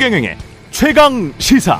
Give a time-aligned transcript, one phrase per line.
[0.00, 0.38] 최경영의
[0.70, 1.78] 최강 시사.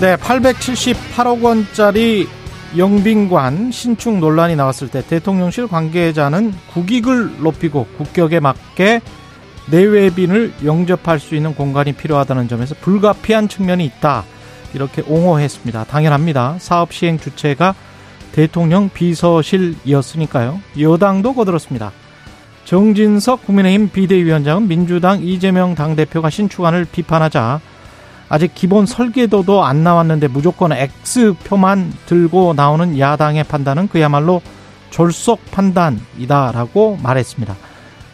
[0.00, 2.26] 네, 878억 원짜리
[2.76, 9.02] 영빈관 신축 논란이 나왔을 때 대통령실 관계자는 국익을 높이고 국격에 맞게
[9.70, 14.24] 내외빈을 영접할 수 있는 공간이 필요하다는 점에서 불가피한 측면이 있다.
[14.74, 15.84] 이렇게 옹호했습니다.
[15.84, 16.56] 당연합니다.
[16.58, 17.76] 사업 시행 주체가
[18.32, 20.60] 대통령 비서실이었으니까요.
[20.80, 21.92] 여당도 거들었습니다.
[22.70, 27.60] 정진석 국민의힘 비대위원장은 민주당 이재명 당대표가 신축안을 비판하자
[28.28, 34.40] 아직 기본 설계도도 안 나왔는데 무조건 X표만 들고 나오는 야당의 판단은 그야말로
[34.90, 37.56] 졸속 판단이다라고 말했습니다.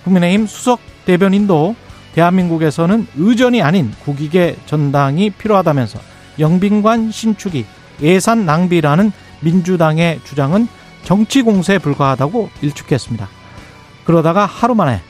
[0.04, 1.76] 국민의힘 수석 대변인도
[2.14, 5.98] 대한민국에서는 의전이 아닌 국익의 전당이 필요하다면서
[6.38, 7.66] 영빈관 신축이
[8.00, 10.66] 예산 낭비라는 민주당의 주장은
[11.02, 13.35] 정치 공세에 불과하다고 일축했습니다.
[14.06, 15.00] 그러다가 하루 만에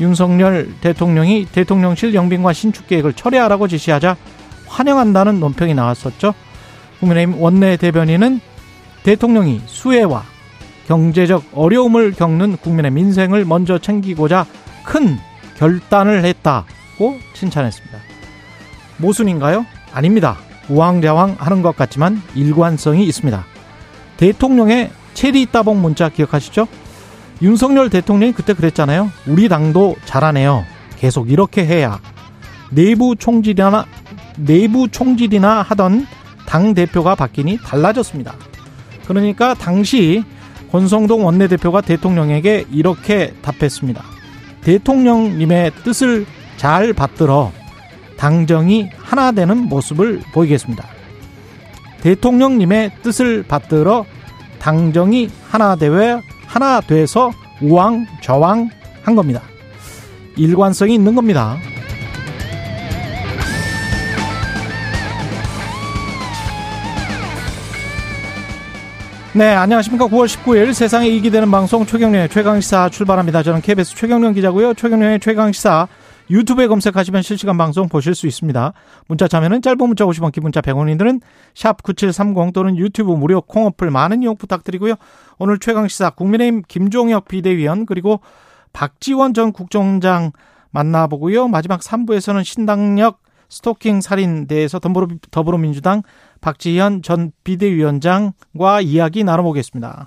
[0.00, 4.16] 윤석열 대통령이 대통령실 영빈관 신축 계획을 철회하라고 지시하자
[4.66, 6.34] 환영한다는 논평이 나왔었죠.
[7.00, 8.40] 국민의힘 원내 대변인은
[9.02, 10.24] 대통령이 수혜와
[10.86, 14.46] 경제적 어려움을 겪는 국민의 민생을 먼저 챙기고자
[14.84, 15.18] 큰
[15.56, 17.98] 결단을 했다고 칭찬했습니다.
[18.96, 19.66] 모순인가요?
[19.92, 20.36] 아닙니다.
[20.68, 23.44] 우왕좌왕 하는 것 같지만 일관성이 있습니다.
[24.16, 26.66] 대통령의 체리 따봉 문자 기억하시죠?
[27.42, 29.10] 윤석열 대통령이 그때 그랬잖아요.
[29.26, 30.64] 우리 당도 잘하네요.
[30.98, 31.98] 계속 이렇게 해야
[32.70, 33.86] 내부 총질이나
[34.36, 36.06] 내부 총질이나 하던
[36.46, 38.34] 당 대표가 바뀌니 달라졌습니다.
[39.06, 40.22] 그러니까 당시
[40.70, 44.02] 권성동 원내대표가 대통령에게 이렇게 답했습니다.
[44.62, 47.50] 대통령님의 뜻을 잘 받들어
[48.16, 50.86] 당정이 하나 되는 모습을 보이겠습니다.
[52.02, 54.04] 대통령님의 뜻을 받들어
[54.58, 56.20] 당정이 하나 되어
[56.50, 57.30] 하나 돼서
[57.60, 58.70] 우왕 좌왕
[59.02, 59.40] 한 겁니다.
[60.36, 61.56] 일관성이 있는 겁니다.
[69.32, 70.08] 네, 안녕하십니까.
[70.08, 73.44] 9월 19일 세상에 이익이 되는 방송 최경련의 최강시사 출발합니다.
[73.44, 74.74] 저는 KBS 최경련 기자고요.
[74.74, 75.86] 최경련의 최강시사
[76.30, 78.72] 유튜브에 검색하시면 실시간 방송 보실 수 있습니다.
[79.08, 81.20] 문자 참여는 짧은 문자 50원, 기문자 100원이들은
[81.54, 84.94] 샵 9730 또는 유튜브 무료 콩어플 많은 이용 부탁드리고요.
[85.38, 88.20] 오늘 최강시사 국민의힘 김종혁 비대위원 그리고
[88.72, 90.30] 박지원 전 국정원장
[90.70, 91.48] 만나보고요.
[91.48, 96.02] 마지막 3부에서는 신당역 스토킹 살인 대해서 더불어민주당
[96.40, 100.06] 박지현 전 비대위원장과 이야기 나눠보겠습니다.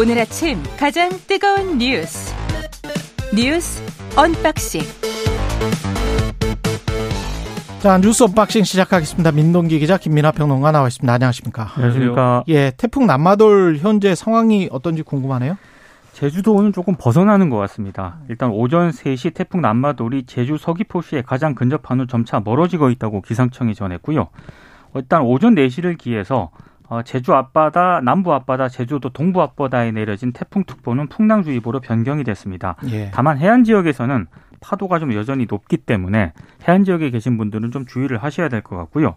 [0.00, 2.34] 오늘 아침 가장 뜨거운 뉴스
[3.36, 3.82] 뉴스
[4.16, 4.80] unboxing
[7.80, 9.30] 자 뉴스 unboxing 시작하겠습니다.
[9.32, 11.12] 민동기 기자 김민아 평론가 나와 있습니다.
[11.12, 11.72] 안녕하십니까?
[11.74, 12.44] 안녕하십니까?
[12.48, 15.58] 예, 태풍 난마돌 현재 상황이 어떤지 궁금하네요.
[16.14, 18.20] 제주도는 조금 벗어나는 것 같습니다.
[18.30, 24.28] 일단 오전 3시 태풍 난마돌이 제주 서귀포시에 가장 근접한 후 점차 멀어지고 있다고 기상청이 전했고요.
[24.94, 26.50] 일단 오전 4시를 기해서
[26.90, 32.74] 어, 제주 앞바다, 남부 앞바다, 제주도 동부 앞바다에 내려진 태풍특보는 풍랑주의보로 변경이 됐습니다.
[32.90, 33.12] 예.
[33.14, 34.26] 다만 해안 지역에서는
[34.60, 36.32] 파도가 좀 여전히 높기 때문에
[36.66, 39.14] 해안 지역에 계신 분들은 좀 주의를 하셔야 될 것 같고요.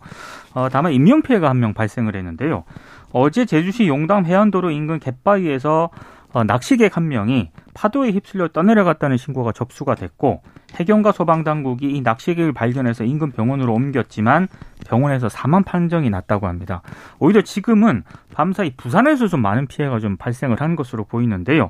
[0.53, 2.63] 어, 다만 인명 피해가 한 명 발생을 했는데요.
[3.11, 5.89] 어제 제주시 용담 해안도로 인근 갯바위에서
[6.33, 13.03] 어, 낚시객 한 명이 파도에 휩쓸려 떠내려갔다는 신고가 접수가 됐고 해경과 소방당국이 이 낚시객을 발견해서
[13.03, 14.47] 인근 병원으로 옮겼지만
[14.87, 16.81] 병원에서 사망 판정이 났다고 합니다.
[17.19, 18.03] 오히려 지금은
[18.33, 21.69] 밤사이 부산에서 좀 많은 피해가 좀 발생을 한 것으로 보이는데요.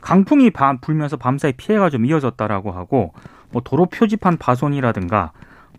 [0.00, 0.50] 강풍이
[0.80, 3.12] 불면서 밤사이 피해가 좀 이어졌다라고 하고
[3.52, 5.32] 뭐 도로 표지판 파손이라든가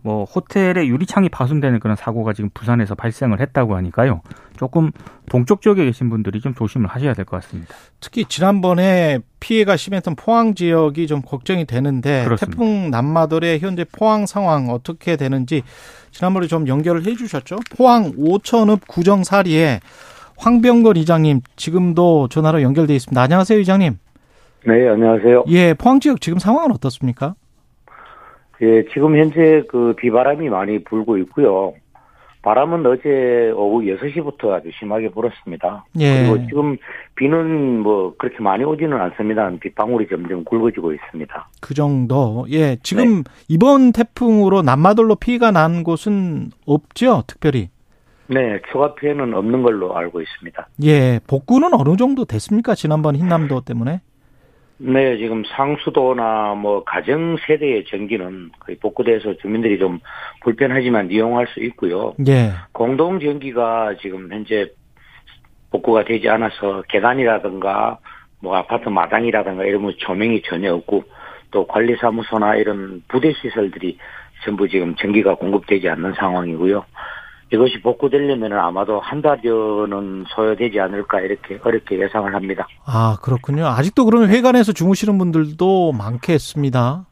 [0.04, 4.22] 뭐 호텔의 유리창이 파손되는 그런 사고가 지금 부산에서 발생을 했다고 하니까요.
[4.58, 4.92] 조금
[5.30, 7.74] 동쪽 지역에 계신 분들이 좀 조심을 하셔야 될 것 같습니다.
[8.00, 12.58] 특히 지난번에 피해가 심했던 포항 지역이 좀 걱정이 되는데 그렇습니다.
[12.58, 15.62] 태풍 남마돌의 현재 포항 상황 어떻게 되는지
[16.12, 17.58] 지난번에 좀 연결을 해 주셨죠.
[17.78, 19.80] 포항 오천읍 구정 사리에
[20.38, 23.22] 황병걸 이장님 지금도 전화로 연결돼 있습니다.
[23.22, 23.98] 안녕하세요, 이장님.
[24.66, 25.46] 네, 안녕하세요.
[25.50, 27.36] 예, 포항 지역 지금 상황은 어떻습니까?
[28.62, 31.74] 예, 지금 현재 그 비바람이 많이 불고 있고요.
[32.44, 35.86] 바람은 어제 오후 6시부터 아주 심하게 불었습니다.
[36.00, 36.28] 예.
[36.28, 36.78] 그리고 지금
[37.16, 39.52] 비는 뭐 그렇게 많이 오지는 않습니다.
[39.60, 41.50] 빗방울이 점점 굵어지고 있습니다.
[41.62, 42.46] 그 정도.
[42.50, 42.78] 예.
[42.82, 43.24] 지금 네.
[43.48, 47.70] 이번 태풍으로 남마돌로 피해가 난 곳은 없죠, 특별히?
[48.28, 50.68] 네, 추가 피해는 없는 걸로 알고 있습니다.
[50.86, 51.20] 예.
[51.28, 52.74] 복구는 어느 정도 됐습니까?
[52.74, 54.02] 지난번 흰남도 때문에?
[54.84, 60.00] 네, 지금 상수도나 뭐 가정 세대의 전기는 거의 복구돼서 주민들이 좀
[60.42, 62.16] 불편하지만 이용할 수 있고요.
[62.28, 62.54] 예.
[62.72, 64.72] 공동 전기가 지금 현재
[65.70, 68.00] 복구가 되지 않아서 계단이라든가
[68.42, 71.04] 뭐 아파트 마당이라든가 이런 뭐 조명이 전혀 없고
[71.52, 74.00] 또 관리사무소나 이런 부대 시설들이
[74.44, 76.84] 전부 지금 전기가 공급되지 않는 상황이고요.
[77.54, 82.68] 이것이 복구되려면 아마도 한 달여는 소요되지 않을까 이렇게 어렵게 예상을 합니다.
[82.86, 83.68] 아 그렇군요.
[83.68, 87.06] 아직도 그러면 회관에서 주무시는 분들도 많겠습니다.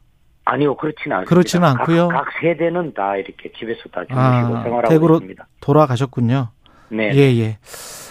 [0.44, 1.28] 아니요, 그렇지는 않습니다.
[1.28, 2.08] 그렇지는 않고요.
[2.08, 5.46] 각, 각, 세대는 다 이렇게 집에서 다 주무시고 아, 생활하고 댁으로 있습니다.
[5.60, 6.48] 돌아가셨군요.
[6.88, 7.12] 네.
[7.14, 7.58] 예, 예.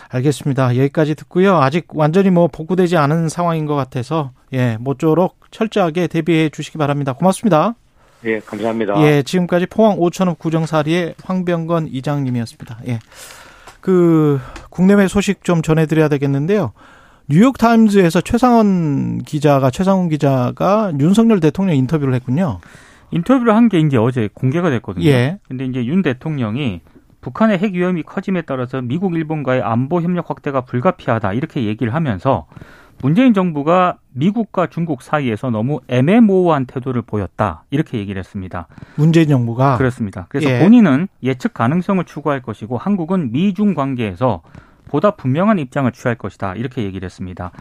[0.09, 0.77] 알겠습니다.
[0.77, 1.57] 여기까지 듣고요.
[1.57, 7.13] 아직 완전히 뭐 복구되지 않은 상황인 것 같아서 예, 모쪼록 철저하게 대비해 주시기 바랍니다.
[7.13, 7.75] 고맙습니다.
[8.25, 9.01] 예, 감사합니다.
[9.03, 12.79] 예, 지금까지 포항 오천읍 구정사리의 황병건 이장님이었습니다.
[12.87, 12.99] 예.
[13.81, 14.39] 그
[14.69, 16.73] 국내외 소식 좀 전해드려야 되겠는데요.
[17.29, 22.59] 뉴욕 타임즈에서 최상원 기자가 최상훈 기자가 윤석열 대통령 인터뷰를 했군요.
[23.11, 25.05] 인터뷰를 한 게 이제 어제 공개가 됐거든요.
[25.05, 25.39] 예.
[25.47, 26.81] 근데 이제 윤 대통령이
[27.21, 32.47] 북한의 핵 위험이 커짐에 따라서 미국 일본과의 안보 협력 확대가 불가피하다 이렇게 얘기를 하면서
[33.01, 38.67] 문재인 정부가 미국과 중국 사이에서 너무 애매모호한 태도를 보였다 이렇게 얘기를 했습니다.
[38.95, 40.25] 문재인 정부가 그렇습니다.
[40.29, 40.59] 그래서 예.
[40.59, 44.41] 본인은 예측 가능성을 추구할 것이고 한국은 미중 관계에서
[44.89, 47.51] 보다 분명한 입장을 취할 것이다 이렇게 얘기를 했습니다.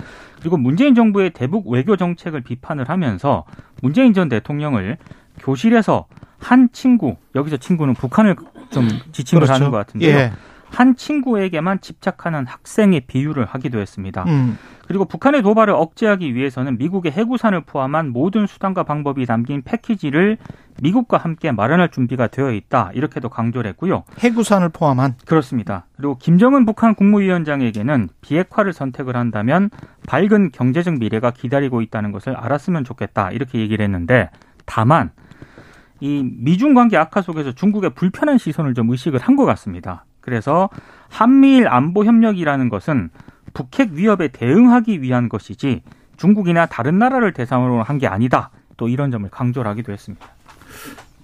[0.40, 3.44] 그리고 문재인 정부의 대북 외교 정책을 비판을 하면서
[3.82, 4.96] 문재인 전 대통령을
[5.38, 6.06] 교실에서
[6.38, 8.36] 한 친구 여기서 친구는 북한을
[8.70, 9.52] 좀 지칭을 그렇죠.
[9.52, 10.16] 하는 것 같은데요.
[10.16, 10.32] 예.
[10.70, 14.24] 한 친구에게만 집착하는 학생의 비유를 하기도 했습니다.
[14.24, 14.58] 음.
[14.88, 20.38] 그리고 북한의 도발을 억제하기 위해서는 미국의 해구산을 포함한 모든 수단과 방법이 담긴 패키지를
[20.80, 22.92] 미국과 함께 마련할 준비가 되어 있다.
[22.94, 24.04] 이렇게도 강조를 했고요.
[24.18, 25.84] 해구산을 포함한 그렇습니다.
[25.94, 29.68] 그리고 김정은 북한 국무위원장에게는 비핵화를 선택을 한다면
[30.06, 33.30] 밝은 경제적 미래가 기다리고 있다는 것을 알았으면 좋겠다.
[33.32, 34.30] 이렇게 얘기를 했는데
[34.64, 35.10] 다만
[36.00, 40.06] 이 미중 관계 악화 속에서 중국의 불편한 시선을 좀 의식을 한 것 같습니다.
[40.22, 40.70] 그래서
[41.10, 43.10] 한미일 안보 협력이라는 것은
[43.58, 45.82] 북핵 위협에 대응하기 위한 것이지
[46.16, 48.50] 중국이나 다른 나라를 대상으로 한 게 아니다.
[48.76, 50.24] 또 이런 점을 강조를 하기도 했습니다.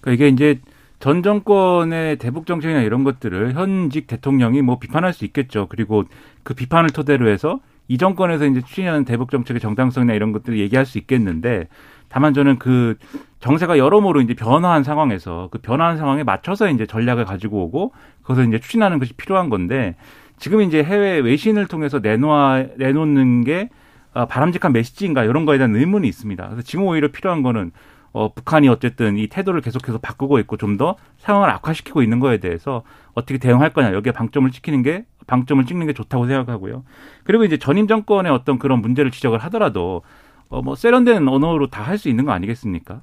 [0.01, 0.61] 그러니까 이게 이제
[0.99, 5.69] 전 정권의 대북 정책이나 이런 것들을 현직 대통령이 뭐 비판할 수 있겠죠.
[5.69, 6.03] 그리고
[6.43, 10.99] 그 비판을 토대로 해서 이 정권에서 이제 추진하는 대북 정책의 정당성이나 이런 것들을 얘기할 수
[10.99, 11.69] 있겠는데
[12.09, 12.97] 다만 저는 그
[13.39, 17.93] 정세가 여러모로 이제 변화한 상황에서 그 변화한 상황에 맞춰서 이제 전략을 가지고 오고
[18.23, 19.95] 그것을 이제 추진하는 것이 필요한 건데
[20.39, 23.71] 지금 이제 해외 외신을 통해서 내놓아 내놓는 게
[24.13, 26.45] 아, 바람직한 메시지인가 이런 거에 대한 의문이 있습니다.
[26.49, 27.73] 그래서 지금 오히려 필요한 거는
[28.13, 32.83] 어, 북한이 어쨌든 이 태도를 계속해서 바꾸고 있고 좀 더 상황을 악화시키고 있는 거에 대해서
[33.15, 36.85] 어떻게 대응할 거냐 여기에 방점을 찍히는 게 방점을 찍는 게 좋다고 생각하고요.
[37.25, 40.03] 그리고 이제 전임 정권의 어떤 그런 문제를 지적을 하더라도
[40.49, 43.01] 어, 뭐 세련된 언어로 다 할 수 있는 거 아니겠습니까?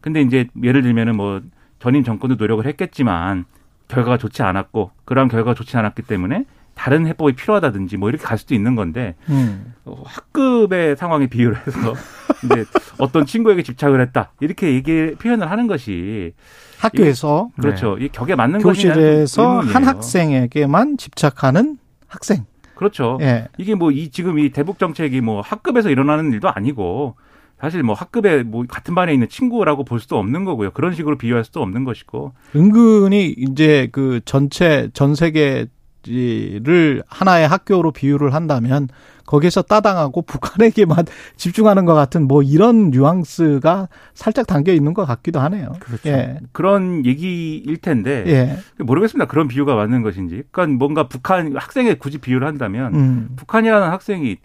[0.00, 1.40] 근데 이제 예를 들면은 뭐
[1.78, 3.44] 전임 정권도 노력을 했겠지만
[3.88, 6.44] 결과가 좋지 않았고 그러한 결과가 좋지 않았기 때문에
[6.78, 9.74] 다른 해법이 필요하다든지 뭐 이렇게 갈 수도 있는 건데 음.
[9.84, 11.94] 어, 학급의 상황에 비유를 해서
[12.44, 12.64] 이제
[12.98, 16.32] 어떤 친구에게 집착을 했다 이렇게 얘기 표현을 하는 것이
[16.78, 18.04] 학교에서 이, 그렇죠 네.
[18.04, 22.44] 이 격에 맞는 교실에서 한 학생에게만 집착하는 학생
[22.76, 23.48] 그렇죠 예.
[23.58, 27.16] 이게 뭐 이 지금 이 대북 정책이 뭐 학급에서 일어나는 일도 아니고
[27.60, 30.70] 사실 뭐 학급에 뭐 같은 반에 있는 친구라고 볼 수도 없는 거고요.
[30.70, 32.32] 그런 식으로 비유할 수도 없는 것이고.
[32.54, 35.66] 은근히 이제 그 전체 전 세계
[36.08, 38.88] 를 하나의 학교로 비유를 한다면
[39.26, 41.04] 거기서 따당하고 북한에게만
[41.36, 45.72] 집중하는 것 같은 뭐 이런 뉘앙스가 살짝 담겨 있는 것 같기도 하네요.
[45.80, 46.08] 그렇죠.
[46.08, 46.38] 예.
[46.52, 48.82] 그런 얘기일 텐데 예.
[48.82, 49.26] 모르겠습니다.
[49.26, 50.44] 그런 비유가 맞는 것인지.
[50.50, 53.28] 그러니까 뭔가 북한 학생에 굳이 비유를 한다면 음.
[53.36, 54.38] 북한이라는 학생이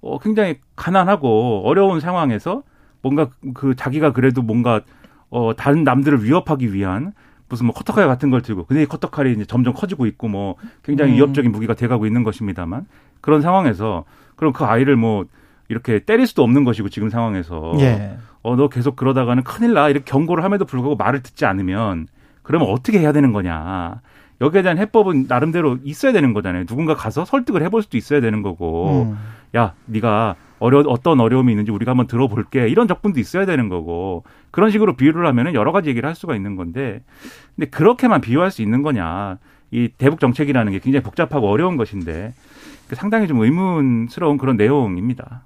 [0.00, 2.62] 어 굉장히 가난하고 어려운 상황에서
[3.02, 4.82] 뭔가 그 자기가 그래도 뭔가
[5.30, 7.12] 어 다른 남들을 위협하기 위한
[7.48, 11.12] 무슨 뭐 커터칼 같은 걸 들고 근데 이 커터칼이 이제 점점 커지고 있고 뭐 굉장히
[11.12, 11.16] 음.
[11.16, 12.86] 위협적인 무기가 돼가고 있는 것입니다만
[13.20, 14.04] 그런 상황에서
[14.36, 15.24] 그럼 그 아이를 뭐
[15.68, 18.18] 이렇게 때릴 수도 없는 것이고 지금 상황에서 예.
[18.42, 22.06] 어너 계속 그러다가는 큰일 나 이렇게 경고를 함에도 불구하고 말을 듣지 않으면
[22.42, 24.00] 그러면 어떻게 해야 되는 거냐
[24.40, 29.02] 여기에 대한 해법은 나름대로 있어야 되는 거잖아요 누군가 가서 설득을 해볼 수도 있어야 되는 거고
[29.10, 29.18] 음.
[29.56, 32.68] 야 네가 어려 어떤 어려움이 있는지 우리가 한번 들어볼게.
[32.68, 34.24] 이런 적분도 있어야 되는 거고.
[34.50, 37.02] 그런 식으로 비유를 하면은 여러 가지 얘기를 할 수가 있는 건데.
[37.56, 39.38] 근데 그렇게만 비유할 수 있는 거냐.
[39.70, 42.32] 이 대북 정책이라는 게 굉장히 복잡하고 어려운 것인데.
[42.92, 45.44] 상당히 좀 의문스러운 그런 내용입니다.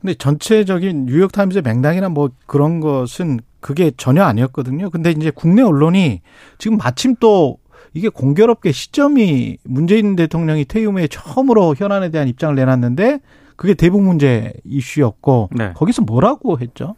[0.00, 4.90] 근데 전체적인 뉴욕 타임즈의 맥락이나 뭐 그런 것은 그게 전혀 아니었거든요.
[4.90, 6.20] 근데 이제 국내 언론이
[6.58, 7.56] 지금 마침 또
[7.94, 13.20] 이게 공교롭게 시점이 문재인 대통령이 퇴임 후에 처음으로 현안에 대한 입장을 내놨는데
[13.56, 15.72] 그게 대북 문제 이슈였고 네.
[15.74, 16.94] 거기서 뭐라고 했죠?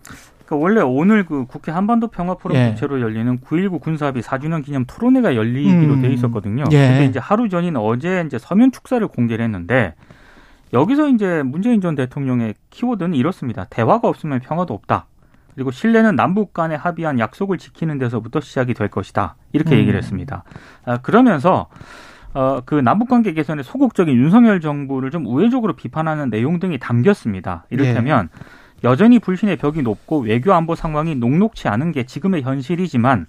[0.46, 2.74] 그러니까 원래 오늘 그 국회 한반도 평화 포럼 예.
[2.74, 6.02] 주최로 열리는 9.19 군사합의 4주년 기념 토론회가 열리기로 음.
[6.02, 6.64] 돼 있었거든요.
[6.70, 6.88] 예.
[6.88, 9.94] 근데 이제 하루 전인 어제 이제 서면 축사를 공개를 했는데
[10.72, 13.64] 여기서 이제 문재인 전 대통령의 키워드는 이렇습니다.
[13.64, 15.06] 대화가 없으면 평화도 없다.
[15.54, 19.36] 그리고 신뢰는 남북 간에 합의한 약속을 지키는 데서부터 시작이 될 것이다.
[19.52, 19.80] 이렇게 음.
[19.80, 20.44] 얘기를 했습니다.
[20.84, 21.68] 아, 그러면서
[22.36, 27.64] 어, 그 남북관계 개선에 소극적인 윤석열 정부를 좀 우회적으로 비판하는 내용 등이 담겼습니다.
[27.70, 28.86] 이를테면 예.
[28.86, 33.24] 여전히 불신의 벽이 높고 외교 안보 상황이 녹록치 않은 게 지금의 현실이지만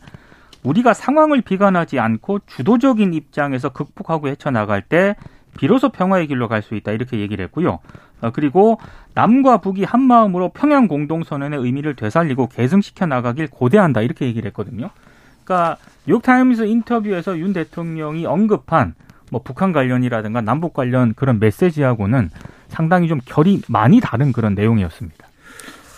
[0.64, 5.16] 우리가 상황을 비관하지 않고 주도적인 입장에서 극복하고 헤쳐나갈 때
[5.58, 7.80] 비로소 평화의 길로 갈 수 있다 이렇게 얘기를 했고요.
[8.20, 8.78] 어, 그리고
[9.14, 14.90] 남과 북이 한 마음으로 평양 공동선언의 의미를 되살리고 계승시켜 나가길 고대한다 이렇게 얘기를 했거든요.
[15.48, 18.96] 그러니까 뉴욕타임스 인터뷰에서 윤 대통령이 언급한
[19.32, 22.30] 뭐 북한 관련이라든가 남북 관련 그런 메시지하고는
[22.68, 25.28] 상당히 좀 결이 많이 다른 그런 내용이었습니다.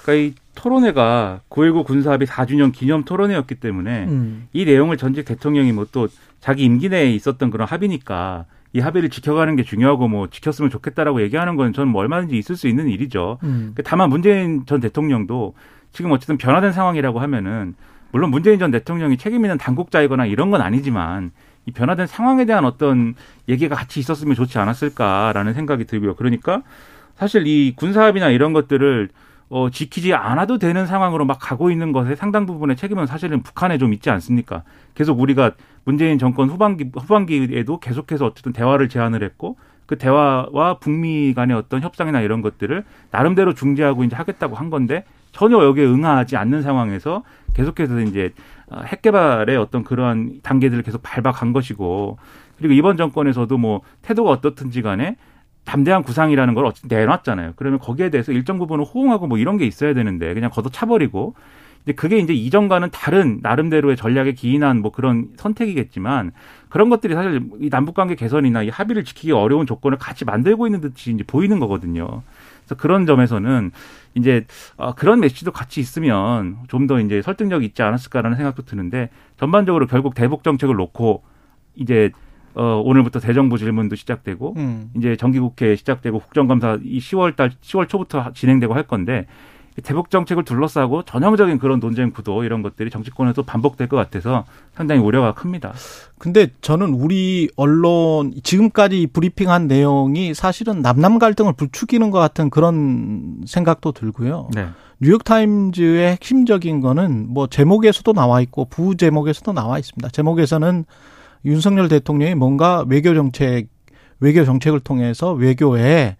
[0.03, 4.47] 그러니까 이 토론회가 9.19 군사합의 4주년 기념 토론회였기 때문에 음.
[4.53, 6.07] 이 내용을 전직 대통령이 뭐 또
[6.39, 11.55] 자기 임기 내에 있었던 그런 합의니까 이 합의를 지켜가는 게 중요하고 뭐 지켰으면 좋겠다라고 얘기하는
[11.55, 13.39] 건 저는 뭐 얼마든지 있을 수 있는 일이죠.
[13.43, 13.71] 음.
[13.73, 15.55] 그 다만 문재인 전 대통령도
[15.91, 17.73] 지금 어쨌든 변화된 상황이라고 하면은
[18.11, 21.31] 물론 문재인 전 대통령이 책임 있는 당국자이거나 이런 건 아니지만
[21.65, 23.13] 이 변화된 상황에 대한 어떤
[23.47, 26.15] 얘기가 같이 있었으면 좋지 않았을까라는 생각이 들고요.
[26.15, 26.63] 그러니까
[27.15, 29.09] 사실 이 군사합의나 이런 것들을
[29.49, 33.93] 어, 지키지 않아도 되는 상황으로 막 가고 있는 것에 상당 부분의 책임은 사실은 북한에 좀
[33.93, 34.63] 있지 않습니까?
[34.93, 35.53] 계속 우리가
[35.85, 42.21] 문재인 정권 후반기 후반기에도 계속해서 어쨌든 대화를 제안을 했고 그 대화와 북미 간의 어떤 협상이나
[42.21, 45.03] 이런 것들을 나름대로 중재하고 이제 하겠다고 한 건데
[45.39, 48.33] 전혀 여기에 응하지 않는 상황에서 계속해서 이제
[48.69, 52.17] 어, 핵 개발의 어떤 그러한 단계들을 계속 밟아간 것이고
[52.57, 55.15] 그리고 이번 정권에서도 뭐 태도가 어떻든지 간에
[55.63, 57.53] 담대한 구상이라는 걸 내놨잖아요.
[57.55, 61.35] 그러면 거기에 대해서 일정 부분은 호응하고 뭐 이런 게 있어야 되는데 그냥 걷어 차버리고
[61.83, 66.33] 이제 그게 이제 이전과는 다른 나름대로의 전략에 기인한 뭐 그런 선택이겠지만
[66.67, 70.81] 그런 것들이 사실 이 남북 관계 개선이나 이 합의를 지키기 어려운 조건을 같이 만들고 있는
[70.81, 72.23] 듯이 이제 보이는 거거든요.
[72.69, 73.71] 그래서 그런 점에서는
[74.15, 74.45] 이제
[74.77, 80.15] 어, 그런 메시지도 같이 있으면 좀 더 이제 설득력이 있지 않았을까라는 생각도 드는데 전반적으로 결국
[80.15, 81.23] 대북 정책을 놓고
[81.75, 82.11] 이제
[82.55, 84.89] 어, 오늘부터 대정부 질문도 시작되고, 음.
[84.97, 89.27] 이제 정기국회 시작되고, 국정감사 이 10월 달, 10월 초부터 진행되고 할 건데,
[89.81, 95.33] 대북 정책을 둘러싸고 전형적인 그런 논쟁 구도 이런 것들이 정치권에서 반복될 것 같아서 상당히 우려가
[95.33, 95.73] 큽니다.
[96.17, 103.91] 근데 저는 우리 언론 지금까지 브리핑한 내용이 사실은 남남 갈등을 부추기는 것 같은 그런 생각도
[103.91, 104.49] 들고요.
[104.53, 104.67] 네.
[105.01, 110.09] 뉴욕타임즈의 핵심적인 거는 뭐 제목에서도 나와 있고 부제목에서도 나와 있습니다.
[110.09, 110.85] 제목에서는
[111.45, 113.67] 윤석열 대통령이 뭔가 외교 정책
[114.19, 116.17] 외교 정책을 통해서 외교에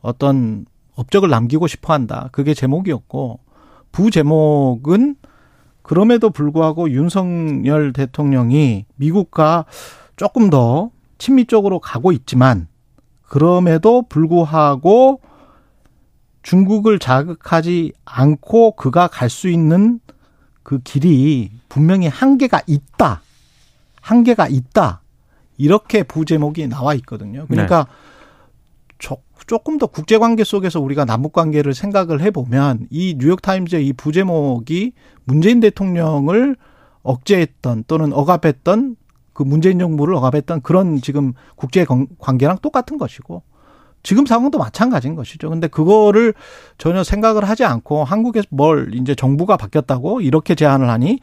[0.00, 2.28] 어떤 업적을 남기고 싶어 한다.
[2.32, 3.40] 그게 제목이었고
[3.92, 5.16] 부제목은
[5.82, 9.64] 그럼에도 불구하고 윤석열 대통령이 미국과
[10.16, 12.68] 조금 더 친미적으로 가고 있지만
[13.22, 15.20] 그럼에도 불구하고
[16.42, 20.00] 중국을 자극하지 않고 그가 갈 수 있는
[20.62, 23.22] 그 길이 분명히 한계가 있다.
[24.00, 25.00] 한계가 있다.
[25.56, 27.46] 이렇게 부제목이 나와 있거든요.
[27.48, 27.90] 그러니까 네.
[29.46, 33.92] 조금 더 국제 관계 속에서 우리가 남북 관계를 생각을 해 보면 이 뉴욕 타임즈의 이
[33.92, 34.92] 부제목이
[35.24, 36.56] 문재인 대통령을
[37.02, 38.96] 억제했던 또는 억압했던
[39.32, 41.84] 그 문재인 정부를 억압했던 그런 지금 국제
[42.18, 43.42] 관계랑 똑같은 것이고
[44.02, 45.48] 지금 상황도 마찬가지인 것이죠.
[45.48, 46.34] 근데 그거를
[46.78, 51.20] 전혀 생각을 하지 않고 한국에서 뭘 이제 정부가 바뀌었다고 이렇게 제안을 하니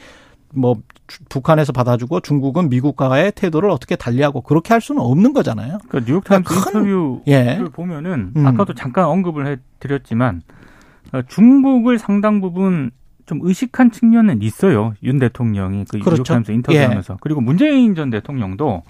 [0.53, 0.82] 뭐
[1.29, 5.79] 북한에서 받아주고 중국은 미국과의 태도를 어떻게 달리하고 그렇게 할 수는 없는 거잖아요.
[5.88, 7.60] 그러니까 뉴욕타임스 그러니까 인터뷰를 예.
[7.72, 8.46] 보면은 음.
[8.46, 10.41] 아까도 잠깐 언급을 해드렸지만
[11.13, 12.91] 어, 중국을 상당 부분
[13.25, 14.94] 좀 의식한 측면은 있어요.
[15.03, 16.15] 윤 대통령이 그 그렇죠.
[16.18, 17.18] 뉴욕타임스 인터뷰하면서 예.
[17.22, 18.84] 그리고 문재인 전 대통령도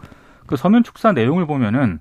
[0.46, 2.00] 그 서면 축사 내용을 보면은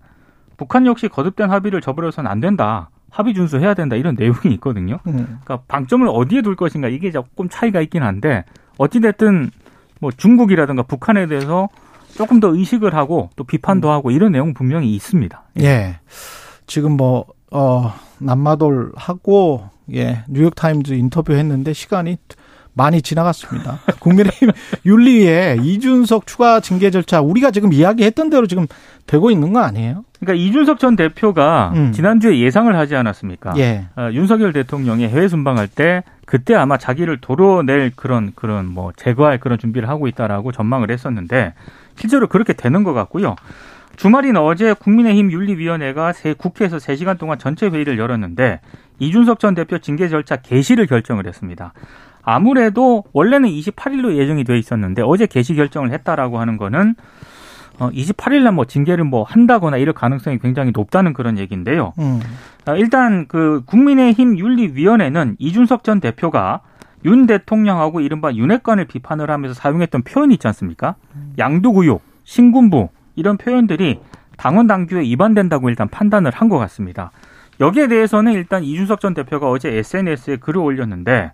[0.56, 2.90] 북한 역시 거듭된 합의를 저버려서는 안 된다.
[3.10, 4.98] 합의 준수해야 된다 이런 내용이 있거든요.
[5.06, 5.40] 음.
[5.42, 8.44] 그러니까 방점을 어디에 둘 것인가 이게 조금 차이가 있긴 한데
[8.78, 9.50] 어찌됐든
[10.00, 11.68] 뭐 중국이라든가 북한에 대해서
[12.14, 13.92] 조금 더 의식을 하고 또 비판도 음.
[13.92, 15.42] 하고 이런 내용 분명히 있습니다.
[15.61, 15.64] 예.
[15.64, 15.97] 예.
[16.66, 22.18] 지금 뭐, 어, 남마돌 하고, 예, 뉴욕타임즈 인터뷰 했는데 시간이
[22.75, 23.80] 많이 지나갔습니다.
[23.99, 24.50] 국민의힘
[24.87, 28.66] 윤리위에 이준석 추가 징계 절차 우리가 지금 이야기했던 대로 지금
[29.06, 30.04] 되고 있는 거 아니에요?
[30.20, 31.92] 그러니까 이준석 전 대표가 음.
[31.92, 33.54] 지난주에 예상을 하지 않았습니까?
[33.58, 33.87] 예.
[33.97, 39.58] 어, 윤석열 대통령이 해외 순방할 때 그때 아마 자기를 도로낼 그런 그런 뭐 제거할 그런
[39.58, 41.54] 준비를 하고 있다라고 전망을 했었는데
[41.97, 43.35] 실제로 그렇게 되는 것 같고요.
[43.97, 48.61] 주말인 어제 국민의힘 윤리위원회가 국회에서 3시간 동안 전체 회의를 열었는데
[48.99, 51.73] 이준석 전 대표 징계 절차 개시를 결정을 했습니다.
[52.23, 56.94] 아무래도 원래는 28일로 예정이 돼 있었는데 어제 개시 결정을 했다라고 하는 거는
[57.78, 61.92] 어 28일 날뭐 징계를 뭐 한다거나 이럴 가능성이 굉장히 높다는 그런 얘기인데요.
[61.99, 62.20] 음.
[62.66, 66.61] 어, 일단 그 국민의힘 윤리위원회는 이준석 전 대표가
[67.04, 70.97] 윤 대통령하고 이른바 윤핵관을 비판을 하면서 사용했던 표현이 있지 않습니까?
[71.38, 74.00] 양두구육, 신군부 이런 표현들이
[74.37, 77.11] 당원 당규에 위반된다고 일단 판단을 한 것 같습니다.
[77.61, 81.32] 여기에 대해서는 일단 이준석 전 대표가 어제 SNS에 글을 올렸는데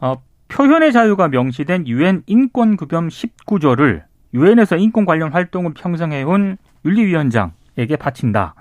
[0.00, 0.14] 어,
[0.48, 4.02] 표현의 자유가 명시된 유엔 인권급염 19조를
[4.34, 8.54] 유엔에서 인권 관련 활동을 평생 해온 윤리위원장에게 바친다.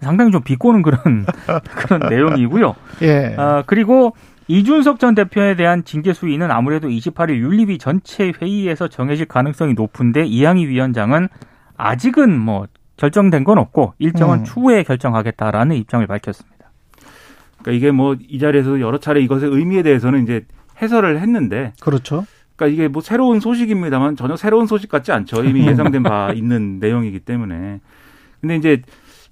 [0.00, 0.98] 상당히 좀 비꼬는 그런
[1.76, 2.74] 그런 내용이고요.
[3.02, 3.34] 예.
[3.36, 4.14] 어, 그리고
[4.48, 10.66] 이준석 전 대표에 대한 징계 수위는 아무래도 28일 윤리위 전체 회의에서 정해질 가능성이 높은데 이양희
[10.66, 11.28] 위원장은
[11.76, 14.44] 아직은 뭐 결정된 건 없고 일정은 음.
[14.44, 16.52] 추후에 결정하겠다라는 입장을 밝혔습니다.
[17.62, 20.44] 그러니까 이게 뭐 이 자리에서 여러 차례 이것의 의미에 대해서는 이제
[20.82, 22.26] 해설을 했는데 그렇죠.
[22.62, 25.44] 그러니까 이게 뭐 새로운 소식입니다만 전혀 새로운 소식 같지 않죠.
[25.44, 27.80] 이미 예상된 바 있는 내용이기 때문에.
[28.40, 28.82] 근데 이제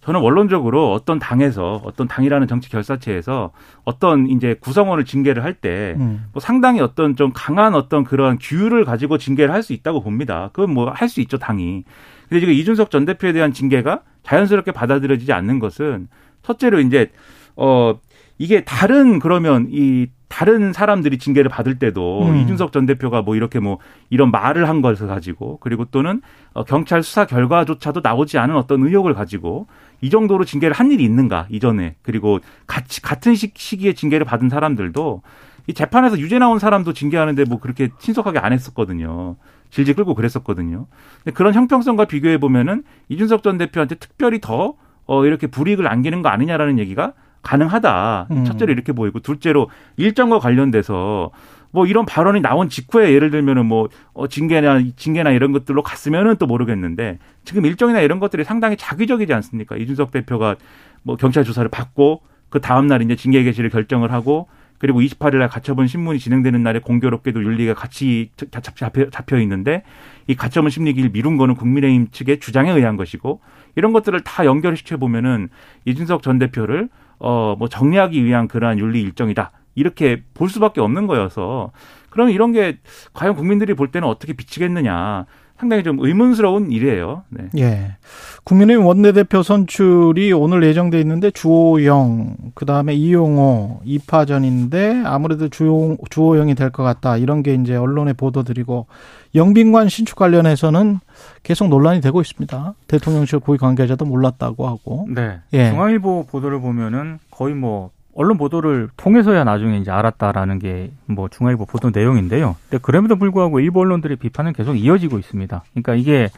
[0.00, 3.52] 저는 원론적으로 어떤 당에서 어떤 당이라는 정치 결사체에서
[3.84, 6.24] 어떤 이제 구성원을 징계를 할 때뭐 음.
[6.40, 10.50] 상당히 어떤 좀 강한 어떤 그런 규율을 가지고 징계를 할 수 있다고 봅니다.
[10.52, 11.84] 그건 뭐 할 수 있죠 당이.
[12.28, 16.08] 근데 지금 이준석 전 대표에 대한 징계가 자연스럽게 받아들여지지 않는 것은
[16.42, 17.10] 첫째로 이제
[17.56, 17.98] 어
[18.38, 22.36] 이게 다른 그러면 이 다른 사람들이 징계를 받을 때도 음.
[22.36, 23.78] 이준석 전 대표가 뭐 이렇게 뭐
[24.10, 26.22] 이런 말을 한 것을 가지고 그리고 또는
[26.54, 29.66] 어, 경찰 수사 결과조차도 나오지 않은 어떤 의혹을 가지고
[30.00, 35.20] 이 정도로 징계를 한 일이 있는가 이전에 그리고 같이 같은 시기에 징계를 받은 사람들도
[35.66, 39.34] 이 재판에서 유죄 나온 사람도 징계하는데 뭐 그렇게 신속하게 안 했었거든요.
[39.70, 40.86] 질질 끌고 그랬었거든요.
[41.24, 44.74] 근데 그런 형평성과 비교해 보면은 이준석 전 대표한테 특별히 더
[45.06, 48.28] 어, 이렇게 불이익을 안기는 거 아니냐라는 얘기가 가능하다.
[48.30, 48.44] 음.
[48.44, 51.30] 첫째로 이렇게 보이고 둘째로 일정과 관련돼서
[51.72, 56.46] 뭐 이런 발언이 나온 직후에 예를 들면은 뭐 어, 징계나 징계나 이런 것들로 갔으면은 또
[56.46, 59.76] 모르겠는데 지금 일정이나 이런 것들이 상당히 자기적이지 않습니까?
[59.76, 60.56] 이준석 대표가
[61.02, 65.48] 뭐 경찰 조사를 받고 그 다음 날 이제 징계 개시를 결정을 하고 그리고 28일 날
[65.48, 68.30] 가처분 신문이 진행되는 날에 공교롭게도 윤리가 같이
[68.62, 69.82] 잡혀, 잡혀 있는데
[70.26, 73.40] 이 가처분 심리기를 미룬 거는 국민의힘 측의 주장에 의한 것이고
[73.76, 75.50] 이런 것들을 다 연결시켜 보면은
[75.84, 76.88] 이준석 전 대표를
[77.20, 79.52] 어 뭐 정리하기 위한 그러한 윤리 일정이다.
[79.74, 81.72] 이렇게 볼 수밖에 없는 거여서
[82.10, 82.78] 그럼 이런 게
[83.12, 85.26] 과연 국민들이 볼 때는 어떻게 비치겠느냐.
[85.60, 87.22] 상당히 좀 의문스러운 일이에요.
[87.28, 87.44] 네.
[87.58, 87.96] 예.
[88.44, 96.70] 국민의힘 원내대표 선출이 오늘 예정돼 있는데 주호영, 그 다음에 이용호, 이파전인데 아무래도 주호, 주호영이 될
[96.70, 97.16] 것 같다.
[97.18, 98.86] 이런 게 이제 언론에 보도드리고
[99.34, 101.00] 영빈관 신축 관련해서는
[101.42, 102.74] 계속 논란이 되고 있습니다.
[102.86, 105.06] 대통령실 고위 관계자도 몰랐다고 하고.
[105.14, 105.40] 네.
[105.52, 105.70] 예.
[105.70, 111.90] 중앙일보 보도를 보면은 거의 뭐 언론 보도를 통해서야 나중에 이제 알았다라는 게 뭐 중앙일보 보도
[111.90, 112.56] 내용인데요.
[112.68, 115.62] 근데 그럼에도 불구하고 일부 언론들의 비판은 계속 이어지고 있습니다.
[115.72, 116.28] 그러니까 이게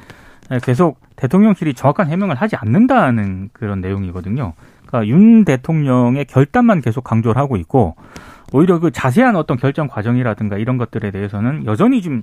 [0.63, 4.53] 계속 대통령실이 정확한 해명을 하지 않는다는 그런 내용이거든요.
[4.87, 7.97] 그러니까 윤 대통령의 결단만 계속 강조를 하고 있고
[8.53, 12.23] 오히려 그 자세한 어떤 결정 과정이라든가 이런 것들에 대해서는 여전히 좀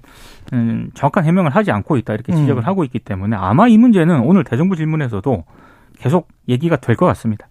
[0.54, 2.68] 음, 정확한 해명을 하지 않고 있다 이렇게 지적을 음.
[2.68, 5.44] 하고 있기 때문에 아마 이 문제는 오늘 대정부 질문에서도
[6.00, 7.48] 계속 얘기가 될 것 같습니다.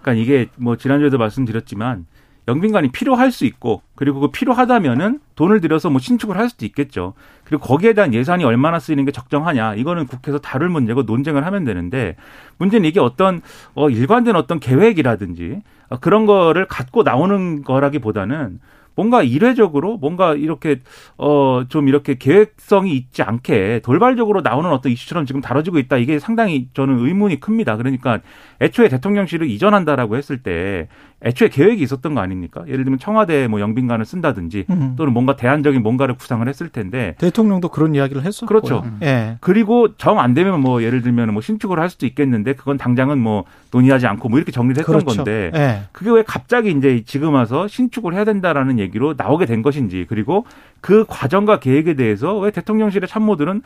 [0.00, 2.06] 그러니까 이게 뭐 지난주에도 말씀드렸지만
[2.48, 7.12] 영빈관이 필요할 수 있고 그리고 그 필요하다면은 돈을 들여서 뭐 신축을 할 수도 있겠죠.
[7.44, 12.16] 그리고 거기에 대한 예산이 얼마나 쓰이는 게 적정하냐 이거는 국회에서 다룰 문제고 논쟁을 하면 되는데
[12.56, 13.42] 문제는 이게 어떤
[13.74, 18.60] 어 일관된 어떤 계획이라든지 어, 그런 거를 갖고 나오는 거라기보다는
[18.98, 20.80] 뭔가 이례적으로 뭔가 이렇게
[21.16, 25.96] 어 좀 이렇게 계획성이 있지 않게 돌발적으로 나오는 어떤 이슈처럼 지금 다뤄지고 있다.
[25.98, 27.76] 이게 상당히 저는 의문이 큽니다.
[27.76, 28.20] 그러니까
[28.60, 30.88] 애초에 대통령실을 이전한다라고 했을 때
[31.24, 32.64] 애초에 계획이 있었던 거 아닙니까?
[32.68, 34.94] 예를 들면 청와대 뭐 영빈관을 쓴다든지 음.
[34.96, 38.82] 또는 뭔가 대안적인 뭔가를 구상을 했을 텐데 대통령도 그런 이야기를 했었고 그렇죠.
[38.84, 38.98] 음.
[39.02, 39.36] 예.
[39.40, 43.44] 그리고 정 안 되면 뭐 예를 들면 뭐 신축을 할 수도 있겠는데 그건 당장은 뭐
[43.72, 45.16] 논의하지 않고 뭐 이렇게 정리를 했던 그렇죠.
[45.24, 45.82] 건데 예.
[45.92, 50.44] 그게 왜 갑자기 이제 지금 와서 신축을 해야 된다라는 얘기로 나오게 된 것인지 그리고
[50.80, 53.62] 그 과정과 계획에 대해서 왜 대통령실의 참모들은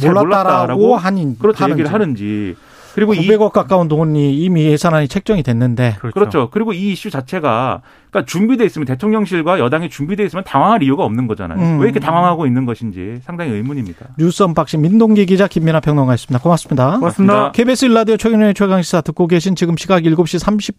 [0.00, 2.56] 잘 몰랐다라고 하는 그렇죠 얘기를 하는지
[2.96, 6.14] 그리고 900억 가까운 돈이 이미 예산안이 책정이 됐는데 그렇죠.
[6.14, 6.50] 그렇죠.
[6.50, 11.60] 그리고 이 이슈 자체가 그러니까 준비돼 있으면 대통령실과 여당이 준비돼 있으면 당황할 이유가 없는 거잖아요.
[11.60, 11.78] 음.
[11.78, 14.14] 왜 이렇게 당황하고 있는 것인지 상당히 의문입니다.
[14.18, 16.42] 뉴스 unboxing 민동기 기자 김민아 평론가였습니다.
[16.42, 16.96] 고맙습니다.
[16.98, 17.52] 고맙습니다.
[17.52, 20.72] KBS 1라디오 최경영의 최강시사 듣고 계신 지금 시각 7시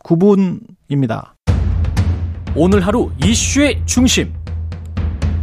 [0.90, 1.34] 39분입니다.
[2.56, 4.34] 오늘 하루 이슈의 중심.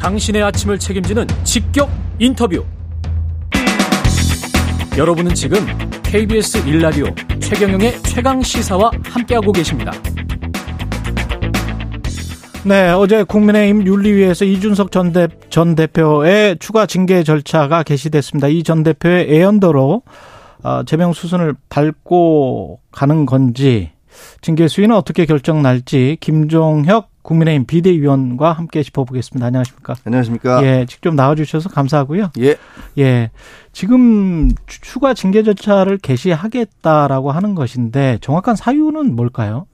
[0.00, 2.64] 당신의 아침을 책임지는 직격 인터뷰.
[4.98, 5.58] 여러분은 지금
[6.14, 7.06] KBS 일라디오
[7.40, 9.90] 최경영의 최강 시사와 함께하고 계십니다.
[12.64, 18.46] 네, 어제 국민의힘 윤리위에서 이준석 전, 대, 전 대표의 추가 징계 절차가 개시됐습니다.
[18.46, 20.02] 이 전 대표의 애연도로
[20.62, 23.90] 어, 제명 수순을 밟고 가는 건지
[24.40, 29.46] 징계 수위는 어떻게 결정 날지 김종혁 국민의힘 비대위원과 함께 짚어보겠습니다.
[29.46, 29.94] 안녕하십니까?
[30.04, 30.64] 안녕하십니까?
[30.64, 32.30] 예, 직접 나와주셔서 감사하고요.
[32.38, 32.56] 예.
[32.98, 33.30] 예.
[33.72, 39.66] 지금 추가 징계 절차를 개시하겠다라고 하는 것인데 정확한 사유는 뭘까요?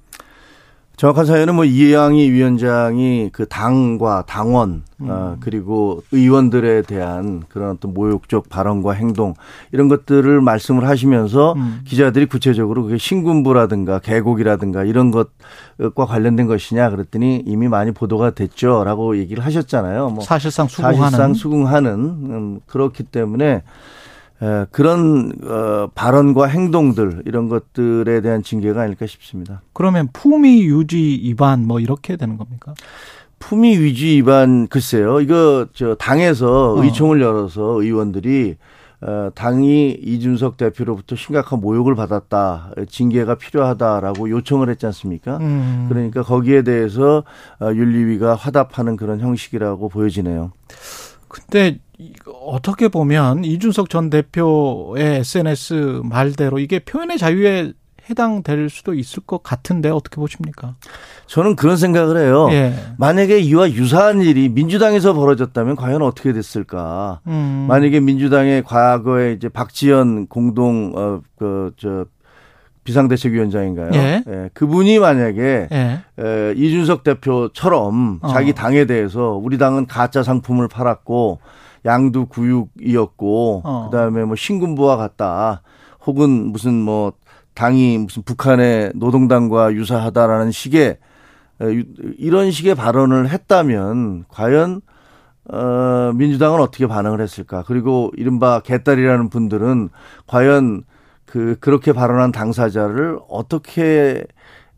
[1.01, 5.07] 정확한 사연은 뭐 이해양이 위원장이 그 당과 당원 음.
[5.09, 9.33] 어, 그리고 의원들에 대한 그런 어떤 모욕적 발언과 행동
[9.73, 11.81] 이런 것들을 말씀을 하시면서 음.
[11.87, 19.43] 기자들이 구체적으로 그게 신군부라든가 계곡이라든가 이런 것과 관련된 것이냐 그랬더니 이미 많이 보도가 됐죠라고 얘기를
[19.43, 20.11] 하셨잖아요.
[20.11, 23.63] 뭐 사실상 수긍하는 사실상 수긍하는 음, 그렇기 때문에
[24.71, 29.63] 그런 어, 발언과 행동들 이런 것들에 대한 징계가 아닐까 싶습니다.
[29.73, 32.75] 그러면 품위 유지 위반 뭐 이렇게 되는 겁니까?
[33.39, 35.21] 품위 유지 위반 글쎄요.
[35.21, 36.83] 이거 저 당에서 어.
[36.83, 38.57] 의총을 열어서 의원들이
[39.03, 45.39] 어, 당이 이준석 대표로부터 심각한 모욕을 받았다, 징계가 필요하다라고 요청을 했지 않습니까?
[45.39, 45.87] 음.
[45.89, 47.25] 그러니까 거기에 대해서
[47.61, 50.53] 어, 윤리위가 화답하는 그런 형식이라고 보여지네요.
[51.29, 51.79] 근데
[52.43, 57.73] 어떻게 보면 이준석 전 대표의 SNS 말대로 이게 표현의 자유에
[58.09, 60.75] 해당될 수도 있을 것 같은데 어떻게 보십니까?
[61.27, 62.49] 저는 그런 생각을 해요.
[62.51, 62.75] 예.
[62.99, 67.21] 만약에 이와 유사한 일이 민주당에서 벌어졌다면 과연 어떻게 됐을까?
[67.29, 67.67] 음.
[67.69, 72.07] 만약에 민주당의 과거에 이제 박지원 공동 어그저
[72.83, 73.91] 비상대책위원장인가요?
[73.95, 74.25] 예.
[74.27, 74.51] 예.
[74.55, 76.01] 그분이 만약에 예.
[76.19, 78.29] 에, 이준석 대표처럼 어.
[78.29, 81.39] 자기 당에 대해서 우리 당은 가짜 상품을 팔았고
[81.85, 83.85] 양두 구육이었고 어.
[83.91, 85.63] 그다음에 뭐 신군부와 같다.
[86.07, 87.13] 혹은 무슨 뭐
[87.55, 90.99] 당이 무슨 북한의 노동당과 유사하다라는 식의
[92.19, 94.81] 이런 식의 발언을 했다면 과연
[95.53, 97.65] 어 민주당은 어떻게 반응을 했을까?
[97.67, 99.91] 그리고 이른바 개딸이라는 분들은
[100.27, 100.85] 과연
[101.27, 104.25] 그 그렇게 발언한 당사자를 어떻게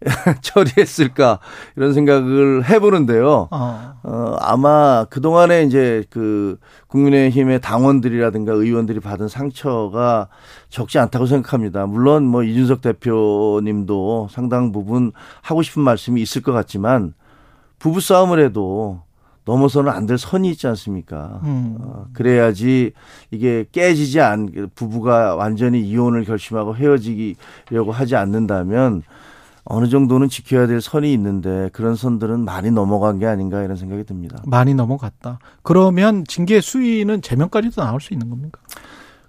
[0.43, 1.39] 처리했을까
[1.77, 3.49] 이런 생각을 해보는데요.
[3.51, 3.95] 어.
[4.03, 10.29] 어 아마 그 동안에 이제 그 국민의힘의 당원들이라든가 의원들이 받은 상처가
[10.69, 11.87] 적지 않다고 생각합니다.
[11.87, 17.15] 물론 뭐 이준석 대표님도 상당 부분 하고 싶은 말씀이 있을 것 같지만
[17.79, 19.03] 부부 싸움을 해도
[19.45, 21.41] 넘어서는 안 될 선이 있지 않습니까?
[21.45, 21.77] 음.
[21.81, 22.93] 어, 그래야지
[23.31, 29.03] 이게 깨지지 않, 부부가 완전히 이혼을 결심하고 헤어지려고 하지 않는다면
[29.65, 34.43] 어느 정도는 지켜야 될 선이 있는데 그런 선들은 많이 넘어간 게 아닌가 이런 생각이 듭니다.
[34.47, 35.39] 많이 넘어갔다.
[35.63, 38.61] 그러면 징계 수위는 제명까지도 나올 수 있는 겁니까?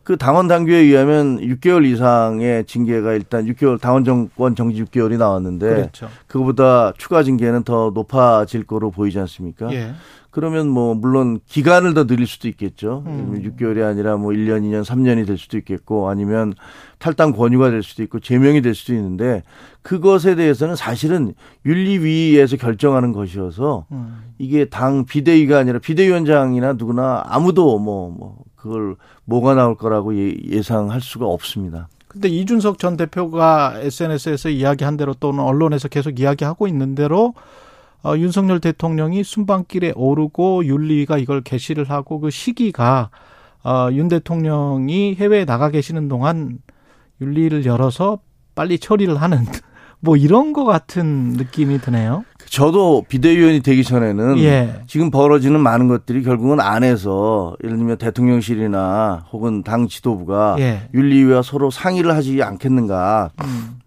[0.03, 6.09] 그 당원 당규에 의하면 6개월 이상의 징계가 일단 6개월 당원 정권 정지 6개월이 나왔는데 그렇죠.
[6.27, 9.71] 그거보다 추가 징계는 더 높아질 거로 보이지 않습니까?
[9.71, 9.93] 예.
[10.33, 13.03] 그러면 뭐 물론 기간을 더 늘릴 수도 있겠죠.
[13.05, 13.39] 음.
[13.43, 16.55] 6개월이 아니라 뭐 1년, 2년, 3년이 될 수도 있겠고 아니면
[16.97, 19.43] 탈당 권유가 될 수도 있고 제명이 될 수도 있는데
[19.83, 21.35] 그것에 대해서는 사실은
[21.67, 24.23] 윤리위에서 결정하는 것이어서 음.
[24.39, 30.99] 이게 당 비대위가 아니라 비대위원장이나 누구나 아무도 뭐뭐 뭐 그걸 뭐가 나올 거라고 예, 예상할
[30.99, 31.89] 수가 없습니다.
[32.07, 37.35] 근데 이준석 전 대표가 SNS에서 이야기한 대로 또는 언론에서 계속 이야기하고 있는 대로
[38.03, 43.09] 어, 윤석열 대통령이 순방길에 오르고 윤리위가 이걸 개시를 하고 그 시기가
[43.63, 46.59] 어, 윤 대통령이 해외에 나가 계시는 동안
[47.21, 48.19] 윤리를 열어서
[48.55, 49.45] 빨리 처리를 하는
[50.01, 52.25] 뭐 이런 거 같은 느낌이 드네요.
[52.45, 54.81] 저도 비대위원이 되기 전에는 예.
[54.85, 60.89] 지금 벌어지는 많은 것들이 결국은 안에서 예를 들면 대통령실이나 혹은 당 지도부가 예.
[60.93, 63.79] 윤리위와 서로 상의를 하지 않겠는가 음.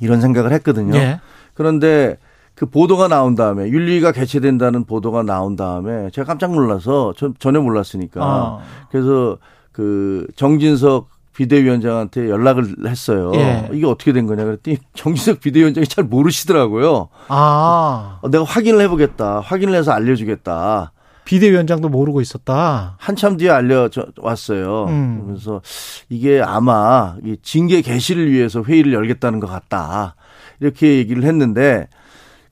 [0.00, 0.96] 이런 생각을 했거든요.
[0.96, 1.20] 예.
[1.52, 2.16] 그런데
[2.58, 8.20] 그 보도가 나온 다음에 윤리가 개최된다는 보도가 나온 다음에 제가 깜짝 놀라서 전, 전에 몰랐으니까
[8.20, 8.58] 아.
[8.90, 9.38] 그래서
[9.70, 13.30] 그 정진석 비대위원장한테 연락을 했어요.
[13.36, 13.68] 예.
[13.72, 17.10] 이게 어떻게 된 거냐 그랬더니 정진석 비대위원장이 잘 모르시더라고요.
[17.28, 18.18] 아.
[18.22, 19.38] 어, 내가 확인을 해보겠다.
[19.38, 20.90] 확인을 해서 알려주겠다.
[21.26, 22.96] 비대위원장도 모르고 있었다.
[22.98, 24.86] 한참 뒤에 알려 왔어요.
[24.86, 25.26] 음.
[25.28, 25.60] 그래서
[26.08, 30.16] 이게 아마 징계 개시를 위해서 회의를 열겠다는 것 같다.
[30.58, 31.86] 이렇게 얘기를 했는데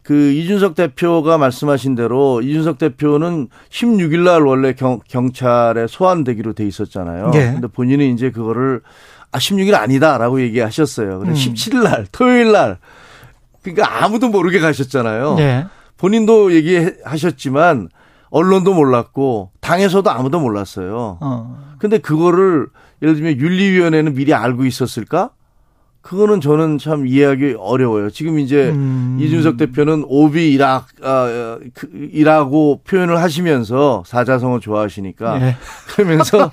[0.07, 7.31] 그 이준석 대표가 말씀하신 대로 이준석 대표는 16일 날 원래 경, 경찰에 소환되기로 돼 있었잖아요.
[7.31, 7.51] 네.
[7.55, 8.83] 근데 본인은 이제 그거를
[9.33, 11.19] 아 16일 아니다라고 얘기하셨어요.
[11.19, 11.35] 근데 음.
[11.35, 12.79] 17일 날 토요일 날
[13.63, 15.35] 그러니까 아무도 모르게 가셨잖아요.
[15.35, 15.67] 네.
[15.97, 17.89] 본인도 얘기하셨지만
[18.31, 21.19] 언론도 몰랐고 당에서도 아무도 몰랐어요.
[21.21, 21.77] 어.
[21.81, 22.69] 근데 그거를
[23.03, 25.31] 예를 들면 윤리위원회는 미리 알고 있었을까?
[26.07, 28.11] 그거는 저는 참 이해하기 어려워요.
[28.11, 29.19] 지금 이제 음.
[29.21, 35.57] 이준석 대표는 오비이락 아, 그, 이라고 표현을 하시면서 사자성어 좋아하시니까 네.
[35.91, 36.53] 그러면서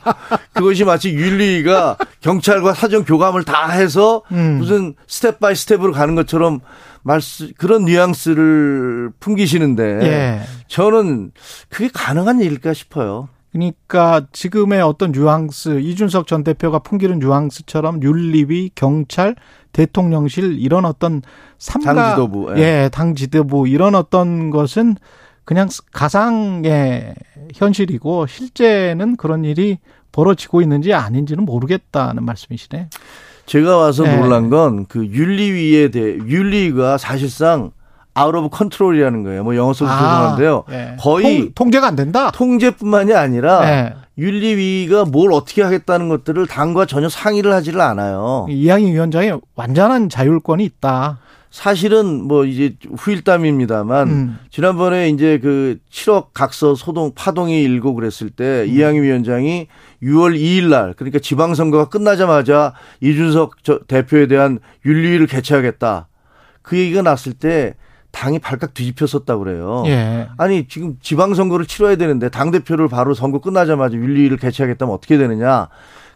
[0.54, 4.58] 그것이 마치 윤리위가 경찰과 사전 교감을 다 해서 음.
[4.58, 6.60] 무슨 step by step으로 가는 것처럼
[7.04, 10.42] 말씀 그런 뉘앙스를 풍기시는데 예.
[10.68, 11.32] 저는
[11.70, 13.30] 그게 가능한 일일까 싶어요.
[13.54, 19.36] 그러니까 지금의 어떤 뉘앙스 이준석 전 대표가 풍기는 뉘앙스처럼 윤리위, 경찰,
[19.74, 21.22] 대통령실 이런 어떤
[21.60, 22.62] 삼가 당 지도부 예.
[22.62, 24.96] 예, 당 지도부 이런 어떤 것은
[25.46, 27.14] 그냥 가상의
[27.54, 29.78] 현실이고 실제는 그런 일이
[30.12, 32.90] 벌어지고 있는지 아닌지는 모르겠다는 말씀이시네.
[33.46, 34.16] 제가 와서 네.
[34.16, 37.72] 놀란 건 그 윤리위에 대해 윤리가 사실상
[38.14, 39.44] out of control이라는 거예요.
[39.44, 40.64] 뭐 영어 써서 아, 죄송한데요.
[40.70, 40.96] 네.
[41.00, 42.32] 거의 통, 제가 안 된다.
[42.32, 43.94] 통제뿐만이 아니라 네.
[44.18, 48.46] 윤리위가 뭘 어떻게 하겠다는 것들을 당과 전혀 상의를 하지를 않아요.
[48.50, 51.20] 이양희 위원장이 완전한 자율권이 있다.
[51.50, 54.40] 사실은 뭐 이제 후일담입니다만 음.
[54.50, 58.74] 지난번에 이제 그 7억 각서 소동 파동이 일고 그랬을 때 음.
[58.74, 59.68] 이양희 위원장이
[60.02, 66.08] 6월 2일 날 그러니까 지방 선거가 끝나자마자 이준석 대표에 대한 윤리위를 개최하겠다.
[66.64, 67.76] 그 얘기가 났을 때
[68.14, 69.84] 당이 발칵 뒤집혔었다 그래요.
[69.88, 70.30] 예.
[70.38, 75.68] 아니 지금 지방선거를 치러야 되는데 당 대표를 바로 선거 끝나자마자 윤리위를 개최하겠다면 어떻게 되느냐?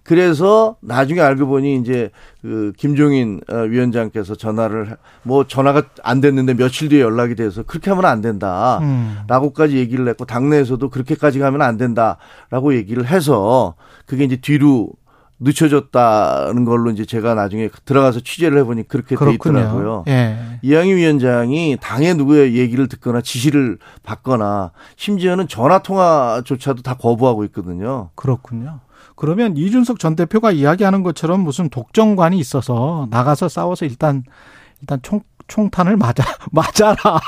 [0.04, 6.88] 그래서 나중에 알고 보니 이제 그 김종인 어, 위원장께서 전화를 뭐 전화가 안 됐는데 며칠
[6.88, 8.80] 뒤에 연락이 돼서 그렇게 하면 안 된다.
[8.84, 9.18] 음.
[9.28, 13.74] 라고까지 얘기를 했고 당내에서도 그렇게까지 가면 안 된다라고 얘기를 해서
[14.06, 14.92] 그게 이제 뒤로
[15.40, 19.56] 늦춰졌다는 걸로 이제 제가 나중에 들어가서 취재를 해보니 그렇게 그렇군요.
[19.56, 20.04] 돼 있더라고요.
[20.08, 20.60] 예.
[20.62, 28.10] 이양희 위원장이 당의 누구의 얘기를 듣거나 지시를 받거나 심지어는 전화 통화조차도 다 거부하고 있거든요.
[28.16, 28.80] 그렇군요.
[29.16, 34.24] 그러면 이준석 전 대표가 이야기하는 것처럼 무슨 독점관이 있어서 나가서 싸워서 일단
[34.82, 37.20] 일단 총 총탄을 맞아 맞아라.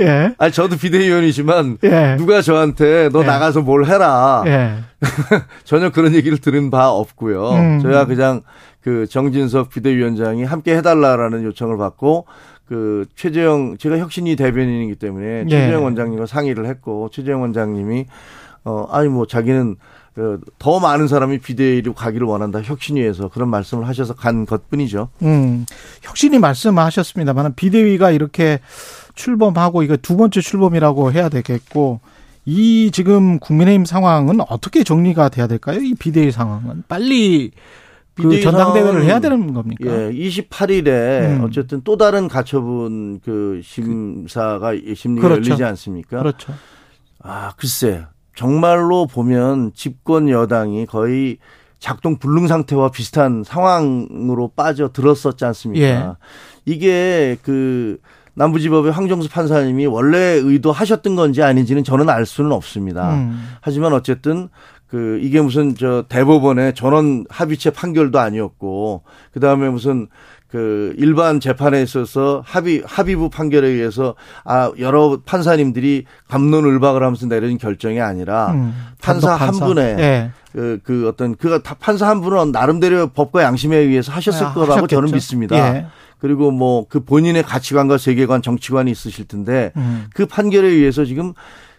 [0.00, 0.34] 예.
[0.38, 2.16] 아니 저도 비대위원이지만 예.
[2.18, 3.26] 누가 저한테 너 예.
[3.26, 4.42] 나가서 뭘 해라.
[4.46, 4.78] 예.
[5.64, 7.50] 전혀 그런 얘기를 들은 바 없고요.
[7.50, 7.80] 음.
[7.80, 8.42] 저야 그냥
[8.80, 12.26] 그 정진석 비대위원장이 함께 해달라라는 요청을 받고
[12.66, 15.48] 그 최재형 제가 혁신위 대변인이기 때문에 예.
[15.48, 18.06] 최재형 원장님과 상의를 했고 최재형 원장님이
[18.64, 19.76] 어 아니 뭐 자기는
[20.14, 25.08] 그더 많은 사람이 비대위로 가기를 원한다 혁신위에서 그런 말씀을 하셔서 간 것뿐이죠.
[25.22, 25.64] 음,
[26.02, 28.60] 혁신이 말씀하셨습니다만 비대위가 이렇게
[29.14, 32.00] 출범하고 이거 두 번째 출범이라고 해야 되겠고
[32.44, 35.78] 이 지금 국민의힘 상황은 어떻게 정리가 돼야 될까요?
[35.80, 37.52] 이 비대위 상황은 빨리
[38.14, 39.84] 그 전당대회를 해야 되는 겁니까?
[39.86, 41.44] 예, 28일에 음.
[41.44, 45.50] 어쨌든 또 다른 가처분 그 심사가 심리가 그렇죠.
[45.50, 46.18] 열리지 않습니까?
[46.18, 46.52] 그렇죠.
[47.20, 48.04] 아, 글쎄.
[48.34, 51.38] 정말로 보면 집권 여당이 거의
[51.78, 55.86] 작동 불능 상태와 비슷한 상황으로 빠져 들었었지 않습니까?
[55.86, 56.12] 예.
[56.64, 57.98] 이게 그
[58.34, 63.14] 남부지법의 황정수 판사님이 원래 의도하셨던 건지 아닌지는 저는 알 수는 없습니다.
[63.14, 63.56] 음.
[63.60, 64.48] 하지만 어쨌든
[64.86, 70.08] 그 이게 무슨 저 대법원의 전원 합의체 판결도 아니었고 그 다음에 무슨
[70.52, 78.02] 그 일반 재판에 있어서 합의 합의부 판결에 의해서 아 여러 판사님들이 감론을박을 하면서 내린 결정이
[78.02, 80.30] 아니라 음, 판사, 판사, 한 분의 네.
[80.52, 84.96] 그, 그 어떤 그 판사 한 분은 나름대로 법과 양심에 의해서 하셨을 아, 거라고 하셨겠죠.
[84.96, 85.56] 저는 믿습니다.
[85.56, 85.86] 예.
[86.18, 90.08] 그리고 뭐 그 본인의 가치관과 세계관, 정치관이 있으실 텐데 음.
[90.12, 91.32] 그 판결에 의해서 지금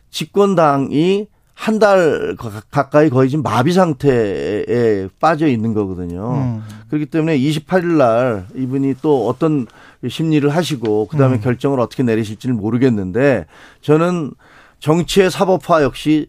[0.10, 1.28] 집권당이
[1.64, 2.36] 한 달
[2.72, 6.34] 가까이 거의 지금 마비 상태에 빠져 있는 거거든요.
[6.34, 6.64] 음.
[6.90, 9.66] 그렇기 때문에 28일 날 이분이 또 어떤
[10.08, 11.42] 심리를 하시고 그다음에 음.
[11.42, 13.46] 결정을 어떻게 내리실지는 모르겠는데
[13.82, 14.34] 저는
[14.80, 16.28] 정치의 사법화 역시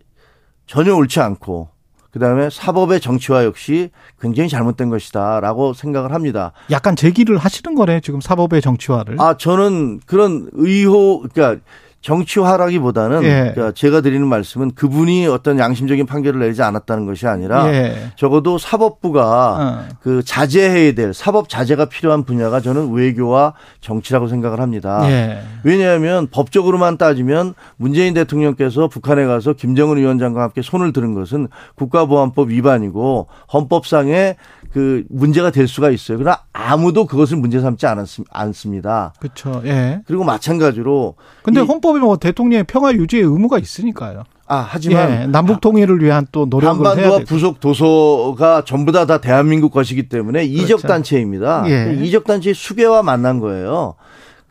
[0.68, 1.68] 전혀 옳지 않고
[2.12, 6.52] 그다음에 사법의 정치화 역시 굉장히 잘못된 것이다라고 생각을 합니다.
[6.70, 9.20] 약간 제기를 하시는 거네 지금 사법의 정치화를.
[9.20, 11.60] 아 저는 그런 의혹 그러니까
[12.04, 13.52] 정치화라기보다는 예.
[13.54, 17.96] 그러니까 제가 드리는 말씀은 그분이 어떤 양심적인 판결을 내리지 않았다는 것이 아니라 예.
[18.16, 19.94] 적어도 사법부가 어.
[20.02, 25.00] 그 자제해야 될 사법 자제가 필요한 분야가 저는 외교와 정치라고 생각을 합니다.
[25.10, 25.40] 예.
[25.62, 33.28] 왜냐하면 법적으로만 따지면 문재인 대통령께서 북한에 가서 김정은 위원장과 함께 손을 들은 것은 국가보안법 위반이고
[33.50, 34.36] 헌법상의
[34.74, 36.18] 그 문제가 될 수가 있어요.
[36.18, 39.14] 그러나 아무도 그것을 문제 삼지 않습 니다.
[39.20, 39.62] 그렇죠.
[39.64, 40.00] 예.
[40.04, 44.24] 그리고 마찬가지로 근데 헌법에 뭐 대통령의 평화 유지의 의무가 있으니까요.
[44.48, 49.70] 아, 하지만 예, 남북 통일을 위한 또 노력을 한반도와 부속 도서가 전부 다 다 대한민국
[49.70, 50.64] 것이기 때문에 그렇죠.
[50.64, 51.64] 이적 단체입니다.
[51.68, 51.96] 예.
[52.02, 53.94] 이적 단체의 수괴와 만난 거예요.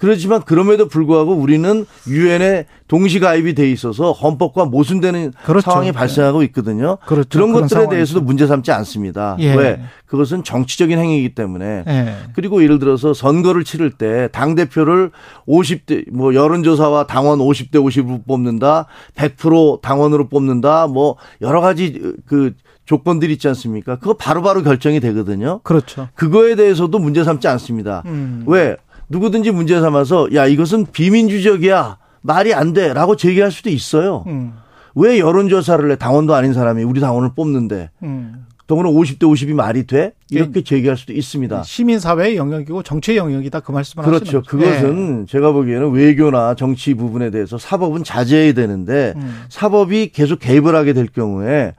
[0.03, 5.63] 그렇지만 그럼에도 불구하고 우리는 유엔에 동시 가입이 돼 있어서 헌법과 모순되는 그렇죠.
[5.71, 6.97] 상황이 발생하고 있거든요.
[7.05, 7.29] 그렇죠.
[7.29, 7.91] 그런 것들에 상황이죠.
[7.91, 9.37] 대해서도 문제 삼지 않습니다.
[9.39, 9.55] 예.
[9.55, 9.81] 왜?
[10.05, 11.85] 그것은 정치적인 행위이기 때문에.
[11.87, 12.15] 예.
[12.35, 15.11] 그리고 예를 들어서 선거를 치를 때 당 대표를
[15.47, 22.53] 50대 뭐 여론조사와 당원 50대 50으로 뽑는다, 100% 당원으로 뽑는다, 뭐 여러 가지 그
[22.85, 23.95] 조건들이 있지 않습니까?
[23.95, 25.61] 그거 바로바로 바로 결정이 되거든요.
[25.63, 26.09] 그렇죠.
[26.15, 28.03] 그거에 대해서도 문제 삼지 않습니다.
[28.05, 28.43] 음.
[28.47, 28.75] 왜?
[29.13, 34.23] 누구든지 문제 삼아서 야 이것은 비민주적이야 말이 안 돼라고 제기할 수도 있어요.
[34.27, 34.53] 음.
[34.95, 38.45] 왜 여론조사를 해 당원도 아닌 사람이 우리 당원을 뽑는데 음.
[38.65, 40.13] 더구나 50대 50이 말이 돼?
[40.31, 40.63] 이렇게 예.
[40.63, 41.63] 제기할 수도 있습니다.
[41.63, 44.41] 시민사회의 영역이고 정치의 영역이다 그 말씀을 그렇죠.
[44.41, 45.25] 그것은 네.
[45.27, 49.43] 제가 보기에는 외교나 정치 부분에 대해서 사법은 자제해야 되는데 음.
[49.49, 51.73] 사법이 계속 개입을 하게 될 경우에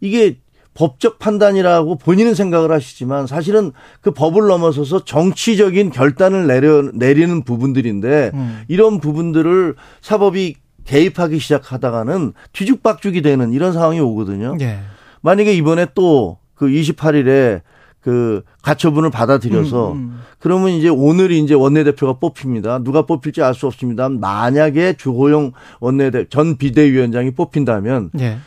[0.00, 0.38] 이게
[0.74, 8.62] 법적 판단이라고 본인은 생각을 하시지만 사실은 그 법을 넘어서서 정치적인 결단을 내려, 내리는 부분들인데 음.
[8.68, 14.56] 이런 부분들을 사법이 개입하기 시작하다가는 뒤죽박죽이 되는 이런 상황이 오거든요.
[14.60, 14.80] 예.
[15.20, 17.60] 만약에 이번에 또 그 28일에
[18.00, 20.20] 그 가처분을 받아들여서 음, 음.
[20.38, 22.84] 그러면 이제 오늘 이제 원내대표가 뽑힙니다.
[22.84, 24.08] 누가 뽑힐지 알 수 없습니다.
[24.08, 28.38] 만약에 주호영 원내대 전 비대위원장이 뽑힌다면 예.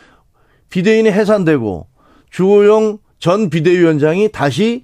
[0.69, 1.87] 비대위는 해산되고
[2.35, 4.83] 주호영 전 비대위원장이 다시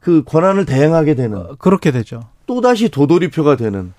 [0.00, 2.20] 그 권한을 대행하게 되는 어, 그렇게 되죠.
[2.46, 3.94] 또 다시 도돌이표가 되는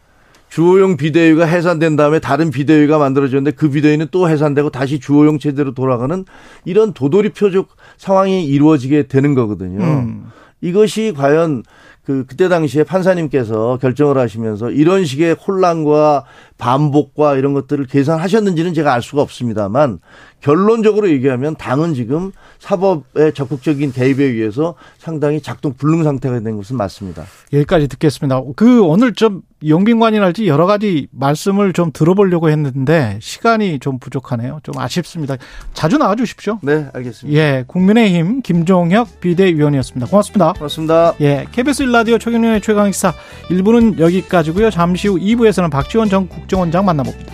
[0.49, 6.25] 주호영 비대위가 해산된 다음에 다른 비대위가 만들어졌는데 그 비대위는 또 해산되고 다시 주호영 체제로 돌아가는
[6.63, 9.83] 이런 도돌이표적 상황이 이루어지게 되는 거거든요.
[9.83, 10.31] 음.
[10.61, 11.63] 이것이 과연
[12.05, 16.25] 그 그때 당시에 판사님께서 결정을 하시면서 이런 식의 혼란과
[16.59, 19.99] 반복과 이런 것들을 계산하셨는지는 제가 알 수가 없습니다만
[20.45, 27.23] 결론적으로 얘기하면 당은 지금 사법의 적극적인 개입에 의해서 상당히 작동 불능 상태가 된 것은 맞습니다.
[27.51, 28.43] 여기까지 듣겠습니다.
[28.55, 34.59] 그 오늘 좀 영빈관이랄지 여러 가지 말씀을 좀 들어보려고 했는데 시간이 좀 부족하네요.
[34.61, 35.35] 좀 아쉽습니다.
[35.73, 36.59] 자주 나와 주십시오.
[36.61, 37.39] 네, 알겠습니다.
[37.39, 40.05] 예, 국민의힘 김종혁 비대위원이었습니다.
[40.05, 40.53] 고맙습니다.
[40.53, 41.13] 고맙습니다.
[41.21, 43.13] 예, KBS 일라디오 최경련의 최강식사
[43.49, 44.69] 1부는 여기까지고요.
[44.69, 47.33] 잠시 후 2부에서는 박지원 전 국정원장 만나봅니다.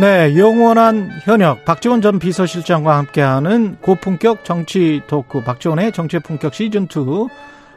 [0.00, 7.28] 네, 영원한 현역 박지원 전 비서실장과 함께하는 고품격 정치 토크 박지원의 정치의 품격 시즌 2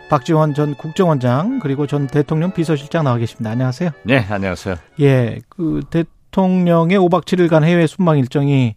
[0.10, 3.52] 박지원 전 국정원장 그리고 전 대통령 비서실장 나와 계십니다.
[3.52, 3.90] 안녕하세요.
[4.04, 4.76] 네, 안녕하세요.
[5.02, 8.76] 예, 그 대통령의 5박 7일간 해외 순방 일정이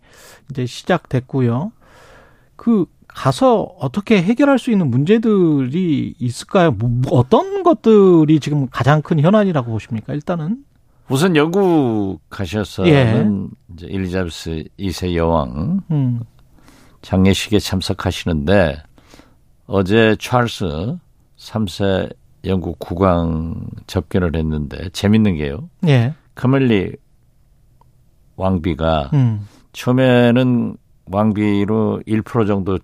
[0.51, 1.71] 이제 시작됐고요.
[2.57, 6.73] 그 가서 어떻게 해결할 수 있는 문제들이 있을까요?
[6.73, 10.13] 뭐, 뭐 어떤 것들이 지금 가장 큰 현안이라고 보십니까?
[10.13, 10.65] 일단은
[11.11, 13.75] 우선 영국 가셔서는 예.
[13.75, 16.21] 이제 엘리자베스 2세 여왕 음.
[17.03, 18.83] 장례식에 참석하시는데
[19.67, 20.97] 어제 찰스
[21.39, 25.69] 3세 영국 국왕 접견을 했는데 재밌는 게요.
[25.87, 26.15] 예.
[26.35, 26.93] 카멜리
[28.37, 29.47] 왕비가 음.
[29.73, 32.79] 처음에는 왕비로 1% 정도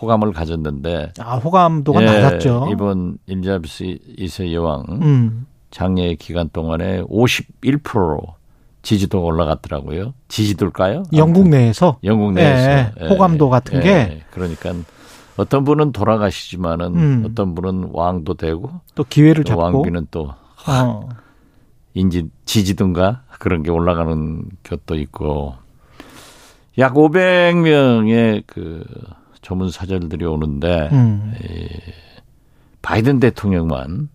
[0.00, 2.68] 호감을 가졌는데 아 호감도가 예, 낮았죠.
[2.70, 5.46] 이번 엘리자베스 2세 여왕 음.
[5.70, 8.38] 장례 기간 동안에 51%로
[8.82, 10.14] 지지도가 올라갔더라고요.
[10.28, 11.02] 지지도일까요?
[11.12, 14.72] 영국 내에서 영국 내에서 예, 예, 호감도 같은 예, 게 그러니까
[15.36, 17.24] 어떤 분은 돌아가시지만은 음.
[17.26, 20.34] 어떤 분은 왕도 되고 또 기회를 또 잡고 왕비는 또
[20.66, 21.08] 어.
[21.94, 25.54] 인지 지지도인가 그런 게 올라가는 것도 있고
[26.78, 28.84] 약 500명의 그
[29.42, 31.34] 조문 사절들이 오는데 음.
[31.42, 31.68] 이
[32.82, 34.08] 바이든 대통령만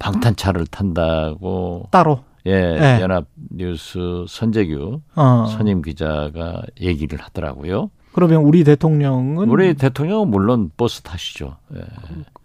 [0.00, 3.00] 방탄차를 탄다고 따로 예, 네.
[3.00, 5.46] 연합 뉴스 선재규 어.
[5.56, 7.90] 선임 기자가 얘기를 하더라고요.
[8.12, 11.56] 그러면 우리 대통령은 우리 대통령은 물론 버스 타시죠.
[11.76, 11.82] 예.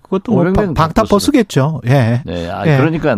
[0.03, 1.82] 그것도 뭐 방탄 버스겠죠.
[1.88, 2.21] 예.
[2.25, 2.77] 네, 아, 예.
[2.77, 3.17] 그러니까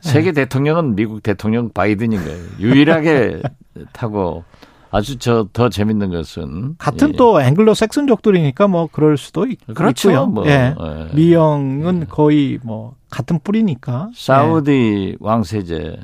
[0.00, 0.32] 세계 예.
[0.32, 2.44] 대통령은 미국 대통령 바이든인 거예요.
[2.60, 3.42] 유일하게
[3.92, 4.44] 타고
[4.90, 7.12] 아주 저 더 재밌는 것은 같은 예.
[7.16, 10.10] 또 앵글로 섹슨족들이니까 뭐 그럴 수도 있, 그렇죠.
[10.10, 10.26] 있고요.
[10.26, 10.74] 뭐, 예.
[10.78, 11.14] 예.
[11.14, 12.06] 미영은 예.
[12.06, 16.02] 거의 뭐 같은 뿌리니까 사우디 왕세제는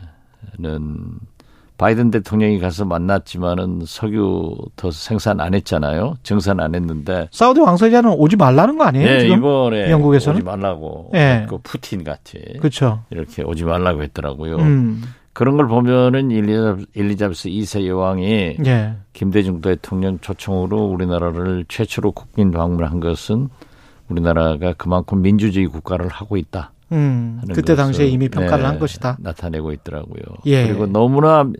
[1.78, 6.16] 바이든 대통령이 가서 만났지만은 석유 더 생산 안 했잖아요.
[6.22, 9.06] 증산 안 했는데 사우디 왕세자는 오지 말라는 거 아니에요?
[9.06, 9.38] 네, 지금?
[9.38, 11.46] 이번에 영국에서는 오지 말라고 네.
[11.48, 13.04] 그 푸틴 같이 그렇죠.
[13.11, 14.56] 이렇게 오지 말라고 했더라고요.
[14.56, 15.02] 음.
[15.32, 18.96] 그런 걸 보면은 일리자베스, 일리자베스 2세 여왕이 예.
[19.12, 23.48] 김대중 대통령 초청으로 우리나라를 최초로 국민 방문한 것은
[24.09, 26.72] 우리나라가 그만큼 민주주의 국가를 하고 있다.
[26.93, 29.18] 음, 그때 당시에 이미 평가를 네, 한 것이다.
[29.20, 30.22] 나타내고 있더라고요.
[30.47, 30.66] 예.
[30.66, 31.51] 그리고 너무나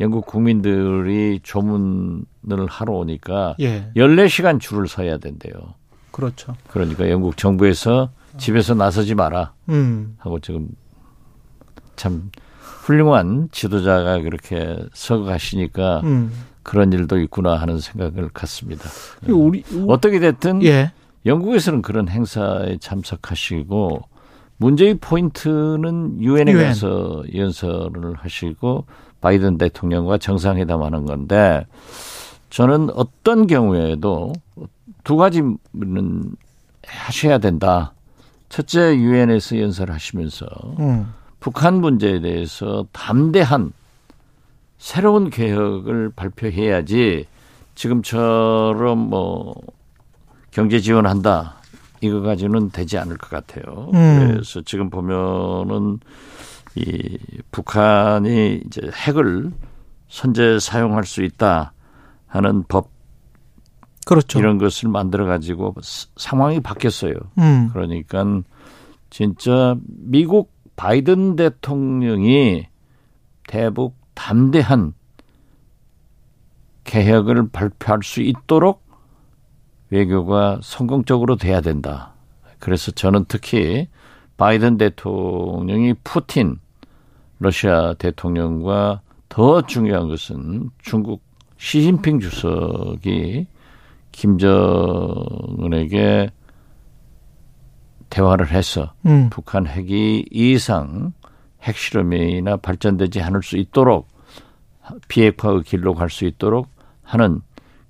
[0.00, 3.90] 영국 국민들이 조문을 하러 오니까 예.
[3.96, 5.52] 14시간 줄을 서야 된대요.
[6.10, 6.54] 그렇죠.
[6.68, 10.16] 그러니까 영국 정부에서 집에서 나서지 마라 음.
[10.18, 10.68] 하고 지금
[11.96, 16.32] 참 훌륭한 지도자가 그렇게 서고 가시니까 음.
[16.62, 18.88] 그런 일도 있구나 하는 생각을 갖습니다.
[19.28, 20.92] 우리 어떻게 됐든 예.
[21.26, 24.02] 영국에서는 그런 행사에 참석하시고
[24.64, 26.64] 문제의 포인트는 유엔에 UN.
[26.64, 28.86] 가서 연설을 하시고
[29.20, 31.66] 바이든 대통령과 정상회담하는 건데
[32.48, 34.32] 저는 어떤 경우에도
[35.02, 35.58] 두 가지는
[36.86, 37.92] 하셔야 된다.
[38.48, 40.46] 첫째 유엔에서 연설하시면서
[40.78, 41.12] 음.
[41.40, 43.72] 북한 문제에 대해서 담대한
[44.78, 47.26] 새로운 개혁을 발표해야지
[47.74, 49.54] 지금처럼 뭐
[50.52, 51.56] 경제 지원한다
[52.04, 53.90] 이거 가지고는 되지 않을 것 같아요.
[53.94, 54.32] 음.
[54.32, 55.98] 그래서 지금 보면은
[56.76, 57.18] 이
[57.50, 59.52] 북한이 이제 핵을
[60.08, 61.72] 선제 사용할 수 있다
[62.26, 62.90] 하는 법
[64.06, 64.38] 그렇죠.
[64.38, 65.74] 이런 것을 만들어 가지고
[66.16, 67.14] 상황이 바뀌었어요.
[67.38, 67.70] 음.
[67.72, 68.24] 그러니까
[69.10, 72.66] 진짜 미국 바이든 대통령이
[73.46, 74.94] 대북 담대한
[76.84, 78.83] 개혁을 발표할 수 있도록
[79.90, 82.14] 외교가 성공적으로 돼야 된다.
[82.58, 83.88] 그래서 저는 특히
[84.36, 86.58] 바이든 대통령이 푸틴
[87.38, 91.22] 러시아 대통령과 더 중요한 것은 중국
[91.58, 93.46] 시진핑 주석이
[94.12, 95.10] 김정은에게
[98.10, 99.28] 대화를 해서 음.
[99.30, 101.12] 북한 핵이 이상
[101.62, 104.08] 핵실험이나 발전되지 않을 수 있도록
[105.08, 106.68] 비핵화의 길로 갈 수 있도록
[107.02, 107.40] 하는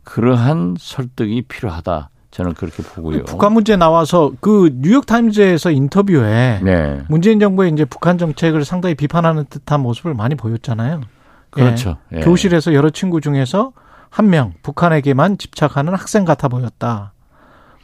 [0.05, 2.11] 그러한 설득이 필요하다.
[2.31, 3.25] 저는 그렇게 보고요.
[3.25, 7.03] 북한 문제 나와서 그 뉴욕 타임즈에서 인터뷰에 네.
[7.09, 11.03] 문재인 정부의 이제 북한 정책을 상당히 비판하는 듯한 모습을 많이 보였잖아요.
[11.51, 11.99] 그렇죠.
[12.13, 12.17] 예.
[12.19, 12.21] 예.
[12.23, 13.73] 교실에서 여러 친구 중에서
[14.11, 17.13] 한 명 북한에게만 집착하는 학생 같아 보였다.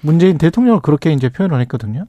[0.01, 2.05] 문재인 대통령을 그렇게 이제 표현을 했거든요.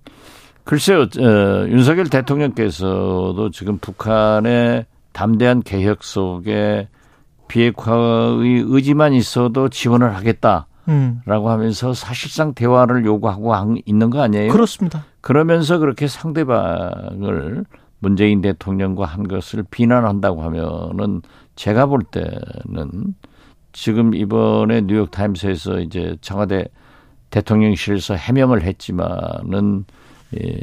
[0.64, 6.88] 글쎄요, 어, 윤석열 대통령께서도 지금 북한의 담대한 개혁 속에
[7.52, 10.68] 비핵화의 의지만 있어도 지원을 하겠다
[11.26, 11.52] 라고 음.
[11.52, 13.54] 하면서 사실상 대화를 요구하고
[13.86, 14.54] 있는 거 아니에요?
[14.54, 15.06] 그렇습니다.
[15.20, 17.66] 그러면서 그렇게 상대방을
[18.00, 21.22] 문재인 대통령과 한 것을 비난한다고 하면은
[21.56, 23.16] 제가 볼 때는
[23.74, 26.66] 지금 이번에 뉴욕 타임스에서 이제 청와대
[27.32, 29.86] 대통령실에서 해명을 했지만은
[30.42, 30.60] 예,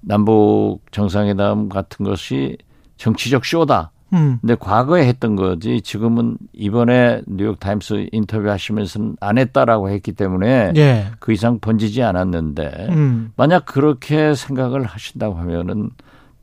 [0.00, 2.56] 남북 정상회담 같은 것이
[2.96, 3.90] 정치적 쇼다.
[4.12, 4.38] 음.
[4.40, 11.06] 근데 과거에 했던 거지 지금은 이번에 뉴욕 타임스 인터뷰 하시면서는 안 했다라고 했기 때문에 예.
[11.20, 13.32] 그 이상 번지지 않았는데 음.
[13.36, 15.90] 만약 그렇게 생각을 하신다고 하면은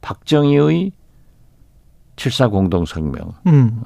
[0.02, 0.92] 박정희의
[2.16, 3.84] 7사 공동성명, 음.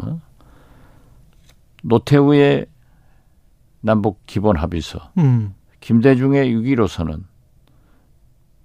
[1.83, 2.65] 노태우의
[3.81, 5.53] 남북 기본 합의서, 음.
[5.81, 7.23] 김대중의 6.15선은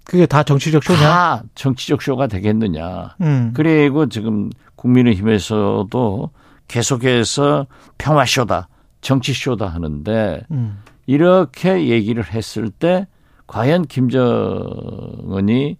[0.07, 0.99] 그게 다 정치적 쇼냐?
[0.99, 3.15] 다 정치적 쇼가 되겠느냐.
[3.21, 3.51] 음.
[3.53, 6.29] 그리고 지금 국민의힘에서도
[6.69, 8.69] 계속해서 평화쇼다,
[9.01, 10.79] 정치쇼다 하는데 음.
[11.07, 13.05] 이렇게 얘기를 했을 때
[13.47, 15.77] 과연 김정은이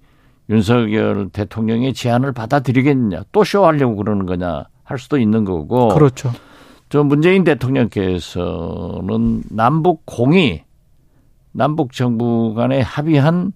[0.50, 5.88] 윤석열 대통령의 제안을 받아들이겠느냐, 또 쇼하려고 그러는 거냐 할 수도 있는 거고.
[5.90, 6.32] 그렇죠.
[6.90, 10.66] 저 문재인 대통령께서는 남북 공의,
[11.54, 13.54] 남북 정부 간에 합의한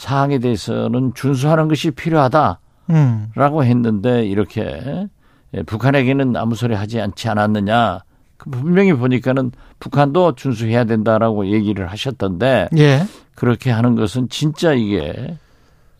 [0.00, 3.28] 사항에 대해서는 준수하는 것이 필요하다라고 음.
[3.36, 5.06] 했는데 이렇게
[5.52, 8.00] 예, 북한에게는 아무 소리 하지 않지 않았느냐.
[8.38, 13.02] 그 분명히 보니까는 북한도 준수해야 된다라고 얘기를 하셨던데 예.
[13.34, 15.36] 그렇게 하는 것은 진짜 이게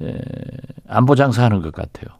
[0.00, 0.18] 예,
[0.88, 2.19] 안보 장사하는 것 같아요.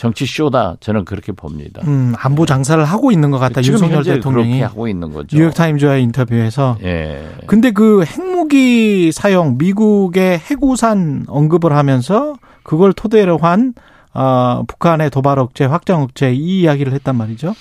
[0.00, 1.82] 정치 쇼다 저는 그렇게 봅니다.
[1.86, 3.60] 음, 안보 장사를 하고 있는 것 같다.
[3.60, 5.36] 지금 윤석열 대통령이 그렇게 하고 있는 거죠.
[5.36, 6.78] 뉴욕 타임즈와의 인터뷰에서.
[6.82, 7.22] 예.
[7.46, 13.74] 근데 그 핵무기 사용 미국의 해구산 언급을 하면서 그걸 토대로 한
[14.14, 17.54] 어, 북한의 도발 억제, 확장 억제 이 이야기를 했단 말이죠.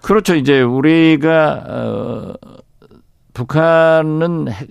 [0.00, 0.36] 그렇죠.
[0.36, 2.32] 이제 우리가 어,
[3.34, 4.68] 북한은 핵,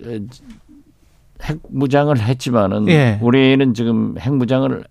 [1.43, 3.20] 핵 무장을 했지만은 예.
[3.22, 4.84] 우리는 지금 핵 무장을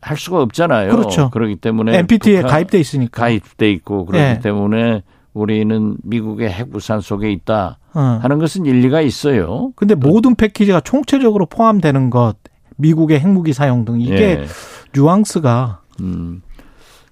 [0.00, 0.90] 할 수가 없잖아요.
[0.90, 1.30] 그렇죠.
[1.30, 4.38] 그렇기 때문에 NPT에 가입돼 있으니까 가입돼 있고 그렇기 네.
[4.40, 8.00] 때문에 우리는 미국의 핵부산 속에 있다 어.
[8.22, 9.72] 하는 것은 일리가 있어요.
[9.76, 12.36] 근데 모든 패키지가 총체적으로 포함되는 것,
[12.76, 14.46] 미국의 핵무기 사용 등 이게 예.
[14.94, 16.42] 뉘앙스가 음.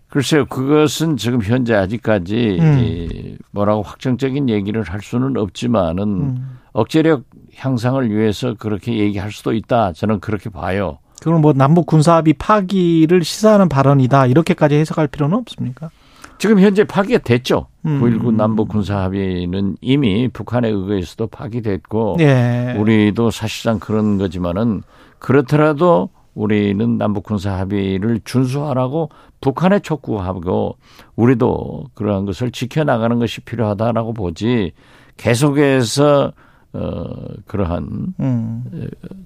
[0.09, 3.39] 글쎄요, 그것은 지금 현재 아직까지 음.
[3.51, 6.59] 뭐라고 확정적인 얘기를 할 수는 없지만은 음.
[6.73, 7.25] 억제력
[7.57, 9.93] 향상을 위해서 그렇게 얘기할 수도 있다.
[9.93, 10.99] 저는 그렇게 봐요.
[11.23, 14.27] 그럼 뭐 남북 군사합의 파기를 시사하는 발언이다.
[14.27, 15.91] 이렇게까지 해석할 필요는 없습니까?
[16.39, 17.67] 지금 현재 파기가 됐죠.
[17.87, 18.01] 음.
[18.01, 22.75] 9.19 남북 군사합의는 이미 북한에 의해서도 파기됐고 예.
[22.79, 24.83] 우리도 사실상 그런 거지만은
[25.19, 29.09] 그렇더라도 우리는 남북 군사 합의를 준수하라고
[29.41, 30.77] 북한에 촉구하고
[31.17, 34.73] 우리도 그러한 것을 지켜나가는 것이 필요하다라고 보지
[35.17, 36.33] 계속해서
[36.75, 37.05] 어
[37.47, 38.65] 그러한 음.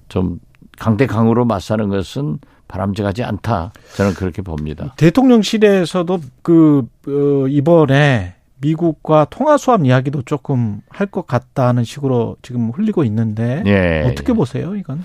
[0.08, 0.38] 좀
[0.80, 3.72] 강대 강으로 맞서는 것은 바람직하지 않다.
[3.96, 4.94] 저는 그렇게 봅니다.
[4.96, 13.04] 대통령실에서도 그 어, 이번에 미국과 통화 수합 이야기도 조금 할 것 같다는 식으로 지금 흘리고
[13.04, 14.08] 있는데 예.
[14.10, 15.04] 어떻게 보세요, 이건?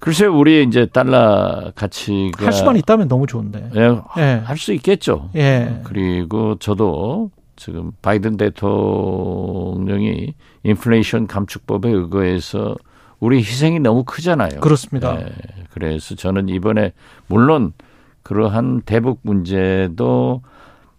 [0.00, 3.70] 글쎄 우리 이제 달러 가치가 할 수만 있다면 너무 좋은데.
[3.74, 4.42] 예, 예.
[4.44, 5.30] 할수 있겠죠.
[5.36, 5.80] 예.
[5.84, 12.76] 그리고 저도 지금 바이든 대통령이 인플레이션 감축법에 의거해서
[13.20, 14.60] 우리 희생이 너무 크잖아요.
[14.60, 15.20] 그렇습니다.
[15.20, 15.26] 예.
[15.70, 16.92] 그래서 저는 이번에
[17.26, 17.72] 물론
[18.22, 20.42] 그러한 대북 문제도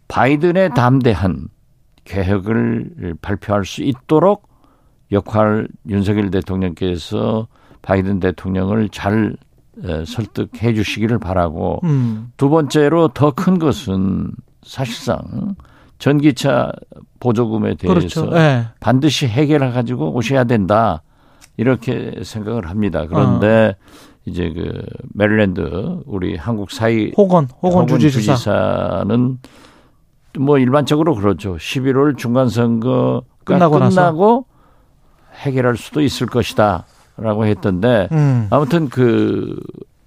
[0.07, 1.47] 바이든의 담대한
[2.03, 4.47] 개혁을 발표할 수 있도록
[5.11, 7.47] 역할 윤석열 대통령께서
[7.81, 9.35] 바이든 대통령을 잘
[10.05, 12.31] 설득해 주시기를 바라고 음.
[12.37, 14.31] 두 번째로 더 큰 것은
[14.63, 15.55] 사실상
[15.99, 16.71] 전기차
[17.19, 18.29] 보조금에 대해서 그렇죠.
[18.31, 18.65] 네.
[18.79, 21.01] 반드시 해결해 가지고 오셔야 된다
[21.59, 23.05] 이렇게 생각을 합니다.
[23.05, 23.85] 그런데 어.
[24.23, 24.81] 이제 그
[25.13, 28.33] 메릴랜드 우리 한국 사이 호건 호건, 호건 주지사.
[28.33, 29.39] 주지사는
[30.39, 31.57] 뭐 일반적으로 그렇죠.
[31.57, 34.45] 11월 중간 선거가 끝나고, 끝나고
[35.41, 36.85] 해결할 수도 있을 것이다.
[37.17, 38.47] 라고 했던데 음.
[38.49, 39.59] 아무튼 그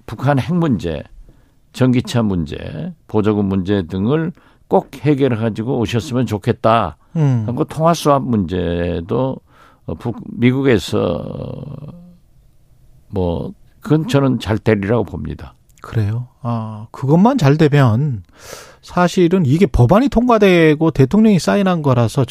[0.07, 1.03] 북한 핵 문제,
[1.75, 4.33] 전기차 문제, 보조금 문제 등을
[4.69, 6.97] 꼭 해결해 가지고 오셨으면 좋겠다.
[7.17, 7.45] 음.
[7.47, 9.37] 하고 통화 수합 문제도
[9.99, 11.63] 북 미국에서
[13.09, 15.55] 뭐 그건 저는 잘 되리라고 봅니다.
[15.83, 16.29] 그래요.
[16.43, 18.23] 아, 그것만 잘 되면
[18.83, 22.25] 사실은 이게 법안이 통과되고 대통령이 사인한 거라서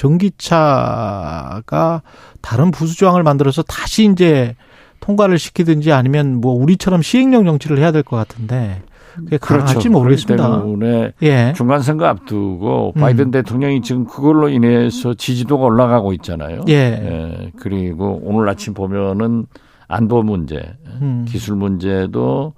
[0.81, 2.01] 전기차가
[2.41, 4.55] 다른 부수 조항을 만들어서 다시 이제
[5.01, 8.81] 통과를 시키든지 아니면 뭐 우리처럼 시행령 정치를 해야 될 것 같은데
[9.15, 9.89] 그게 그렇죠.
[9.89, 10.59] 모르겠습니다.
[10.59, 11.53] 때문에 예.
[11.55, 13.31] 중간 선거 앞두고 바이든 음.
[13.31, 16.61] 대통령이 지금 그걸로 인해서 지지도가 올라가고 있잖아요.
[16.69, 16.73] 예.
[16.73, 17.51] 예.
[17.59, 19.45] 그리고 오늘 아침 보면은
[19.87, 21.25] 안보 문제, 음.
[21.27, 22.53] 기술 문제도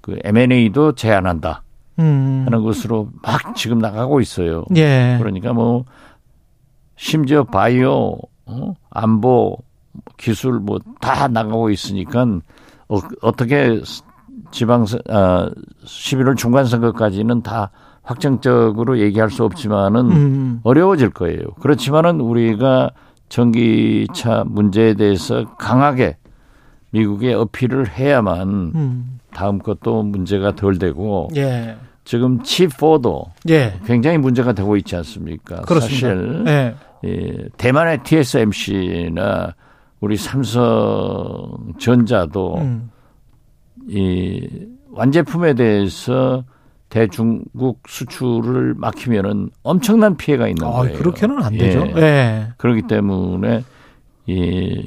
[0.00, 1.62] 그 M&A도 제한한다
[1.98, 2.42] 음.
[2.46, 4.64] 하는 것으로 막 지금 나가고 있어요.
[4.76, 5.16] 예.
[5.18, 5.84] 그러니까 뭐
[6.96, 8.74] 심지어 바이오, 어?
[8.90, 9.58] 안보
[10.16, 12.26] 기술 뭐 다 나가고 있으니까
[12.88, 13.80] 어, 어떻게
[14.56, 15.50] 지방 아
[15.84, 17.70] 11월 중간 선거까지는 다
[18.02, 20.60] 확정적으로 얘기할 수 없지만은 음.
[20.62, 21.42] 어려워질 거예요.
[21.60, 22.88] 그렇지만은 우리가
[23.28, 26.16] 전기차 문제에 대해서 강하게
[26.88, 29.18] 미국에 어필을 해야만 음.
[29.30, 31.76] 다음 것도 문제가 덜 되고 예.
[32.04, 33.78] 지금 칩4도 예.
[33.84, 35.60] 굉장히 문제가 되고 있지 않습니까?
[35.60, 36.08] 그렇습니다.
[36.08, 36.74] 사실 예.
[37.04, 39.54] 예, 대만의 TSMC나
[40.00, 41.74] 우리 삼성전자도
[42.56, 42.90] 음.
[43.88, 44.48] 이
[44.90, 46.44] 완제품에 대해서
[46.88, 50.98] 대중국 수출을 막히면은 엄청난 피해가 있는 아, 거예요.
[50.98, 51.86] 그렇게는 안 되죠.
[51.96, 52.00] 예.
[52.00, 52.48] 예.
[52.56, 53.64] 그렇기 때문에
[54.26, 54.82] 이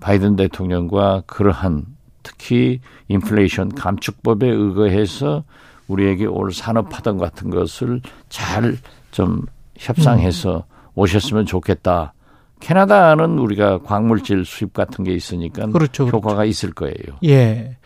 [0.00, 1.84] 바이든 대통령과 그러한
[2.22, 5.44] 특히 인플레이션 감축법에 의거해서
[5.88, 8.76] 우리에게 올 산업파동 같은 것을 잘
[9.16, 9.46] 좀
[9.78, 10.90] 협상해서 음.
[10.94, 12.12] 오셨으면 좋겠다.
[12.60, 16.16] 캐나다는 우리가 광물질 수입 같은 게 있으니까 그렇죠, 그렇죠.
[16.18, 17.16] 효과가 있을 거예요.
[17.24, 17.78] 예.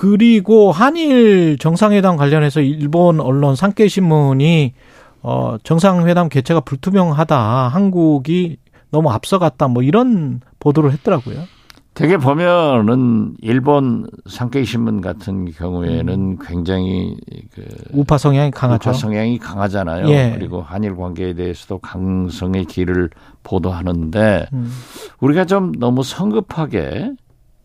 [0.00, 4.74] 그리고 한일 정상회담 관련해서 일본 언론 산케 신문이
[5.22, 7.68] 어 정상회담 개최가 불투명하다.
[7.68, 8.56] 한국이
[8.90, 9.68] 너무 앞서갔다.
[9.68, 11.44] 뭐 이런 보도를 했더라고요.
[11.94, 16.38] 되게 보면은 일본 상케이 신문 같은 경우에는 음.
[16.44, 17.16] 굉장히
[17.54, 18.90] 그 우파 성향이 강하죠.
[18.90, 20.08] 우파 성향이 강하잖아요.
[20.08, 20.32] 예.
[20.36, 23.10] 그리고 한일 관계에 대해서도 강성의 길을
[23.44, 24.72] 보도하는데 음.
[25.20, 27.12] 우리가 좀 너무 성급하게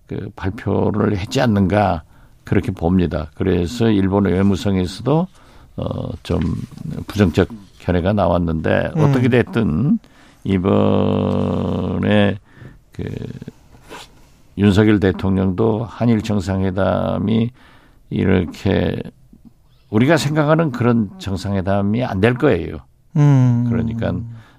[0.05, 2.03] 그 발표를 했지 않는가
[2.49, 3.29] 그렇게 봅니다.
[3.35, 5.27] 그래서 일본 외무성에서도
[5.75, 6.39] 어좀
[7.05, 7.47] 부정적
[7.77, 9.03] 견해가 나왔는데 음.
[9.03, 9.99] 어떻게 됐든
[10.43, 12.39] 이번에
[12.91, 13.03] 그
[14.57, 17.51] 윤석열 대통령도 한일 정상회담이
[18.09, 18.99] 이렇게
[19.91, 22.77] 우리가 생각하는 그런 정상회담이 안 될 거예요.
[23.15, 23.65] 음.
[23.69, 24.11] 그러니까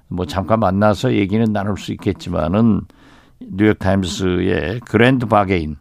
[0.07, 2.83] 뭐 잠깐 만나서 얘기는 나눌 수 있겠지만은
[3.41, 5.77] 뉴욕 타임스의 grand bargain 음,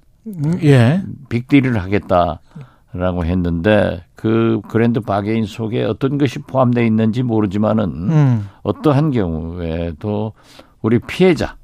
[0.64, 1.04] 예.
[1.30, 8.50] 빅딜을 하겠다라고 했는데 그 grand bargain 속에 어떤 것이 포함되어 있는지 모르지만은 음.
[8.64, 10.34] 어떠한 경우에도
[10.82, 11.56] 우리 피해자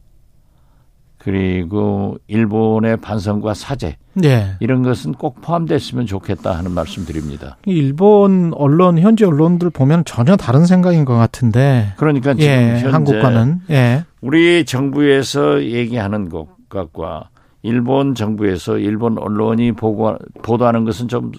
[1.18, 4.56] 그리고 일본의 반성과 사죄 네.
[4.60, 7.58] 이런 것은 꼭 포함됐으면 좋겠다 하는 말씀드립니다.
[7.66, 11.94] 일본 언론 현지 언론들 보면 전혀 다른 생각인 것 같은데.
[11.98, 14.06] 그러니까 지금 예, 한국과는 예.
[14.22, 17.30] 우리 정부에서 얘기하는 것과
[17.66, 21.32] 일본 정부에서 일본 언론이 보고 보도하는 것은 좀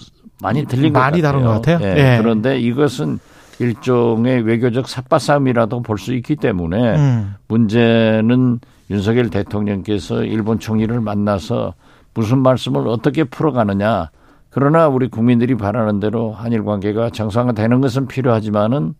[0.42, 1.22] 많이 것 많이 같아요.
[1.22, 1.78] 다른 것 같아요.
[1.82, 2.14] 예.
[2.14, 2.18] 예.
[2.20, 3.18] 그런데 이것은
[3.58, 7.34] 일종의 외교적 삿바싸움이라도 볼 수 있기 때문에 음.
[7.48, 8.60] 문제는
[8.90, 11.74] 윤석열 대통령께서 일본 총리를 만나서
[12.12, 14.10] 무슨 말씀을 어떻게 풀어가느냐.
[14.50, 18.94] 그러나 우리 국민들이 바라는 대로 한일 관계가 정상화되는 것은 필요하지만은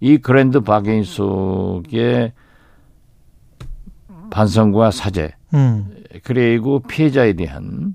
[0.00, 2.32] 이 그랜드 바게인 속에
[4.32, 5.86] 반성과 사죄, 음.
[6.24, 7.94] 그리고 피해자에 대한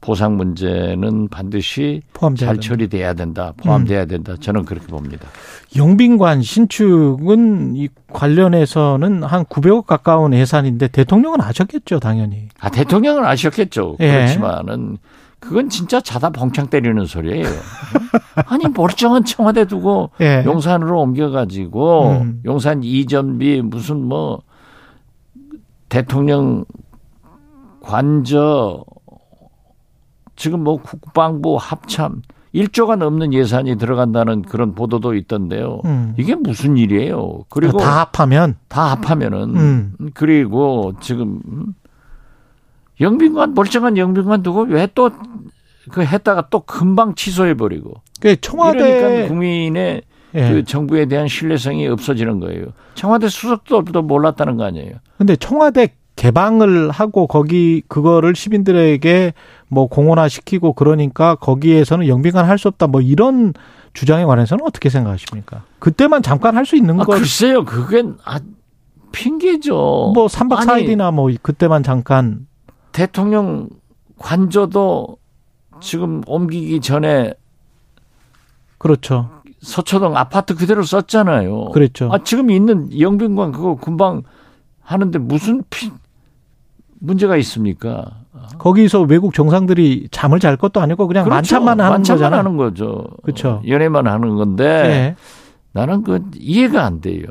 [0.00, 2.02] 보상 문제는 반드시
[2.36, 4.08] 잘 처리돼야 된다, 포함돼야 음.
[4.08, 4.34] 된다.
[4.38, 5.26] 저는 그렇게 봅니다.
[5.76, 12.48] 영빈관 신축은 이 관련해서는 한 900억 가까운 예산인데 대통령은 아셨겠죠, 당연히.
[12.60, 13.96] 아, 대통령은 아셨겠죠.
[14.00, 14.10] 예.
[14.10, 14.98] 그렇지만은
[15.38, 17.46] 그건 진짜 자다 벙창 때리는 소리예요.
[18.46, 20.42] 아니 멀쩡한 청와대 두고 예.
[20.44, 22.42] 용산으로 옮겨가지고 음.
[22.44, 24.42] 용산 이전비 무슨 뭐
[25.94, 26.64] 대통령
[27.80, 28.84] 관저
[30.34, 32.22] 지금 뭐 국방부 합참
[32.52, 35.82] 1조가 넘는 예산이 들어간다는 그런 보도도 있던데요.
[35.84, 36.14] 음.
[36.18, 37.44] 이게 무슨 일이에요?
[37.48, 39.94] 그리고 다 합하면 다 합하면은 음.
[40.14, 41.40] 그리고 지금
[43.00, 45.10] 영빈관 멀쩡한 영빈관 두고 왜 또
[45.90, 47.92] 그 했다가 또 금방 취소해 버리고.
[48.20, 50.02] 그 청와대 그러니까 국민의
[50.34, 50.48] 예.
[50.50, 52.66] 그 정부에 대한 신뢰성이 없어지는 거예요.
[52.94, 54.94] 청와대 수석도 몰랐다는 거 아니에요.
[55.18, 59.32] 근데 청와대 개방을 하고 거기 그거를 시민들에게
[59.68, 63.52] 뭐 공원화 시키고 그러니까 거기에서는 영빈관 할 수 없다 뭐 이런
[63.94, 65.64] 주장에 관해서는 어떻게 생각하십니까?
[65.78, 67.64] 그때만 잠깐 할 수 있는 거 아, 글쎄요.
[67.64, 68.38] 그게 아
[69.12, 70.12] 핑계죠.
[70.14, 72.46] 뭐 3박 4일이나 뭐 그때만 잠깐
[72.92, 73.68] 대통령
[74.18, 75.16] 관저도
[75.80, 77.34] 지금 옮기기 전에
[78.78, 79.30] 그렇죠.
[79.64, 81.70] 서초동 아파트 그대로 썼잖아요.
[81.70, 82.10] 그렇죠.
[82.12, 84.22] 아, 지금 있는 영빈관 그거 금방
[84.80, 85.90] 하는데 무슨 피,
[87.00, 88.04] 문제가 있습니까?
[88.58, 91.34] 거기서 외국 정상들이 잠을 잘 것도 아니고 그냥 그렇죠.
[91.36, 92.38] 만찬만 하는 만찬만 거잖아요.
[92.38, 93.04] 하는 거죠.
[93.22, 93.62] 그렇죠.
[93.66, 95.16] 연애만 하는 건데 네.
[95.72, 97.24] 나는 그 이해가 안 돼요.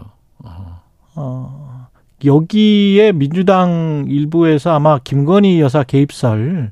[1.15, 1.87] 어.
[2.25, 6.71] 여기에 민주당 일부에서 아마 김건희 여사 개입설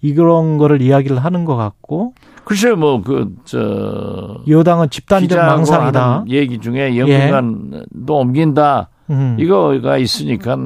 [0.00, 2.14] 이런 거를 이야기를 하는 것 같고
[2.44, 4.42] 글쎄요, 뭐, 그, 저.
[4.46, 6.24] 여당은 집단적 망상이다.
[6.28, 8.12] 얘기 중에 영빈관도 예.
[8.12, 8.90] 옮긴다.
[9.10, 9.36] 음.
[9.38, 10.56] 이거가 있으니까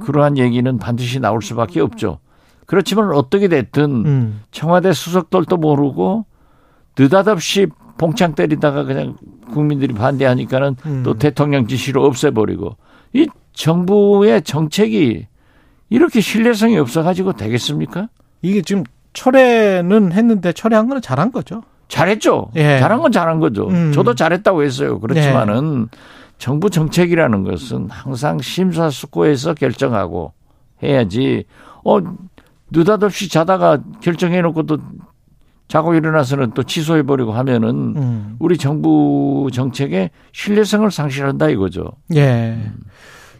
[0.00, 2.18] 그러한 얘기는 반드시 나올 수밖에 없죠.
[2.66, 4.42] 그렇지만 어떻게 됐든 음.
[4.50, 6.26] 청와대 수석들도 모르고
[6.98, 9.16] 느닷없이 봉창 때리다가 그냥
[9.52, 11.02] 국민들이 반대하니까는 음.
[11.04, 12.76] 또 대통령 지시로 없애버리고
[13.14, 15.26] 이 정부의 정책이
[15.88, 18.08] 이렇게 신뢰성이 없어가지고 되겠습니까?
[18.42, 18.84] 이게 지금
[19.16, 21.62] 철회는 했는데 철회한 거는 잘한 거죠.
[21.88, 22.50] 잘했죠.
[22.56, 22.78] 예.
[22.78, 23.68] 잘한 건 잘한 거죠.
[23.68, 23.92] 음.
[23.92, 25.00] 저도 잘했다고 했어요.
[25.00, 25.98] 그렇지만은 예.
[26.38, 30.34] 정부 정책이라는 것은 항상 심사숙고해서 결정하고
[30.82, 31.44] 해야지.
[31.82, 31.98] 어
[32.70, 34.78] 느닷없이 자다가 결정해 놓고 또
[35.66, 38.36] 자고 일어나서는 또 취소해 버리고 하면은 음.
[38.38, 41.90] 우리 정부 정책의 신뢰성을 상실한다 이거죠.
[42.14, 42.50] 예.
[42.50, 42.74] 음.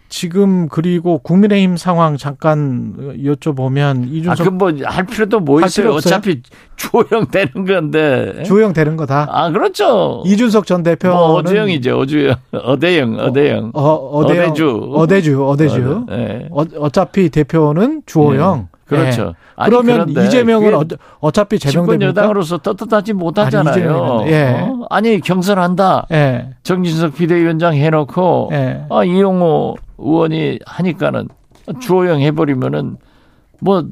[0.09, 5.93] 지금 그리고 국민의힘 상황 잠깐 여쭤보면 이준석 아, 뭐할 필요도 뭐 있어요.
[5.93, 6.43] 어차피
[6.77, 8.43] 주호영 되는 건데.
[8.45, 9.27] 주호영 되는 거다.
[9.31, 10.23] 아 그렇죠.
[10.27, 11.99] 이준석 전 대표는 뭐 어주영이죠.
[11.99, 13.71] 어주영, 어대영, 어대영.
[13.75, 16.05] 어, 어, 대영 어대주, 어대주, 어대주.
[16.09, 16.49] 어, 네.
[16.51, 18.69] 어, 차피 대표는 주호영.
[18.71, 18.77] 네.
[18.87, 19.25] 그렇죠.
[19.25, 19.33] 네.
[19.57, 20.75] 아니, 그러면 이재명은
[21.21, 22.09] 어, 차피 제명됩니까?
[22.09, 24.21] 여당으로서 떳떳하지 못하잖아요.
[24.21, 24.61] 아니, 예.
[24.61, 24.87] 어?
[24.91, 26.07] 아니 경선한다.
[26.13, 26.51] 예.
[26.63, 28.85] 정진석 비대위원장 해놓고 예.
[28.89, 31.29] 아, 이용호 의원이 하니까는
[31.81, 32.97] 주호영 해버리면은
[33.61, 33.85] 뭐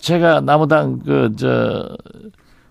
[0.00, 1.88] 제가 나무당 그 저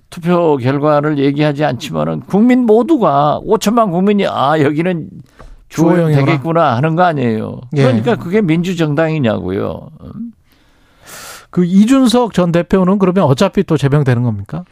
[0.09, 5.09] 투표 결과를 얘기하지 않지만은 국민 모두가 5천만 국민이 아 여기는
[5.69, 7.61] 주호영 되겠구나 하는 거 아니에요.
[7.75, 7.83] 예.
[7.83, 9.89] 그러니까 그게 민주정당이냐고요.
[11.49, 14.63] 그 이준석 전 대표는 그러면 어차피 또 제명되는 겁니까?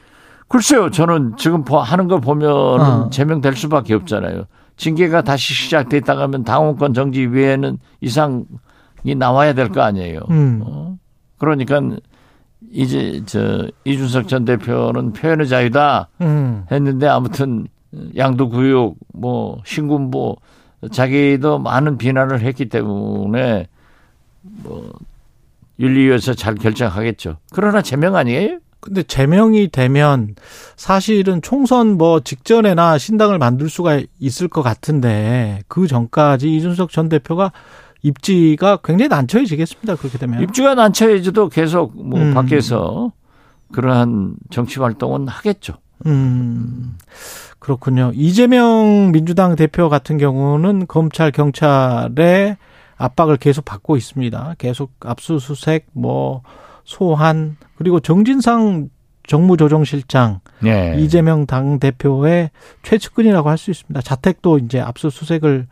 [0.47, 0.89] 글쎄요.
[0.89, 3.09] 저는 지금 하는 걸 보면 어.
[3.09, 4.45] 제명될 수밖에 없잖아요.
[4.77, 8.45] 징계가 다시 시작됐다 가면 당원권 정지 외에는 이상이
[9.17, 10.19] 나와야 될 거 아니에요.
[10.29, 10.61] 음.
[10.65, 10.97] 어?
[11.37, 11.81] 그러니까
[12.71, 16.65] 이제 저 이준석 전 대표는 표현의 자유다 음.
[16.71, 17.67] 했는데 아무튼
[18.17, 20.35] 양도구역 뭐 신군부
[20.91, 23.67] 자기도 많은 비난을 했기 때문에
[24.41, 24.91] 뭐
[25.79, 27.37] 윤리위에서 잘 결정하겠죠.
[27.53, 28.59] 그러나 제명 아니에요?
[28.85, 30.35] 근데 제명이 되면
[30.75, 37.51] 사실은 총선 뭐 직전에나 신당을 만들 수가 있을 것 같은데 그 전까지 이준석 전 대표가
[38.03, 39.95] 입지가 굉장히 난처해지겠습니다.
[39.95, 42.35] 그렇게 되면 입지가 난처해져도 계속 뭐 음.
[42.35, 43.11] 밖에서
[43.71, 45.73] 그러한 정치 활동은 하겠죠.
[46.05, 46.95] 음.
[47.57, 48.11] 그렇군요.
[48.13, 52.57] 이재명 민주당 대표 같은 경우는 검찰 경찰의
[52.97, 54.55] 압박을 계속 받고 있습니다.
[54.59, 56.43] 계속 압수수색, 뭐
[56.85, 58.89] 소환 그리고 정진상
[59.27, 60.95] 정무조정실장 네.
[60.99, 62.51] 이재명 당 대표의
[62.83, 64.01] 최측근이라고 할 수 있습니다.
[64.01, 65.67] 자택도 이제 압수수색을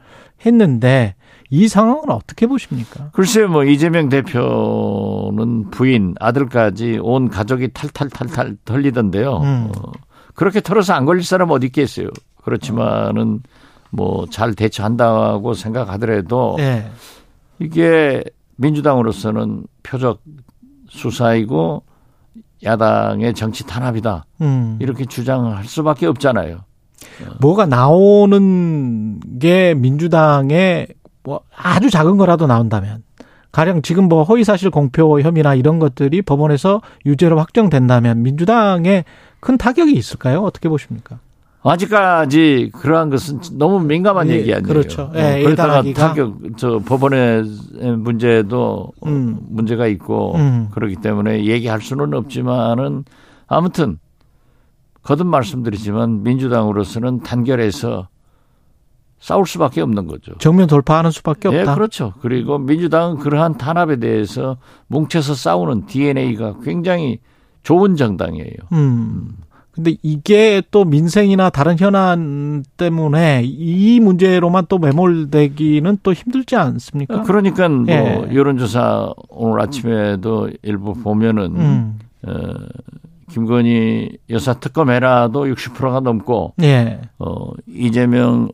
[0.46, 1.16] 했는데
[1.52, 3.12] 이 상황은 어떻게 보십니까?
[3.14, 9.38] 글쎄요, 뭐 이재명 대표는 부인, 아들까지 온 가족이 탈탈탈탈 털리던데요.
[9.38, 9.72] 음.
[9.78, 9.92] 어,
[10.34, 12.08] 그렇게 털어서 안 걸릴 사람 어디 있겠어요.
[12.44, 13.42] 그렇지만은
[13.92, 16.90] 뭐 잘 대처한다고 생각하더라도 네.
[17.60, 18.24] 이게
[18.56, 20.22] 민주당으로서는 표적
[20.94, 21.84] 수사이고
[22.64, 24.26] 야당의 정치 탄압이다.
[24.42, 24.78] 음.
[24.80, 26.60] 이렇게 주장을 할 수밖에 없잖아요.
[27.42, 30.88] 뭐가 나오는 게 민주당의
[31.24, 33.04] 뭐 아주 작은 거라도 나온다면
[33.52, 39.04] 가령 지금 뭐 허위사실 공표 혐의나 이런 것들이 법원에서 유죄로 확정된다면 민주당에
[39.40, 40.42] 큰 타격이 있을까요?
[40.42, 41.20] 어떻게 보십니까?
[41.64, 44.68] 아직까지 그러한 것은 너무 민감한 예, 얘기 아니에요.
[44.68, 45.12] 그렇죠.
[45.16, 47.44] 예, 어, 그러다가 타격 저 법원의
[47.98, 49.38] 문제도 음.
[49.50, 50.68] 문제가 있고 음.
[50.72, 53.06] 그렇기 때문에 얘기할 수는 없지만은
[53.48, 53.98] 아무튼
[55.04, 58.08] 거듭 말씀드리지만 민주당으로서는 단결해서
[59.20, 60.34] 싸울 수밖에 없는 거죠.
[60.40, 61.64] 정면 돌파하는 수밖에 없다.
[61.64, 62.14] 네, 그렇죠.
[62.22, 64.58] 그리고 민주당은 그러한 탄압에 대해서
[64.88, 67.20] 뭉쳐서 싸우는 DNA가 굉장히
[67.64, 68.58] 좋은 정당이에요.
[68.74, 69.38] 음.
[69.74, 77.24] 근데 이게 또 민생이나 다른 현안 때문에 이 문제로만 또 매몰되기는 또 힘들지 않습니까?
[77.24, 78.30] 그러니까 뭐 예.
[78.32, 82.00] 여론조사 오늘 아침에도 일부 보면은 음.
[82.28, 82.54] 어,
[83.32, 87.02] 김건희 여사 특검해라도 60%가 넘고 예.
[87.18, 88.50] 어, 이재명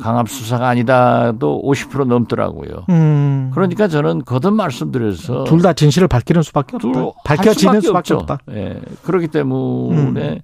[0.00, 2.84] 강압 수사가 아니다도 50% 넘더라고요.
[2.88, 3.50] 음.
[3.52, 6.88] 그러니까 저는 거듭 말씀드려서 둘 다 진실을 밝히는 수밖에 없다.
[7.24, 8.38] 밝혀지는 수밖에, 수밖에 없다.
[8.52, 8.80] 예.
[9.02, 10.38] 그렇기 때문에 음.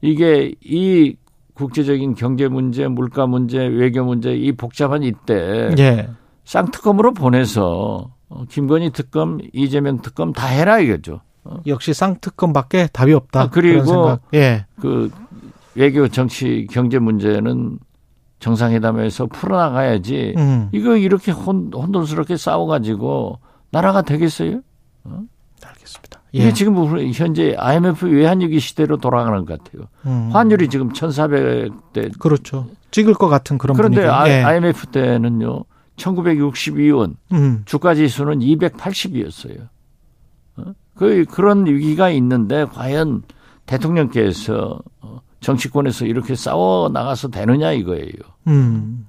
[0.00, 1.16] 이게 이
[1.54, 6.08] 국제적인 경제 문제, 물가 문제, 외교 문제 이 복잡한 이때 예.
[6.44, 11.20] 쌍특검으로 보내서 어, 김건희 특검, 이재명 특검 다 해라 이거죠.
[11.44, 11.56] 어.
[11.66, 13.40] 역시 쌍특검밖에 답이 없다.
[13.42, 14.66] 아, 그리고 예.
[14.80, 15.10] 그
[15.74, 17.78] 외교 정치 경제 문제는
[18.40, 20.34] 정상회담에서 풀어나가야지.
[20.36, 20.68] 음.
[20.72, 23.38] 이거 이렇게 혼, 혼돈스럽게 싸워가지고
[23.70, 24.60] 나라가 되겠어요?
[25.04, 25.22] 어?
[25.64, 26.20] 알겠습니다.
[26.34, 26.38] 예.
[26.38, 26.74] 이게 지금
[27.12, 29.86] 현재 IMF 외환위기 시대로 돌아가는 것 같아요.
[30.06, 30.30] 음.
[30.32, 32.18] 환율이 지금 1,400대.
[32.18, 32.66] 그렇죠.
[32.90, 34.30] 찍을 것 같은 그런 그런데 분위기.
[34.30, 34.42] 예.
[34.42, 35.64] IMF 때는요.
[35.96, 37.62] 1962원 음.
[37.66, 39.68] 주가 지수는 280이었어요.
[40.56, 40.72] 어?
[40.94, 43.22] 그 그런 위기가 있는데 과연
[43.66, 48.12] 대통령께서 어, 정치권에서 이렇게 싸워 나가서 되느냐 이거예요.
[48.46, 49.06] 음.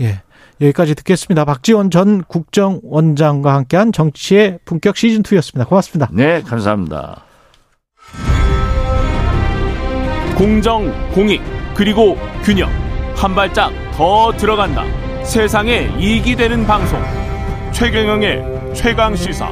[0.00, 0.22] 예.
[0.60, 1.44] 여기까지 듣겠습니다.
[1.44, 5.68] 박지원 전 국정원장과 함께한 정치의 품격 시즌 2였습니다.
[5.68, 6.08] 고맙습니다.
[6.12, 7.24] 네, 감사합니다.
[10.36, 11.40] 공정, 공익,
[11.74, 12.70] 그리고 균형.
[13.16, 14.84] 한 발짝 더 들어간다.
[15.24, 17.00] 세상에 이익이 되는 방송.
[17.72, 19.48] 최경영의 최강 시사.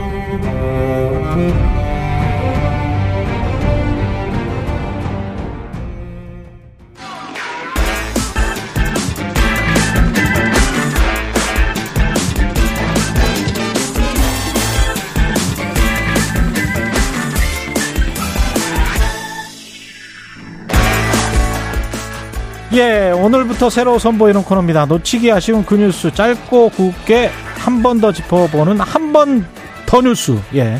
[22.74, 24.86] 예, 오늘부터 새로 선보이는 코너입니다.
[24.86, 29.46] 놓치기 아쉬운 그 뉴스 짧고 굵게 한 번 더 짚어보는 한 번
[29.86, 30.38] 더 뉴스.
[30.54, 30.78] 예.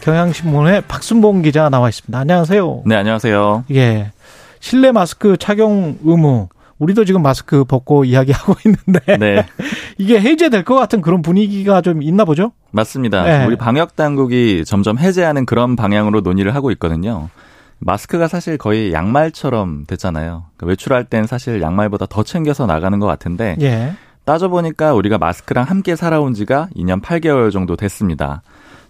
[0.00, 2.18] 경향신문의 박순봉 기자 나와 있습니다.
[2.18, 2.82] 안녕하세요.
[2.86, 3.64] 네, 안녕하세요.
[3.72, 4.12] 예.
[4.60, 6.48] 실내 마스크 착용 의무.
[6.78, 9.46] 우리도 지금 마스크 벗고 이야기하고 있는데 네.
[9.98, 12.52] 이게 해제될 것 같은 그런 분위기가 좀 있나 보죠?
[12.72, 13.22] 맞습니다.
[13.22, 13.44] 네.
[13.46, 17.28] 우리 방역 당국이 점점 해제하는 그런 방향으로 논의를 하고 있거든요.
[17.78, 20.44] 마스크가 사실 거의 양말처럼 됐잖아요.
[20.56, 23.94] 그러니까 외출할 땐 사실 양말보다 더 챙겨서 나가는 것 같은데 예.
[24.24, 28.42] 따져보니까 우리가 마스크랑 함께 살아온 지가 2년 8개월 정도 됐습니다.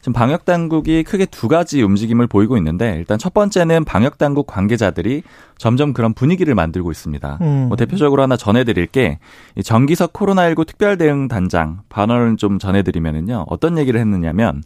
[0.04, 5.22] 지금 방역 당국이 크게 두 가지 움직임을 보이고 있는데 일단 첫 번째는 방역 당국 관계자들이
[5.56, 7.38] 점점 그런 분위기를 만들고 있습니다.
[7.40, 7.68] 음.
[7.68, 9.18] 뭐 대표적으로 하나 전해드릴 게
[9.64, 14.62] 정기석 코로나19 특별 대응 단장 반언을 좀 전해드리면은요 어떤 얘기를 했느냐면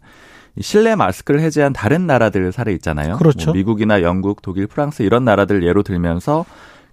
[0.59, 3.17] 실내 마스크를 해제한 다른 나라들 사례 있잖아요.
[3.17, 3.47] 그렇죠.
[3.47, 6.45] 뭐 미국이나 영국, 독일, 프랑스 이런 나라들 예로 들면서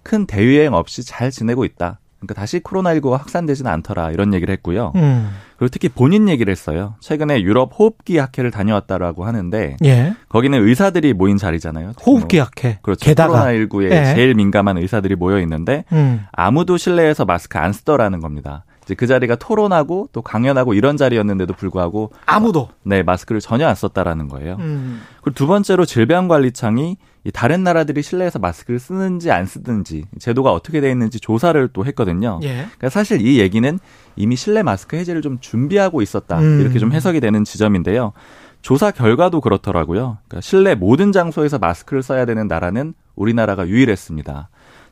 [0.03, 1.99] 큰 대유행 없이 잘 지내고 있다.
[2.19, 4.91] 그러니까 다시 코로나19가 확산되지는 않더라 이런 얘기를 했고요.
[4.95, 5.29] 음.
[5.57, 6.95] 그리고 특히 본인 얘기를 했어요.
[6.99, 10.15] 최근에 유럽 호흡기 학회를 다녀왔다라고 하는데 예.
[10.29, 11.93] 거기는 의사들이 모인 자리잖아요.
[12.05, 12.79] 호흡기 학회.
[12.81, 13.05] 그렇죠.
[13.05, 13.45] 게다가.
[13.45, 14.15] 코로나19에 예.
[14.15, 16.25] 제일 민감한 의사들이 모여 있는데 음.
[16.31, 18.65] 아무도 실내에서 마스크 안 쓰더라는 겁니다.
[18.87, 24.29] 이제 그 자리가 토론하고 또 강연하고 이런 자리였는데도 불구하고 아무도 네 마스크를 전혀 안 썼다라는
[24.29, 24.55] 거예요.
[24.59, 25.01] 음.
[25.21, 30.89] 그리고 두 번째로 질병관리청이 이 다른 나라들이 실내에서 마스크를 쓰는지 안 쓰든지 제도가 어떻게 돼
[30.89, 32.39] 있는지 조사를 또 했거든요.
[32.43, 32.53] 예.
[32.77, 33.77] 그러니까 사실 이 얘기는
[34.15, 36.61] 이미 실내 마스크 해제를 좀 준비하고 있었다 음.
[36.61, 38.13] 이렇게 좀 해석이 되는 지점인데요.
[38.61, 40.19] 조사 결과도 그렇더라고요.
[40.29, 44.47] 그러니까 실내 모든 장소에서 마스크를 써야 되는 나라는 우리나라가 유일했습니다.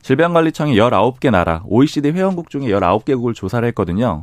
[0.06, 4.22] 질병관리청이 19개 나라, OECD 회원국 중에 19개국을 조사를 했거든요.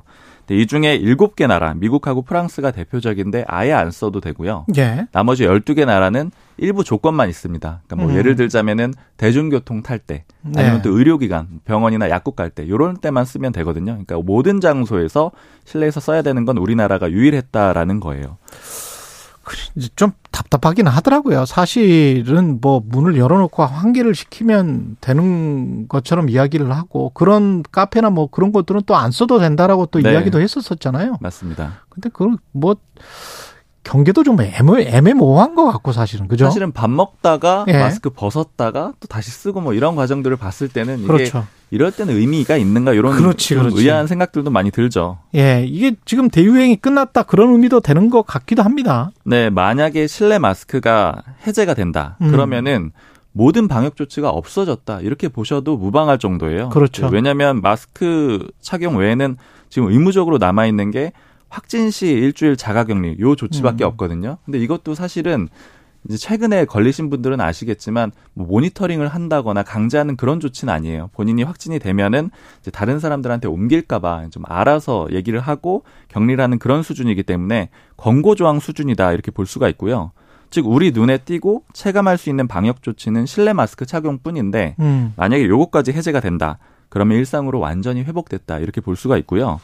[0.50, 4.66] 이 중에 7개 나라, 미국하고 프랑스가 대표적인데 아예 안 써도 되고요.
[4.78, 5.08] 예.
[5.12, 7.82] 나머지 12개 나라는 일부 조건만 있습니다.
[7.86, 8.18] 그러니까 뭐 음.
[8.18, 10.24] 예를 들자면은 대중교통 탈 때,
[10.56, 10.82] 아니면 네.
[10.84, 13.92] 또 의료기관, 병원이나 약국 갈 때, 요런 때만 쓰면 되거든요.
[13.92, 15.32] 그러니까 모든 장소에서
[15.66, 18.38] 실내에서 써야 되는 건 우리나라가 유일했다라는 거예요.
[19.96, 21.46] 좀 답답하긴 하더라고요.
[21.46, 28.82] 사실은 뭐 문을 열어놓고 환기를 시키면 되는 것처럼 이야기를 하고 그런 카페나 뭐 그런 것들은
[28.86, 30.12] 또 안 써도 된다라고 또 네.
[30.14, 31.18] 이야기도 했었었잖아요.
[31.20, 31.82] 맞습니다.
[31.90, 32.76] 근데 그걸 뭐
[33.84, 36.46] 경계도 좀 애매, 애매 모호한 것 같고 사실은 그죠?
[36.46, 37.74] 사실은 밥 먹다가 예.
[37.74, 41.46] 마스크 벗었다가 또 다시 쓰고 뭐 이런 과정들을 봤을 때는 이게 그렇죠.
[41.70, 43.82] 이럴 때는 의미가 있는가 이런 그렇지, 그렇지.
[43.82, 45.18] 의아한 생각들도 많이 들죠.
[45.36, 49.12] 예, 이게 지금 대유행이 끝났다 그런 의미도 되는 것 같기도 합니다.
[49.26, 52.32] 네, 만약에 실내 마스크가 해제가 된다 음.
[52.32, 52.92] 그러면은
[53.34, 56.70] 모든 방역 조치가 없어졌다 이렇게 보셔도 무방할 정도예요.
[56.70, 57.10] 그렇죠.
[57.12, 59.38] 왜냐하면 마스크 착용 외에는
[59.70, 61.12] 지금 의무적으로 남아 있는 게
[61.54, 63.90] 확진 시 일주일 자가격리 요 조치밖에 음.
[63.90, 64.38] 없거든요.
[64.44, 65.48] 근데 이것도 사실은
[66.06, 71.12] 이제 최근에 걸리신 분들은 아시겠지만 뭐 모니터링을 한다거나 강제하는 그런 조치는 아니에요.
[71.14, 77.22] 본인이 확진이 되면은 이제 다른 사람들한테 옮길까봐 좀 알아서 얘기를 하고 격리를 하는 그런 수준이기
[77.22, 80.12] 때문에 권고 조항 수준이다 이렇게 볼 수가 있고요.
[80.50, 85.14] 즉 우리 눈에 띄고 체감할 수 있는 방역 조치는 실내 마스크 착용뿐인데 음.
[85.18, 86.58] 만약에 요것까지 해제가 된다.
[86.90, 89.60] 그러면 일상으로 완전히 회복됐다 이렇게 볼 수가 있고요.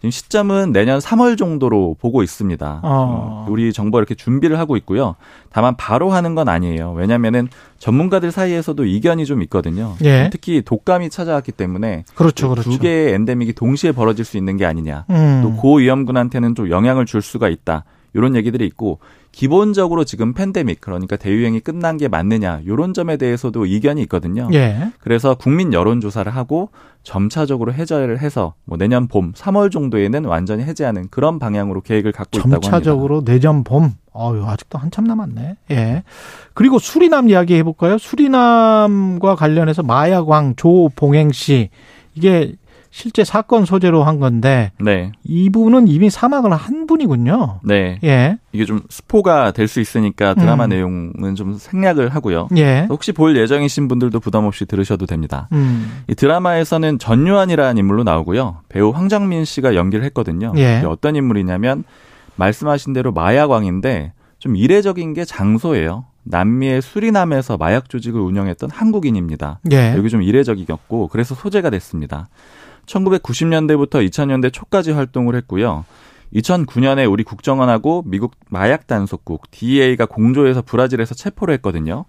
[0.00, 2.80] 지금 시점은 내년 3월 정도로 보고 있습니다.
[2.82, 3.46] 어.
[3.50, 5.14] 우리 정부 이렇게 준비를 하고 있고요.
[5.50, 6.92] 다만 바로 하는 건 아니에요.
[6.92, 7.48] 왜냐면은
[7.78, 9.96] 전문가들 사이에서도 이견이 좀 있거든요.
[10.02, 10.30] 예.
[10.32, 12.70] 특히 독감이 찾아왔기 때문에 그렇죠, 그렇죠.
[12.70, 15.04] 두 개의 엔데믹이 동시에 벌어질 수 있는 게 아니냐.
[15.10, 15.40] 음.
[15.42, 17.84] 또 고위험군한테는 좀 영향을 줄 수가 있다.
[18.14, 19.00] 이런 얘기들이 있고
[19.32, 24.48] 기본적으로 지금 팬데믹 그러니까 대유행이 끝난 게 맞느냐 이런 점에 대해서도 이견이 있거든요.
[24.52, 24.92] 예.
[25.00, 26.70] 그래서 국민 여론 조사를 하고
[27.02, 32.54] 점차적으로 해제를 해서 뭐 내년 봄 3월 정도에는 완전히 해제하는 그런 방향으로 계획을 갖고 있다고
[32.54, 32.70] 합니다.
[32.70, 33.92] 점차적으로 내년 봄.
[34.12, 35.56] 어유 아직도 한참 남았네.
[35.70, 36.02] 예.
[36.52, 37.96] 그리고 수리남 이야기 해볼까요?
[37.98, 41.70] 수리남과 관련해서 마야광 조봉행 씨
[42.14, 42.54] 이게
[42.92, 45.12] 실제 사건 소재로 한 건데 네.
[45.24, 47.60] 이분은 이미 사망을 한 분이군요.
[47.62, 47.98] 네.
[48.02, 48.36] 예.
[48.52, 50.68] 이게 좀 스포가 될 수 있으니까 드라마 음.
[50.70, 52.48] 내용은 좀 생략을 하고요.
[52.56, 52.86] 예.
[52.90, 55.46] 혹시 볼 예정이신 분들도 부담 없이 들으셔도 됩니다.
[55.52, 56.02] 음.
[56.08, 58.62] 이 드라마에서는 전유한이라는 인물로 나오고요.
[58.68, 60.52] 배우 황정민 씨가 연기를 했거든요.
[60.56, 60.82] 예.
[60.84, 61.84] 어떤 인물이냐면
[62.34, 66.06] 말씀하신 대로 마약왕인데 좀 이례적인 게 장소예요.
[66.24, 69.60] 남미의 수리남에서 마약 조직을 운영했던 한국인입니다.
[69.72, 69.94] 예.
[69.96, 72.28] 여기 좀 이례적이었고 그래서 소재가 됐습니다.
[72.90, 75.84] 1990년대부터 2000년대 초까지 활동을 했고요.
[76.34, 82.04] 2009년에 우리 국정원하고 미국 마약 단속국 DEA가 공조해서 브라질에서 체포를 했거든요.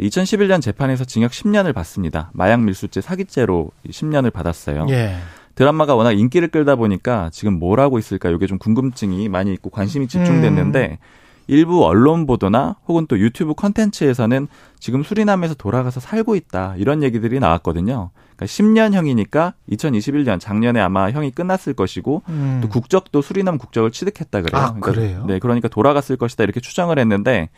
[0.00, 2.30] 2011년 재판에서 징역 10년을 받습니다.
[2.32, 4.86] 마약 밀수죄 사기죄로 10년을 받았어요.
[4.90, 5.16] 예.
[5.54, 10.08] 드라마가 워낙 인기를 끌다 보니까 지금 뭘 하고 있을까 이게 좀 궁금증이 많이 있고 관심이
[10.08, 11.29] 집중됐는데 음.
[11.50, 14.46] 일부 언론 보도나 혹은 또 유튜브 컨텐츠에서는
[14.78, 18.10] 지금 수리남에서 돌아가서 살고 있다 이런 얘기들이 나왔거든요.
[18.36, 22.60] 그러니까 10년형이니까 2021년 작년에 아마 형이 끝났을 것이고 음.
[22.62, 24.62] 또 국적도 수리남 국적을 취득했다 그래요.
[24.62, 25.24] 아, 그러니까, 그래요?
[25.26, 27.48] 네, 그러니까 돌아갔을 것이다 이렇게 추정을 했는데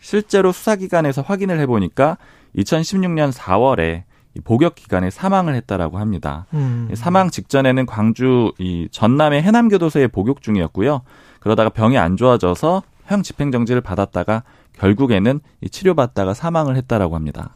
[0.00, 2.16] 실제로 수사기관에서 확인을 해보니까
[2.56, 4.04] 2016년 4월에
[4.44, 6.46] 복역 기간에 사망을 했다라고 합니다.
[6.54, 6.88] 음.
[6.94, 11.02] 사망 직전에는 광주 이 전남의 해남교도소에 복역 중이었고요.
[11.40, 14.42] 그러다가 병이 안 좋아져서 형 집행정지를 받았다가
[14.78, 15.40] 결국에는
[15.70, 17.52] 치료받다가 사망을 했다라고 합니다.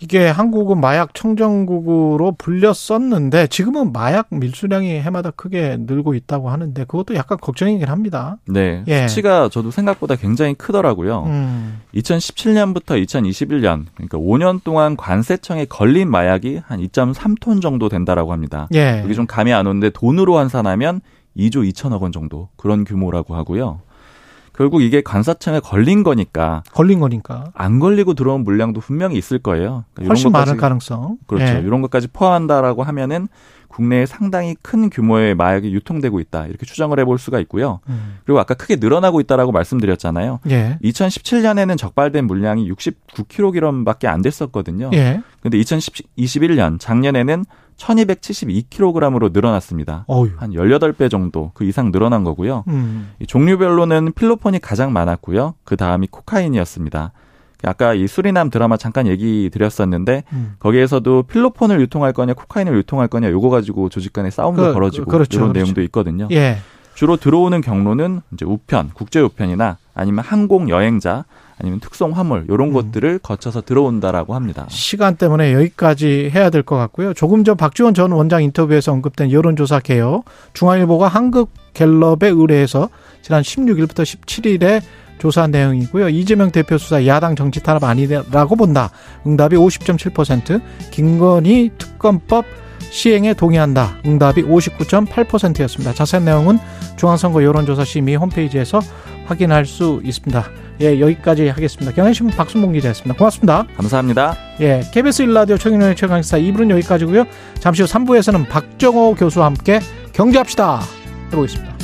[0.00, 7.38] 이게 한국은 마약 청정국으로 불렸었는데 지금은 마약 밀수량이 해마다 크게 늘고 있다고 하는데 그것도 약간
[7.40, 8.38] 걱정이긴 합니다.
[8.46, 8.82] 네.
[8.88, 9.06] 예.
[9.06, 11.24] 수치가 저도 생각보다 굉장히 크더라고요.
[11.26, 11.80] 음.
[11.94, 18.68] 2017년부터 2021년 그러니까 5년 동안 관세청에 걸린 마약이 한 2.3톤 정도 된다라고 합니다.
[18.74, 19.00] 예.
[19.04, 21.00] 여기 좀 감이 안 오는데 돈으로 환산하면
[21.36, 23.80] 2조 2천억 원 정도 그런 규모라고 하고요.
[24.56, 29.84] 결국 이게 관사청에 걸린 거니까 걸린 거니까 안 걸리고 들어온 물량도 분명히 있을 거예요.
[29.94, 31.18] 그러니까 훨씬 많을 가능성.
[31.26, 31.54] 그렇죠.
[31.54, 31.60] 예.
[31.60, 33.28] 이런 것까지 포함한다라고 하면은
[33.74, 37.80] 국내에 상당히 큰 규모의 마약이 유통되고 있다 이렇게 추정을 해볼 수가 있고요.
[37.88, 38.18] 음.
[38.24, 40.38] 그리고 아까 크게 늘어나고 있다라고 말씀드렸잖아요.
[40.50, 40.78] 예.
[40.84, 44.90] 2017년에는 적발된 물량이 69kg밖에 안 됐었거든요.
[44.94, 45.20] 예.
[45.42, 47.44] 근데 2021년 작년에는
[47.76, 50.04] 1272kg으로 늘어났습니다.
[50.06, 50.30] 어휴.
[50.36, 52.64] 한 18배 정도 그 이상 늘어난 거고요.
[52.68, 53.12] 음.
[53.26, 55.54] 종류별로는 필로폰이 가장 많았고요.
[55.64, 57.12] 그 다음이 코카인이었습니다.
[57.66, 60.54] 아까 이 수리남 드라마 잠깐 얘기 드렸었는데 음.
[60.58, 65.38] 거기에서도 필로폰을 유통할 거냐 코카인을 유통할 거냐 요거 가지고 조직 간의 싸움도 그, 벌어지고 그렇죠,
[65.38, 65.64] 이런 그렇죠.
[65.64, 66.28] 내용도 있거든요.
[66.30, 66.58] 예.
[66.94, 71.24] 주로 들어오는 경로는 이제 우편, 국제 우편이나 아니면 항공 여행자
[71.60, 72.72] 아니면 특송 화물 이런 음.
[72.72, 74.66] 것들을 거쳐서 들어온다라고 합니다.
[74.68, 77.14] 시간 때문에 여기까지 해야 될 것 같고요.
[77.14, 80.22] 조금 전 박지원 전 원장 인터뷰에서 언급된 여론조사 개요.
[80.54, 82.88] 중앙일보가 한국 갤럽에 의뢰해서
[83.22, 84.80] 지난 16일부터 17일에
[85.18, 86.08] 조사 내용이고요.
[86.08, 88.90] 이재명 대표 수사 야당 정치 탄압 아니라고 본다.
[89.26, 92.44] 응답이 50.7%, 김건희 특검법
[92.94, 93.98] 시행에 동의한다.
[94.06, 95.92] 응답이 59.8%였습니다.
[95.92, 96.60] 자세한 내용은
[96.96, 98.80] 중앙선거 여론조사 심의 홈페이지에서
[99.26, 100.44] 확인할 수 있습니다.
[100.80, 101.92] 예, 여기까지 하겠습니다.
[101.92, 103.18] 경향신문 박순봉 기자였습니다.
[103.18, 103.64] 고맙습니다.
[103.76, 104.36] 감사합니다.
[104.60, 107.24] 예, KBS 일라디오 최경영의 최강시사 2부는 여기까지고요.
[107.58, 109.80] 잠시 후 3부에서는 박정호 교수와 함께
[110.12, 110.80] 경제합시다.
[111.32, 111.74] 해보겠습니다.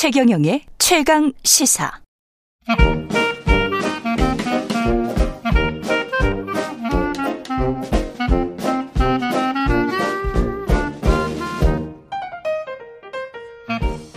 [0.00, 1.92] 최경영의 최강 시사.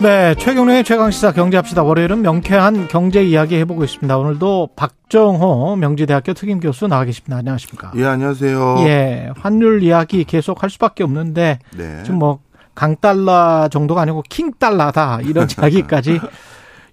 [0.01, 1.83] 네, 최경영의 최강시사 경제합시다.
[1.83, 4.17] 월요일은 명쾌한 경제 이야기 해보고 있습니다.
[4.17, 7.35] 오늘도 박정호 명지대학교 특임교수 나와 계십니다.
[7.35, 7.91] 안녕하십니까?
[7.97, 8.77] 예, 안녕하세요.
[8.87, 12.03] 예, 환율 이야기 계속 할 수밖에 없는데 네.
[12.03, 12.39] 지금 뭐
[12.75, 16.19] 강달러 정도가 아니고 킹달러다 이런 이야기까지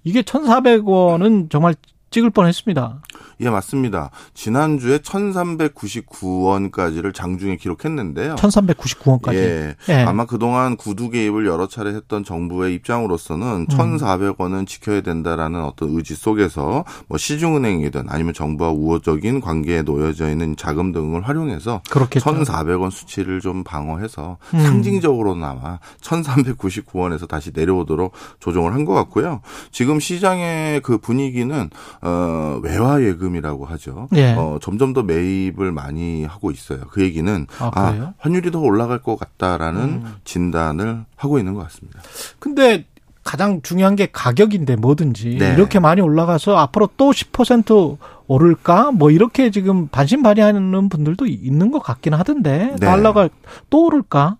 [0.03, 1.75] 이게 1,400원은 정말
[2.09, 3.01] 찍을 뻔했습니다.
[3.41, 4.11] 예, 맞습니다.
[4.33, 8.35] 지난주에 1399원까지를 장중에 기록했는데요.
[8.35, 9.33] 1399원까지.
[9.33, 9.75] 예.
[9.89, 9.93] 예.
[10.03, 13.67] 아마 그동안 구두 개입을 여러 차례 했던 정부의 입장으로서는 음.
[13.67, 20.91] 1,400원은 지켜야 된다라는 어떤 의지 속에서 뭐 시중은행이든 아니면 정부와 우호적인 관계에 놓여져 있는 자금
[20.91, 22.29] 등을 활용해서 그렇겠죠.
[22.29, 24.59] 1,400원 수치를 좀 방어해서 음.
[24.59, 29.41] 상징적으로나마 1,399원에서 다시 내려오도록 조정을 한 것 같고요.
[29.71, 31.69] 지금 시장의 그 분위기는
[32.01, 34.07] 어 외화 예금 지금이라고 하죠.
[34.15, 34.33] 예.
[34.33, 36.81] 어, 점점 더 매입을 많이 하고 있어요.
[36.89, 40.15] 그 얘기는 아, 아 환율이 더 올라갈 것 같다라는 음.
[40.23, 42.01] 진단을 하고 있는 것 같습니다.
[42.39, 42.85] 근데
[43.23, 45.53] 가장 중요한 게 가격인데 뭐든지 네.
[45.53, 48.91] 이렇게 많이 올라가서 앞으로 또 10% 오를까?
[48.91, 52.85] 뭐 이렇게 지금 반신반의하는 분들도 있는 것 같긴 하던데 네.
[52.85, 53.29] 달러가
[53.69, 54.37] 또 오를까?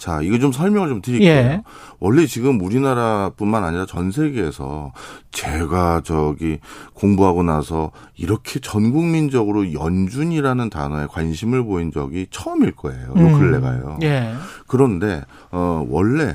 [0.00, 1.30] 자, 이거 좀 설명을 좀 드릴게요.
[1.30, 1.62] 예.
[1.98, 4.92] 원래 지금 우리나라뿐만 아니라 전 세계에서
[5.30, 6.58] 제가 저기
[6.94, 13.08] 공부하고 나서 이렇게 전 국민적으로 연준이라는 단어에 관심을 보인 적이 처음일 거예요.
[13.08, 13.38] 요 음.
[13.38, 13.98] 근래가요.
[14.02, 14.32] 예.
[14.66, 16.34] 그런데 어 원래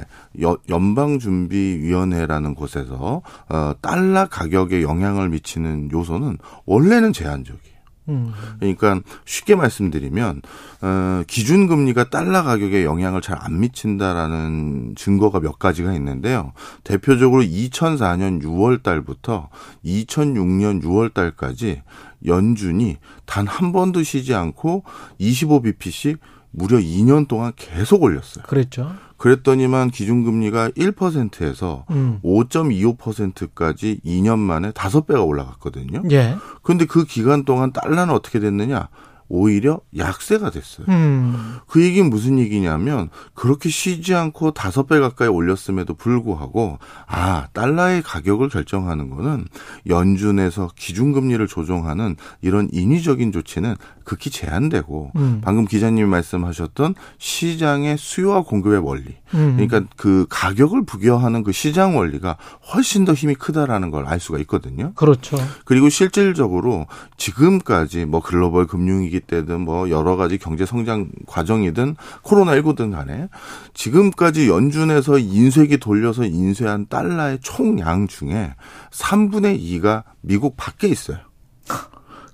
[0.70, 6.38] 연방준비위원회라는 곳에서 어 달러 가격에 영향을 미치는 요소는
[6.68, 7.75] 원래는 제한적이에요.
[8.08, 8.32] 음.
[8.60, 10.42] 그러니까 쉽게 말씀드리면
[10.82, 16.54] 어, 기준 금리가 달러 가격에 영향을 잘 안 미친다라는 증거가 몇 가지가 있는데요.
[16.84, 19.50] 대표적으로 2004년 6월 달부터
[19.86, 21.82] 2006년 6월 달까지
[22.26, 24.84] 연준이 단 한 번도 쉬지 않고
[25.20, 26.18] 25bp씩
[26.52, 28.46] 무려 2년 동안 계속 올렸어요.
[28.48, 28.92] 그랬죠.
[29.18, 32.20] 그랬더니만 기준금리가 1%에서 음.
[32.24, 36.04] 5.25%까지 2년 만에 5배가 올라갔거든요.
[36.12, 36.36] 예.
[36.62, 38.90] 근데 그 기간 동안 달러는 어떻게 됐느냐?
[39.28, 40.86] 오히려 약세가 됐어요.
[40.88, 41.58] 음.
[41.68, 48.50] 그 얘기는 무슨 얘기냐면 그렇게 쉬지 않고 다섯 배 가까이 올렸음에도 불구하고 아 달러의 가격을
[48.50, 49.46] 결정하는 거는
[49.88, 55.42] 연준에서 기준금리를 조정하는 이런 인위적인 조치는 극히 제한되고 음.
[55.44, 59.58] 방금 기자님이 말씀하셨던 시장의 수요와 공급의 원리 음.
[59.58, 62.38] 그러니까 그 가격을 부여하는 그 시장 원리가
[62.74, 64.94] 훨씬 더 힘이 크다라는 걸 알 수가 있거든요.
[64.94, 65.38] 그렇죠.
[65.66, 72.92] 그리고 실질적으로 지금까지 뭐 글로벌 금융위기 위기 때든 뭐 여러 가지 경제 성장 과정이든 코로나19든
[72.92, 73.30] 간에
[73.74, 78.54] 지금까지 연준에서 인쇄기 돌려서 인쇄한 달러의 총량 중에
[78.92, 81.18] 3분의 2가 미국 밖에 있어요.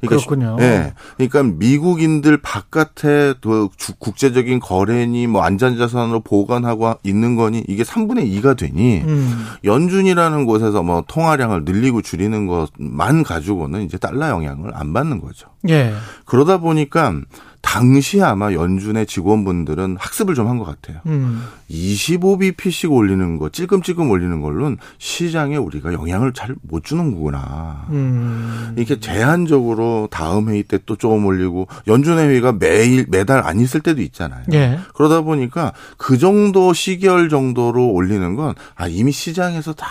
[0.02, 0.58] 그러니까 그렇군요.
[0.60, 0.94] 예.
[1.16, 9.02] 그러니까 미국인들 바깥에 또 국제적인 거래니 뭐 안전자산으로 보관하고 있는 거니 이게 3분의 2가 되니
[9.02, 9.46] 음.
[9.64, 15.48] 연준이라는 곳에서 뭐 통화량을 늘리고 줄이는 것만 가지고는 이제 달러 영향을 안 받는 거죠.
[15.70, 15.94] 예.
[16.26, 17.14] 그러다 보니까
[17.62, 21.00] 당시 아마 연준의 직원분들은 학습을 좀 한 것 같아요.
[21.06, 21.44] 음.
[21.70, 27.86] 25bp씩 올리는 거, 찔끔찔끔 올리는 걸로는 시장에 우리가 영향을 잘 못 주는 거구나.
[27.92, 28.74] 음.
[28.76, 34.02] 이렇게 제한적으로 다음 회의 때 또 조금 올리고 연준의 회의가 매일 매달 안 있을 때도
[34.02, 34.44] 있잖아요.
[34.54, 34.80] 예.
[34.96, 39.88] 그러다 보니까 그 정도 시결 정도로 올리는 건 아, 이미 시장에서 다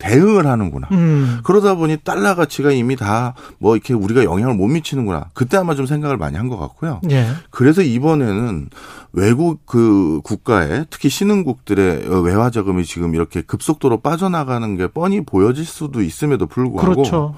[0.00, 0.88] 대응을 하는구나.
[0.90, 1.40] 음.
[1.44, 5.26] 그러다 보니 달러 가치가 이미 다 뭐 이렇게 우리가 영향을 못 미치는구나.
[5.34, 7.00] 그때 아마 좀 생각을 많이 한 것 같고요.
[7.10, 7.28] 예.
[7.50, 8.70] 그래서 이번에는
[9.12, 16.00] 외국 그 국가에 특히 신흥국들의 외화 자금이 지금 이렇게 급속도로 빠져나가는 게 뻔히 보여질 수도
[16.02, 17.34] 있음에도 불구하고 그렇죠.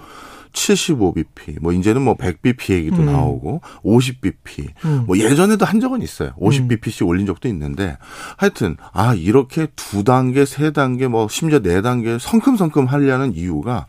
[0.53, 3.07] 75bp, 뭐 이제는 뭐 100bp 얘기도 음.
[3.07, 5.05] 나오고 50bp, 음.
[5.07, 6.32] 뭐 예전에도 한 적은 있어요.
[6.38, 7.09] 50bp씩 음.
[7.09, 7.96] 올린 적도 있는데
[8.36, 13.86] 하여튼 아 이렇게 두 단계, 세 단계, 뭐 심지어 네 단계 성큼성큼 하려는 이유가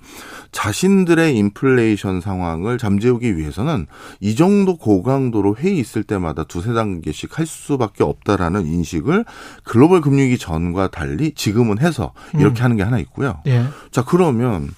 [0.51, 3.87] 자신들의 인플레이션 상황을 잠재우기 위해서는
[4.19, 9.25] 이 정도 고강도로 회의 있을 때마다 두세 단계씩 할 수밖에 없다라는 인식을
[9.63, 12.63] 글로벌 금융위기 전과 달리 지금은 해서 이렇게 음.
[12.63, 13.41] 하는 게 하나 있고요.
[13.47, 13.63] 예.
[13.91, 14.69] 자 그러면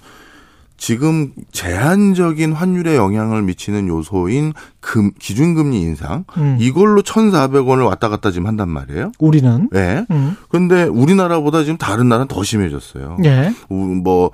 [0.77, 6.57] 지금 제한적인 환율에 영향을 미치는 요소인 금, 기준금리 인상 음.
[6.59, 9.11] 이걸로 1,400원을 왔다 갔다 지금 한단 말이에요.
[9.19, 10.05] 우리는 네.
[10.11, 10.35] 음.
[10.49, 13.17] 근데 우리나라보다 지금 다른 나라는 더 심해졌어요.
[13.23, 13.53] 예.
[13.69, 14.31] 뭐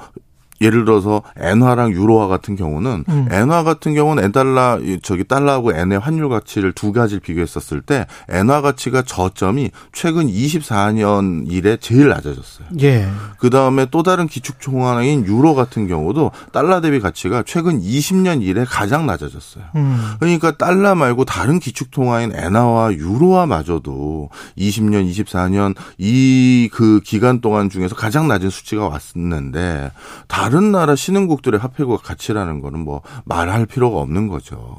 [0.62, 3.28] 예를 들어서 엔화랑 유로화 같은 경우는 음.
[3.32, 9.01] 엔화 같은 경우는 엔달러 저기 달러하고 엔의 환율 가치를 두 가지를 비교했었을 때 엔화 가치가
[9.01, 12.68] 저점이 최근 24년 이래 제일 낮아졌어요.
[12.82, 13.07] 예.
[13.39, 18.64] 그다음에 또 다른 기축 통 화인 유로 같은 경우도 달러 대비 가치가 최근 20년 이래
[18.66, 19.64] 가장 낮아졌어요.
[19.76, 20.16] 음.
[20.20, 27.95] 그러니까 달러 말고 다른 기축 통화인 엔화와 유로화마저도 20년, 24년 이 그 기간 동안 중에서
[27.95, 29.91] 가장 낮은 수치가 왔었는데
[30.28, 34.76] 다 다른 나라 신흥국들의 화폐과 가치라는 거는 뭐 말할 필요가 없는 거죠.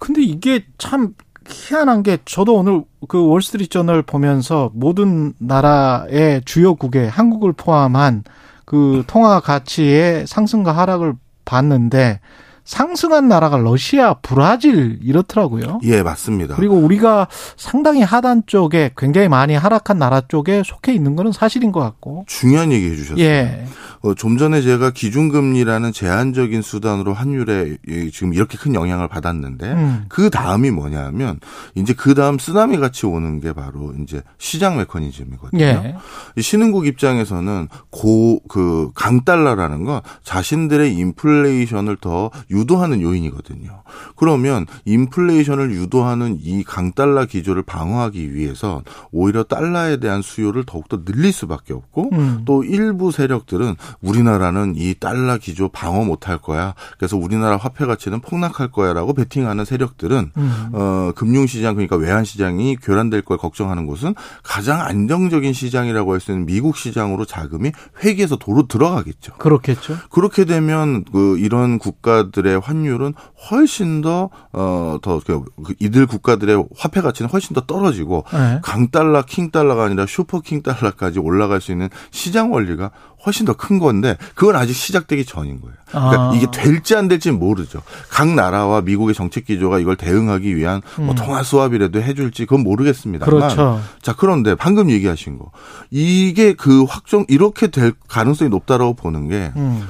[0.00, 1.14] 근데 이게 참
[1.48, 8.24] 희한한 게 저도 오늘 그 월스트리트 저널 보면서 모든 나라의 주요국에 한국을 포함한
[8.64, 12.18] 그 통화 가치의 상승과 하락을 봤는데
[12.64, 15.80] 상승한 나라가 러시아, 브라질 이렇더라고요.
[15.84, 16.56] 예, 맞습니다.
[16.56, 21.80] 그리고 우리가 상당히 하단 쪽에 굉장히 많이 하락한 나라 쪽에 속해 있는 거는 사실인 것
[21.80, 22.24] 같고.
[22.26, 23.24] 중요한 얘기 해주셨어요.
[23.24, 23.66] 예.
[24.02, 27.78] 어, 좀 전에 제가 기준금리라는 제한적인 수단으로 환율에
[28.12, 30.04] 지금 이렇게 큰 영향을 받았는데 음.
[30.08, 31.40] 그 다음이 뭐냐면
[31.74, 35.62] 이제 그 다음 쓰나미 같이 오는 게 바로 이제 시장 메커니즘이거든요.
[35.62, 35.96] 예.
[36.38, 43.82] 신흥국 입장에서는 고 그 강달러라는 건 자신들의 인플레이션을 더 유도하는 요인이거든요.
[44.16, 48.82] 그러면 인플레이션을 유도하는 이 강달러 기조를 방어하기 위해서
[49.12, 52.42] 오히려 달러에 대한 수요를 더욱더 늘릴 수밖에 없고 음.
[52.44, 56.74] 또 일부 세력들은 우리나라는 이 달러 기조 방어 못할 거야.
[56.98, 60.68] 그래서 우리나라 화폐 가치는 폭락할 거야라고 베팅하는 세력들은 음.
[60.72, 66.32] 어 금융 시장 그러니까 외환 시장이 교란될 걸 걱정하는 곳은 가장 안정적인 시장이라고 할 수
[66.32, 67.70] 있는 미국 시장으로 자금이
[68.02, 69.34] 회계에서 도로 들어가겠죠.
[69.34, 69.96] 그렇겠죠.
[70.10, 73.14] 그렇게 되면 그 이런 국가들 의 환율은
[73.50, 78.60] 훨씬 더 어 더 그 이들 국가들의 화폐 가치는 훨씬 더 떨어지고 네.
[78.62, 82.90] 강달러, 킹달러가 아니라 슈퍼 킹달러까지 올라갈 수 있는 시장 원리가
[83.24, 85.74] 훨씬 더 큰 건데 그건 아직 시작되기 전인 거예요.
[85.88, 86.32] 그러니까 아.
[86.34, 87.82] 이게 될지 안 될지 모르죠.
[88.10, 91.06] 각 나라와 미국의 정책 기조가 이걸 대응하기 위한 뭐 음.
[91.06, 93.34] 뭐 통화 수합이라도 해줄지 그건 모르겠습니다만.
[93.34, 93.80] 그렇죠.
[94.02, 95.50] 자 그런데 방금 얘기하신 거
[95.90, 99.52] 이게 그 확정 이렇게 될 가능성이 높다라고 보는 게.
[99.56, 99.86] 음.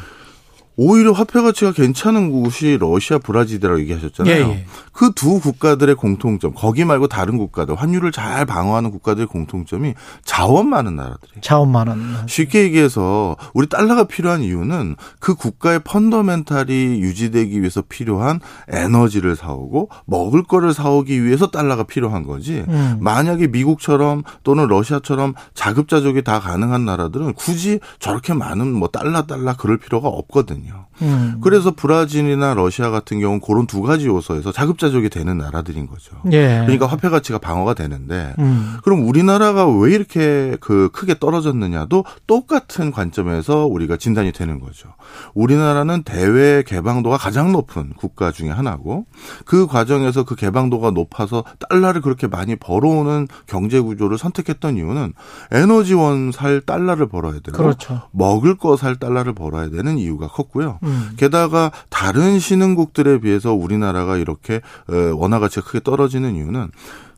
[0.76, 4.34] 오히려 화폐 가치가 괜찮은 곳이 러시아, 브라질이라고 얘기하셨잖아요.
[4.34, 4.66] 예, 예.
[4.92, 9.94] 그두 국가들의 공통점, 거기 말고 다른 국가들, 환율을 잘 방어하는 국가들의 공통점이
[10.24, 11.40] 자원 많은 나라들이.
[11.40, 12.26] 자원 많은.
[12.26, 20.42] 쉽게 얘기해서 우리 달러가 필요한 이유는 그 국가의 펀더멘탈이 유지되기 위해서 필요한 에너지를 사오고 먹을
[20.44, 22.64] 거를 사오기 위해서 달러가 필요한 거지.
[22.68, 22.98] 음.
[23.00, 29.78] 만약에 미국처럼 또는 러시아처럼 자급자족이 다 가능한 나라들은 굳이 저렇게 많은 뭐 달러 달러 그럴
[29.78, 30.63] 필요가 없거든요.
[30.64, 30.86] 있거든요.
[31.02, 31.40] 음.
[31.42, 36.16] 그래서 브라질이나 러시아 같은 경우는 그런 두 가지 요소에서 자급자족이 되는 나라들인 거죠.
[36.32, 36.60] 예.
[36.64, 38.76] 그러니까 화폐 가치가 방어가 되는데 음.
[38.82, 44.88] 그럼 우리나라가 왜 이렇게 그 크게 떨어졌느냐도 똑같은 관점에서 우리가 진단이 되는 거죠.
[45.34, 49.06] 우리나라는 대외 개방도가 가장 높은 국가 중에 하나고
[49.44, 55.12] 그 과정에서 그 개방도가 높아서 달러를 그렇게 많이 벌어오는 경제 구조를 선택했던 이유는
[55.50, 58.02] 에너지원 살 달러를 벌어야 되고 그렇죠.
[58.12, 60.78] 먹을 거 살 달러를 벌어야 되는 이유가 컸고 낮고요.
[60.84, 61.10] 음.
[61.16, 66.70] 게다가 다른 신흥국들에 비해서 우리나라가 이렇게 어, 원화 가치가 크게 떨어지는 이유는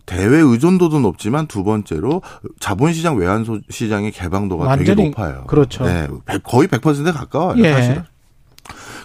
[0.06, 2.22] 대외 의존도도 높지만 두 번째로
[2.60, 5.44] 자본시장 외환 시장의 개방도가 되게 높아요.
[5.46, 5.84] 그렇죠.
[5.84, 6.08] 네,
[6.44, 7.62] 거의 100%에 가까워요.
[7.62, 7.72] 예.
[7.72, 8.04] 사실은.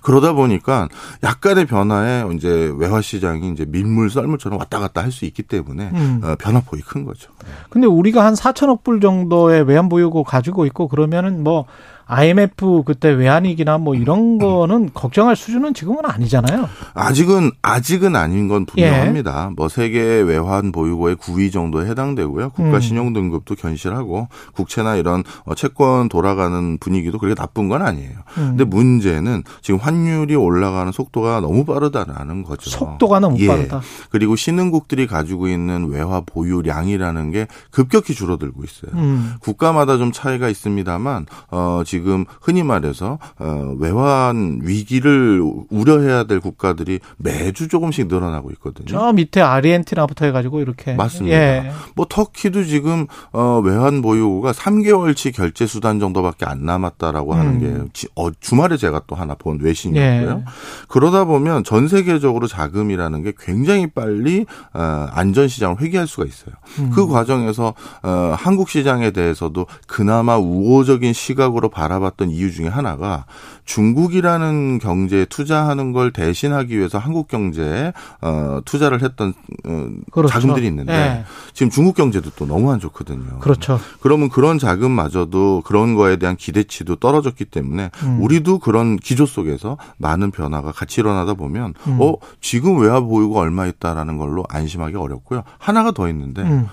[0.04, 0.90] 그러다 보니까
[1.24, 6.22] 약간의 변화에 이제 외화 시장이 이제 민물 썰물처럼 왔다 갔다 할 수 있기 때문에 음.
[6.24, 7.32] 어, 변화폭이 큰 거죠.
[7.70, 11.66] 근데 우리가 한 4천억 불 정도의 외환 보유고 가지고 있고 그러면은 뭐
[12.12, 16.68] IMF 그때 외환위기나 뭐 이런 거는 걱정할 수준은 지금은 아니잖아요.
[16.94, 19.48] 아직은 아직은 아닌 건 분명합니다.
[19.50, 19.54] 예.
[19.56, 22.50] 뭐 세계 외환 보유고의 9위 정도에 해당되고요.
[22.50, 22.82] 국가 음.
[22.82, 28.12] 신용 등급도 견실하고 국채나 이런 어, 채권 돌아가는 분위기도 그렇게 나쁜 건 아니에요.
[28.38, 28.58] 음.
[28.58, 32.72] 근데 문제는 지금 환율이 올라가는 속도가 너무 빠르다라는 거죠.
[32.72, 33.48] 속도가 너무 예.
[33.48, 33.80] 빠르다.
[34.10, 39.02] 그리고 신흥국들이 가지고 있는 외화 보유량이라는 게 급격히 줄어들고 있어요.
[39.02, 39.36] 음.
[39.40, 47.00] 국가마다 좀 차이가 있습니다만 어 지금 지금 흔히 말해서 어, 외환 위기를 우려해야 될 국가들이
[47.18, 48.88] 매주 조금씩 늘어나고 있거든요.
[48.88, 51.38] 저 밑에 아르헨티나부터 해가지고 이렇게 맞습니다.
[51.38, 51.72] 예.
[51.96, 57.40] 뭐 터키도 지금 어, 외환 보유고가 3개월치 결제 수단 정도밖에 안 남았다라고 음.
[57.40, 60.30] 하는 게 지, 어, 주말에 제가 또 하나 본 외신이었고요.
[60.32, 60.52] 예.
[60.88, 66.56] 그러다 보면 전 세계적으로 자금이라는 게 굉장히 빨리 어, 안전 시장을 회귀할 수가 있어요.
[66.80, 66.90] 음.
[66.92, 73.26] 그 과정에서 어, 한국 시장에 대해서도 그나마 우호적인 시각으로 바라 봤던 이유 중에 하나가
[73.66, 79.34] 중국이라는 경제에 투자하는 걸 대신하기 위해서 한국 경제에 어, 투자를 했던
[79.66, 80.34] 어, 그렇죠.
[80.34, 81.24] 자금들이 있는데 네.
[81.54, 83.40] 지금 중국 경제도 또 너무 안 좋거든요.
[83.40, 83.80] 그렇죠.
[84.02, 88.22] 그러면 그런 자금마저도 그런 거에 대한 기대치도 떨어졌기 때문에 음.
[88.22, 91.98] 우리도 그런 기조 속에서 많은 변화가 같이 일어나다 보면 음.
[92.02, 95.44] 어 지금 외화 보유가 얼마 있다라는 걸로 안심하기 어렵고요.
[95.58, 96.42] 하나가 더 있는데.
[96.44, 96.68] 음.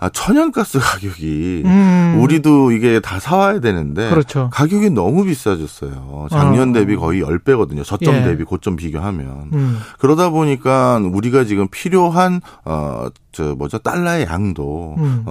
[0.00, 2.18] 아, 천연가스 가격이 음.
[2.20, 4.48] 우리도 이게 다 사와야 되는데 그렇죠.
[4.52, 6.28] 가격이 너무 비싸졌어요.
[6.30, 6.72] 작년 어.
[6.72, 7.84] 대비 거의 10배거든요.
[7.84, 8.22] 저점 예.
[8.22, 9.50] 대비 고점 비교하면.
[9.52, 9.78] 음.
[9.98, 13.08] 그러다 보니까 우리가 지금 필요한 어
[13.38, 15.24] 저 뭐죠 달러의 양도 음.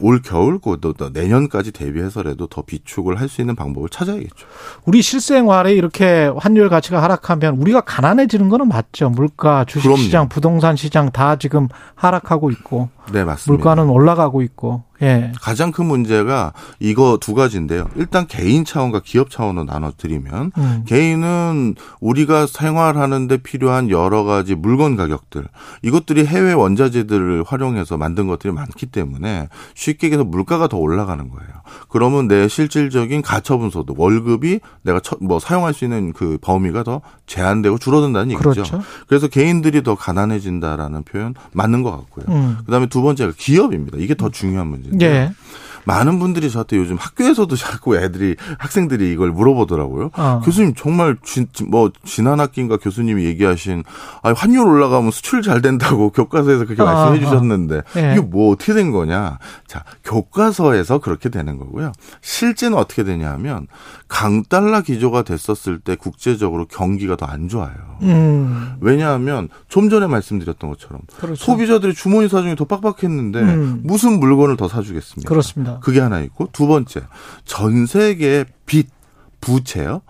[0.00, 4.46] 어올 겨울 또 내년까지 대비해서라도 더 비축을 할 수 있는 방법을 찾아야겠죠.
[4.84, 9.08] 우리 실생활에 이렇게 환율 가치가 하락하면 우리가 가난해지는 거는 맞죠.
[9.08, 12.88] 물가, 주식 시장, 부동산 시장 다 지금 하락하고 있고.
[13.12, 13.52] 네 맞습니다.
[13.52, 14.82] 물가는 올라가고 있고.
[15.02, 15.32] 예.
[15.40, 17.88] 가장 큰 문제가 이거 두 가지인데요.
[17.96, 20.84] 일단 개인 차원과 기업 차원으로 나눠드리면 음.
[20.86, 25.46] 개인은 우리가 생활하는데 필요한 여러 가지 물건 가격들
[25.82, 31.50] 이것들이 해외 원자재들을 활용해서 만든 것들이 많기 때문에 쉽게 얘기해서 물가가 더 올라가는 거예요.
[31.88, 37.78] 그러면 내 실질적인 가처분 소득 월급이 내가 뭐 사용할 수 있는 그 범위가 더 제한되고
[37.78, 38.50] 줄어든다는 얘기죠.
[38.50, 38.82] 그렇죠.
[39.08, 42.26] 그래서 개인들이 더 가난해진다라는 표현 맞는 것 같고요.
[42.28, 42.58] 음.
[42.64, 43.98] 그다음에 두 번째가 기업입니다.
[43.98, 44.89] 이게 더 중요한 문제.
[44.90, 45.32] 있는데 예.
[45.84, 50.10] 많은 분들이 저한테 요즘 학교에서도 자꾸 애들이 학생들이 이걸 물어보더라고요.
[50.16, 50.40] 어.
[50.44, 53.84] 교수님 정말 지, 뭐 지난 학기인가 교수님이 얘기하신
[54.22, 56.84] 아 환율 올라가면 수출 잘 된다고 교과서에서 그렇게 어.
[56.84, 58.12] 말씀해 주셨는데 네.
[58.12, 59.38] 이게 뭐 어떻게 된 거냐?
[59.66, 61.92] 자 교과서에서 그렇게 되는 거고요.
[62.20, 63.66] 실제는 어떻게 되냐면
[64.10, 67.72] 강달러 기조가 됐었을 때 국제적으로 경기가 더 안 좋아요.
[68.02, 68.74] 음.
[68.80, 71.36] 왜냐하면 좀 전에 말씀드렸던 것처럼 그렇죠.
[71.44, 73.80] 소비자들이 주머니 사정이 더 빡빡했는데 음.
[73.84, 75.28] 무슨 물건을 더 사주겠습니까?
[75.28, 75.78] 그렇습니다.
[75.78, 77.02] 그게 하나 있고 두 번째
[77.44, 78.88] 전 세계 빚
[79.40, 80.02] 부채요.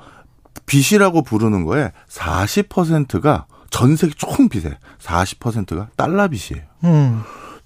[0.64, 6.62] 빚이라고 부르는 거에 40%가 전 세계 총 빚에 40%가 달러 빚이에요.
[6.84, 7.20] 음.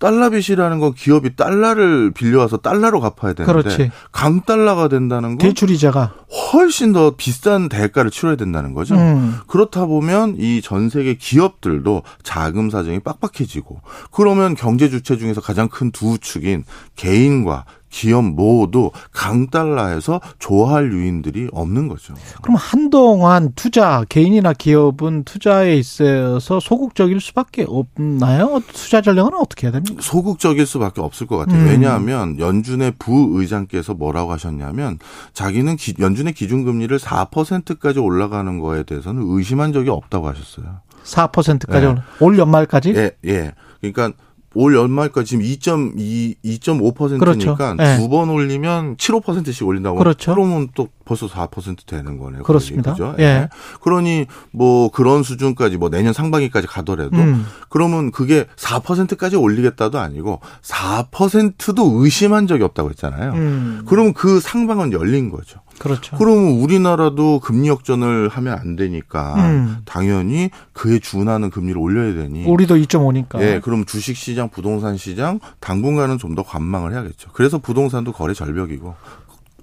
[0.04, 3.90] 달러 빚이라는 건 기업이 달러를 빌려와서 달러로 갚아야 되는데 그렇지.
[4.12, 6.12] 강달러가 된다는 건 대출 이자가
[6.52, 8.96] 훨씬 더 비싼 대가를 치러야 된다는 거죠.
[8.96, 9.38] 음.
[9.46, 15.90] 그렇다 보면 이 전 세계 기업들도 자금 사정이 빡빡해지고 그러면 경제 주체 중에서 가장 큰
[15.90, 16.64] 두 축인
[16.96, 17.64] 개인과
[17.94, 22.14] 기업 모두 강달러에서 좋아할 유인들이 없는 거죠.
[22.42, 28.60] 그럼 한동안 투자 개인이나 기업은 투자에 있어서 소극적일 수밖에 없나요?
[28.72, 30.02] 투자 전략은 어떻게 해야 됩니까?
[30.02, 31.60] 소극적일 수밖에 없을 것 같아요.
[31.60, 31.68] 음.
[31.68, 34.98] 왜냐하면 연준의 부의장께서 뭐라고 하셨냐면
[35.32, 40.80] 자기는 기, 연준의 기준금리를 4%까지 올라가는 거에 대해서는 의심한 적이 없다고 하셨어요.
[41.04, 41.94] 4%까지 네.
[42.18, 42.92] 올 연말까지?
[42.96, 43.52] 예, 예.
[43.80, 44.10] 그러니까
[44.54, 47.56] 올 연말까지 지금 2.2, 2.5%니까 그렇죠.
[47.76, 47.96] 네.
[47.98, 49.98] 두번 올리면 7, 5%씩 올린다고.
[49.98, 50.34] 그렇죠.
[50.34, 52.42] 그러면 또 벌써 4% 되는 거네요.
[52.42, 52.92] 그렇습니다.
[52.92, 53.14] 그죠?
[53.18, 53.22] 예.
[53.24, 53.48] 예.
[53.80, 57.46] 그러니 뭐 그런 수준까지 뭐 내년 상반기까지 가더라도 음.
[57.68, 63.32] 그러면 그게 4%까지 올리겠다도 아니고 4%도 의심한 적이 없다고 했잖아요.
[63.32, 63.82] 음.
[63.86, 65.60] 그러면 그 상방은 열린 거죠.
[65.78, 66.16] 그렇죠.
[66.16, 69.78] 그러면 우리나라도 금리 역전을 하면 안 되니까 음.
[69.84, 73.40] 당연히 그에 준하는 금리를 올려야 되니 우리도 2.5니까.
[73.40, 77.30] 예, 그럼 주식 시장, 부동산 시장 당분간은 좀 더 관망을 해야겠죠.
[77.32, 78.96] 그래서 부동산도 거래 절벽이고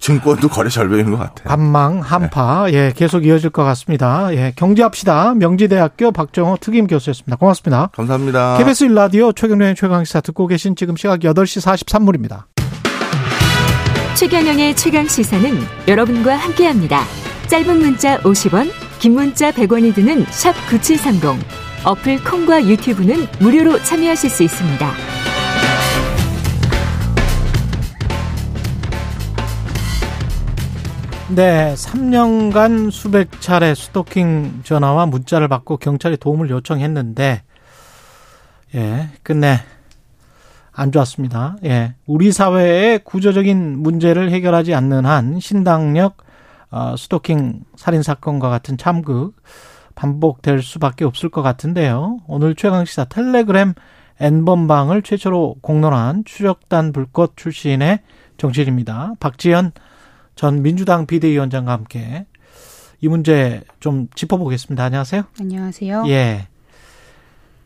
[0.01, 1.47] 증권도 거래 절벽인 것 같아요.
[1.47, 2.73] 관망 한파 네.
[2.73, 4.33] 예 계속 이어질 것 같습니다.
[4.33, 7.37] 예 경제합시다 명지대학교 박정호 특임 교수였습니다.
[7.37, 7.89] 고맙습니다.
[7.93, 8.57] 감사합니다.
[8.57, 12.45] KBS 일라디오 최경련의 최강시사 듣고 계신 지금 시각 8시 43분입니다.
[14.15, 15.55] 최경영의 최강 시사는
[15.87, 17.01] 여러분과 함께합니다.
[17.47, 21.39] 짧은 문자 50원, 긴 문자 100원이 드는 샵 9730.
[21.83, 25.30] 어플 콩과 유튜브는 무료로 참여하실 수 있습니다.
[31.33, 37.43] 네, 3년간 수백 차례 스토킹 전화와 문자를 받고 경찰이 도움을 요청했는데,
[38.75, 39.61] 예, 끝내
[40.73, 41.55] 안 좋았습니다.
[41.63, 46.17] 예, 우리 사회의 구조적인 문제를 해결하지 않는 한 신당력
[46.69, 49.41] 어, 스토킹 살인 사건과 같은 참극
[49.95, 52.19] 반복될 수밖에 없을 것 같은데요.
[52.27, 53.73] 오늘 최강 시사 텔레그램
[54.19, 57.99] N번방을 최초로 공론한 추적단 불꽃 출신의
[58.37, 59.13] 정치인입니다.
[59.21, 59.71] 박지현
[60.35, 62.25] 전 민주당 비대위원장과 함께
[63.01, 64.83] 이 문제 좀 짚어보겠습니다.
[64.83, 65.23] 안녕하세요.
[65.39, 66.05] 안녕하세요.
[66.07, 66.47] 예.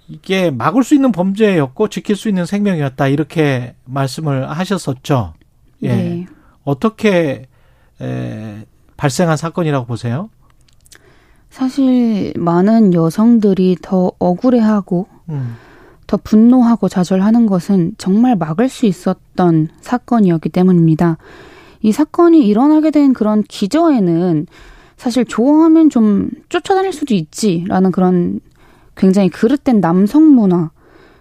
[0.07, 5.33] 이게 막을 수 있는 범죄였고 지킬 수 있는 생명이었다 이렇게 말씀을 하셨었죠.
[5.83, 5.87] 예.
[5.87, 6.25] 네.
[6.63, 7.47] 어떻게
[8.01, 8.65] 에,
[8.97, 10.29] 발생한 사건이라고 보세요?
[11.49, 15.55] 사실 많은 여성들이 더 억울해하고 음.
[16.07, 21.17] 더 분노하고 좌절하는 것은 정말 막을 수 있었던 사건이었기 때문입니다.
[21.85, 24.47] 이 사건이 일어나게 된 그런 기저에는
[24.97, 28.39] 사실 좋아하면 좀 쫓아다닐 수도 있지라는 그런
[28.97, 30.71] 굉장히 그릇된 남성 문화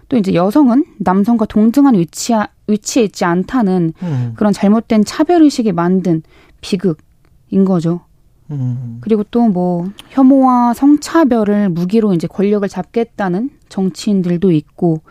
[0.09, 4.33] 또 이제 여성은 남성과 동등한 위치에 위치에 있지 않다는 음.
[4.37, 6.23] 그런 잘못된 차별 의식에 만든
[6.61, 8.01] 비극인 거죠.
[8.49, 8.97] 음.
[9.01, 15.01] 그리고 또 뭐 혐오와 성차별을 무기로 이제 권력을 잡겠다는 정치인들도 있고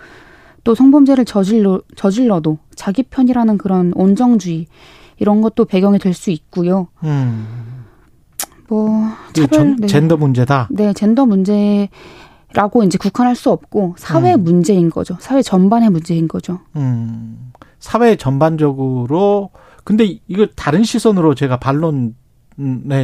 [0.65, 4.67] 또 성범죄를 저질러 저질러도 자기 편이라는 그런 온정주의
[5.19, 6.89] 이런 것도 배경이 될 수 있고요.
[7.03, 7.85] 음.
[8.69, 9.86] 뭐 차별 네.
[9.86, 10.69] 젠더 문제다.
[10.70, 14.45] 네, 젠더 문제라고 이제 국한할 수 없고 사회 음.
[14.45, 15.16] 문제인 거죠.
[15.20, 16.61] 사회 전반의 문제인 거죠.
[16.77, 17.53] 음.
[17.78, 19.51] 사회 전반적으로
[19.85, 22.15] 근데 이거 다른 시선으로 제가 반론의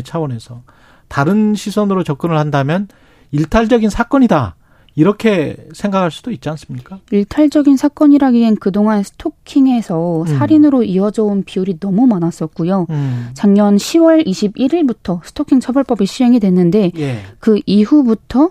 [0.05, 0.63] 차원에서
[1.09, 2.89] 다른 시선으로 접근을 한다면
[3.33, 4.57] 일탈적인 사건이다.
[4.95, 6.99] 이렇게 생각할 수도 있지 않습니까?
[7.11, 10.27] 일탈적인 사건이라기엔 그동안 스토킹에서 음.
[10.27, 12.87] 살인으로 이어져 온 비율이 너무 많았었고요.
[12.91, 13.31] 음.
[13.35, 17.19] 작년 10월 21일부터 스토킹 처벌법이 시행이 됐는데 예.
[17.39, 18.51] 그 이후부터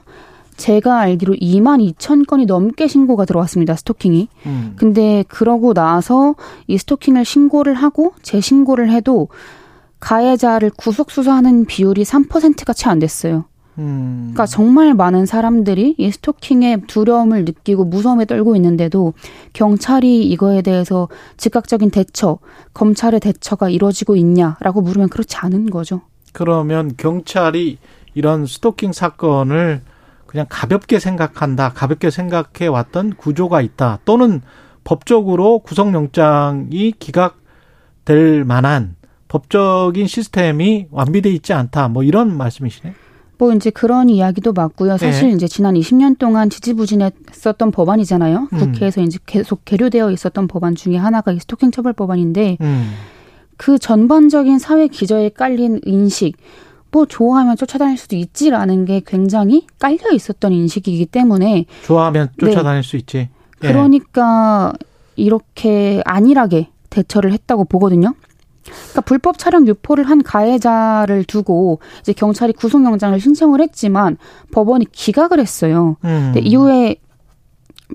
[0.55, 3.75] 제가 알기로 2만 2천 건이 넘게 신고가 들어왔습니다.
[3.75, 4.27] 스토킹이.
[4.45, 4.73] 음.
[4.75, 6.35] 근데 그러고 나서
[6.67, 9.29] 이 스토킹을 신고를 하고 재신고를 해도
[9.99, 13.45] 가해자를 구속 수사하는 비율이 3%가 채 안 됐어요.
[13.79, 14.31] 음.
[14.33, 19.13] 그러니까 정말 많은 사람들이 이 스토킹에 두려움을 느끼고 무서움에 떨고 있는데도
[19.53, 21.07] 경찰이 이거에 대해서
[21.37, 22.39] 즉각적인 대처,
[22.73, 26.01] 검찰의 대처가 이루어지고 있냐라고 물으면 그렇지 않은 거죠.
[26.33, 27.77] 그러면 경찰이
[28.13, 29.81] 이런 스토킹 사건을
[30.25, 34.41] 그냥 가볍게 생각한다, 가볍게 생각해 왔던 구조가 있다, 또는
[34.83, 38.95] 법적으로 구속영장이 기각될 만한
[39.27, 42.93] 법적인 시스템이 완비돼 있지 않다, 뭐 이런 말씀이시네.
[43.39, 44.97] 뭐 이제 그런 이야기도 맞고요.
[44.97, 45.35] 사실 네.
[45.35, 48.49] 이제 지난 20년 동안 지지부진했었던 법안이잖아요.
[48.51, 48.57] 음.
[48.57, 52.91] 국회에서 이제 계속 계류되어 있었던 법안 중에 하나가 이 스토킹 처벌 법안인데 음.
[53.55, 56.35] 그 전반적인 사회 기저에 깔린 인식
[56.91, 62.87] 뭐 좋아하면 쫓아다닐 수도 있지라는 게 굉장히 깔려 있었던 인식이기 때문에 좋아하면 쫓아다닐 네.
[62.87, 63.17] 수 있지.
[63.63, 63.67] 예.
[63.67, 64.73] 그러니까
[65.15, 68.15] 이렇게 안일하게 대처를 했다고 보거든요.
[68.63, 74.17] 그러니까 불법 촬영 유포를 한 가해자를 두고 이제 경찰이 구속영장을 신청을 했지만
[74.51, 75.97] 법원이 기각을 했어요.
[76.03, 76.31] 음.
[76.33, 76.97] 근데 이후에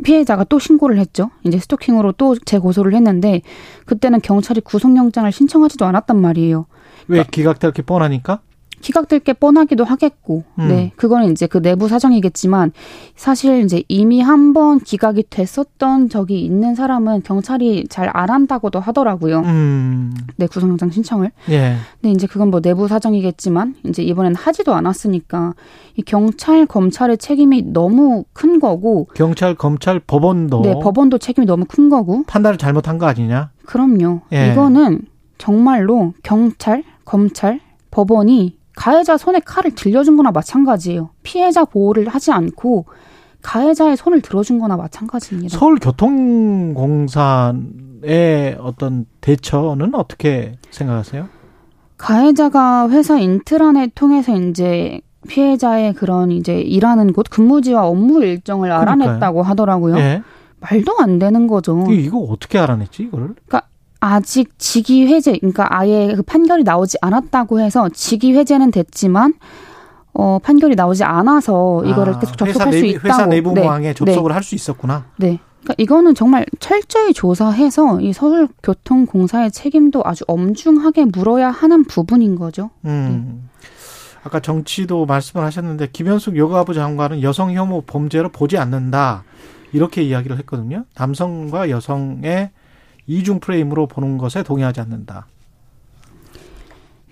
[0.02, 1.30] 피해자가 또 신고를 했죠.
[1.44, 3.42] 이제 스토킹으로 또 재고소를 했는데
[3.86, 6.66] 그때는 경찰이 구속영장을 신청하지도 않았단 말이에요.
[7.06, 8.40] 왜 그러니까 기각될 게 뻔하니까?
[8.84, 10.68] 기각될 게 뻔하기도 하겠고, 음.
[10.68, 12.72] 네, 그거는 이제 그 내부 사정이겠지만
[13.16, 19.40] 사실 이제 이미 한 번 기각이 됐었던 적이 있는 사람은 경찰이 잘 안 한다고도 하더라고요.
[19.40, 20.14] 음.
[20.36, 21.30] 네, 구속영장 신청을.
[21.48, 21.76] 예.
[22.00, 25.54] 근데 이제 그건 뭐 내부 사정이겠지만 이제 이번엔 하지도 않았으니까
[25.96, 29.08] 이 경찰 검찰의 책임이 너무 큰 거고.
[29.14, 30.60] 경찰 검찰 법원도.
[30.60, 32.24] 네, 법원도 책임이 너무 큰 거고.
[32.26, 33.50] 판단을 잘못한 거 아니냐?
[33.64, 34.20] 그럼요.
[34.32, 34.52] 예.
[34.52, 35.00] 이거는
[35.38, 41.10] 정말로 경찰 검찰 법원이 가해자 손에 칼을 들려준 거나 마찬가지예요.
[41.22, 42.86] 피해자 보호를 하지 않고
[43.42, 45.56] 가해자의 손을 들어준 거나 마찬가지입니다.
[45.58, 51.28] 서울교통공사의 어떤 대처는 어떻게 생각하세요?
[51.96, 59.94] 가해자가 회사 인트라넷 통해서 이제 피해자의 그런 이제 일하는 곳 근무지와 업무 일정을 알아냈다고 하더라고요.
[59.94, 60.22] 네.
[60.60, 61.86] 말도 안 되는 거죠.
[61.90, 63.34] 이거 어떻게 알아냈지 이거를?
[63.46, 63.68] 그러니까
[64.04, 69.32] 아직 직위 해제, 그러니까 아예 그 판결이 나오지 않았다고 해서 직위 해제는 됐지만
[70.12, 73.08] 어, 판결이 나오지 않아서 이거를 아, 계속 접속할 수 있다고.
[73.08, 73.94] 회사 내부망에 네.
[73.94, 74.34] 접속을 네.
[74.34, 75.06] 할수 있었구나.
[75.16, 75.38] 네.
[75.62, 82.68] 그러니까 이거는 정말 철저히 조사해서 이 서울교통공사의 책임도 아주 엄중하게 물어야 하는 부분인 거죠.
[82.84, 83.40] 음.
[83.40, 83.68] 네.
[84.22, 89.24] 아까 정치도 말씀을 하셨는데 김현숙 여가부 장관은 여성 혐오 범죄로 보지 않는다
[89.72, 90.84] 이렇게 이야기를 했거든요.
[90.94, 92.50] 남성과 여성의
[93.06, 95.26] 이중 프레임으로 보는 것에 동의하지 않는다.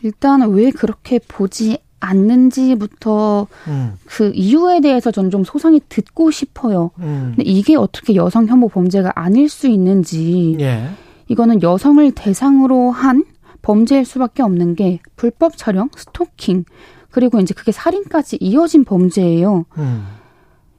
[0.02, 3.94] 일단 왜 그렇게 보지 않는지부터 음.
[4.06, 6.90] 그 이유에 대해서 전 좀 소상히 듣고 싶어요.
[6.98, 7.34] 음.
[7.36, 10.88] 근데 이게 어떻게 여성 혐오 범죄가 아닐 수 있는지 예.
[11.28, 13.24] 이거는 여성을 대상으로 한
[13.62, 16.64] 범죄일 수밖에 없는 게 불법 촬영, 스토킹
[17.10, 19.64] 그리고 이제 그게 살인까지 이어진 범죄예요.
[19.78, 20.06] 음.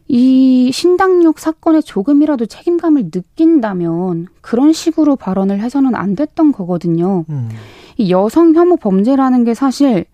[0.07, 7.25] 이 신당역 사건에 조금이라도 책임감을 느낀다면 그런 식으로 발언을 해서는 안 됐던 거거든요.
[7.29, 7.49] 음.
[7.97, 10.05] 이 여성 혐오 범죄라는 게 사실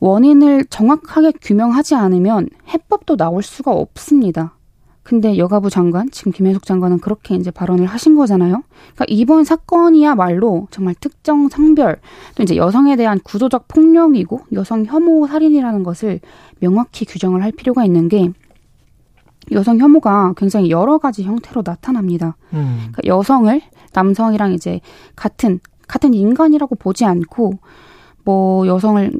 [0.00, 4.56] 원인을 정확하게 규명하지 않으면 해법도 나올 수가 없습니다.
[5.04, 8.62] 근데 여가부 장관, 지금 김혜숙 장관은 그렇게 이제 발언을 하신 거잖아요.
[8.94, 11.98] 그러니까 이번 사건이야말로 정말 특정 성별
[12.36, 16.20] 또 이제 여성에 대한 구조적 폭력이고 여성 혐오 살인이라는 것을
[16.60, 18.32] 명확히 규정을 할 필요가 있는 게
[19.50, 22.36] 여성 혐오가 굉장히 여러 가지 형태로 나타납니다.
[22.52, 22.92] 음.
[22.92, 23.60] 그러니까 여성을
[23.92, 24.80] 남성이랑 이제
[25.16, 27.58] 같은 같은 인간이라고 보지 않고
[28.24, 29.12] 뭐 여성을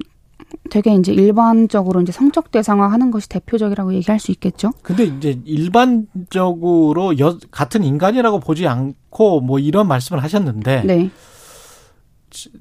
[0.71, 4.71] 되게 이제 일반적으로 이제 성적 대상화하는 것이 대표적이라고 얘기할 수 있겠죠.
[4.83, 11.11] 근데 이제 일반적으로 여, 같은 인간이라고 보지 않고 뭐 이런 말씀을 하셨는데, 네.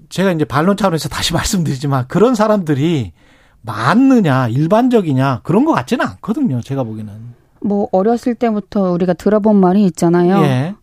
[0.10, 3.14] 제가 이제 반론 차원에서 다시 말씀드리지만 그런 사람들이
[3.62, 6.62] 많느냐 일반적이냐 그런 것 같지는 않거든요.
[6.62, 7.41] 제가 보기에는.
[7.64, 10.42] 뭐 어렸을 때부터 우리가 들어본 말이 있잖아요.
[10.44, 10.76] 예.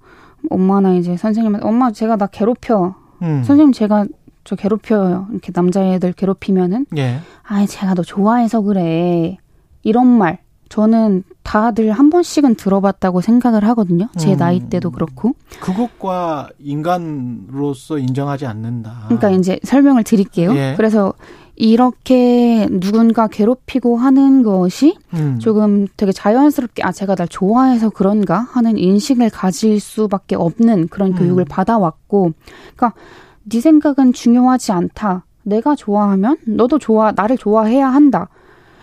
[0.50, 2.94] 엄마나 이제 선생님한테 엄마 제가 나 괴롭혀.
[3.22, 3.42] 음.
[3.44, 4.06] 선생님 제가
[4.44, 5.26] 저 괴롭혀요.
[5.30, 7.20] 이렇게 남자애들 괴롭히면은 예.
[7.46, 9.36] 아, 제가 너 좋아해서 그래.
[9.82, 10.38] 이런 말
[10.68, 14.08] 저는 다들 한 번씩은 들어봤다고 생각을 하거든요.
[14.16, 14.36] 제 음.
[14.36, 15.34] 나이 때도 그렇고.
[15.60, 19.04] 그것과 인간으로서 인정하지 않는다.
[19.06, 20.54] 그러니까 이제 설명을 드릴게요.
[20.54, 20.74] 예.
[20.76, 21.14] 그래서
[21.60, 25.38] 이렇게 누군가 괴롭히고 하는 것이 음.
[25.40, 31.16] 조금 되게 자연스럽게 아 제가 날 좋아해서 그런가 하는 인식을 가질 수밖에 없는 그런 음.
[31.16, 32.32] 교육을 받아왔고
[32.76, 32.92] 그러니까
[33.42, 35.24] 네 생각은 중요하지 않다.
[35.42, 38.28] 내가 좋아하면 너도 좋아, 나를 좋아해야 한다.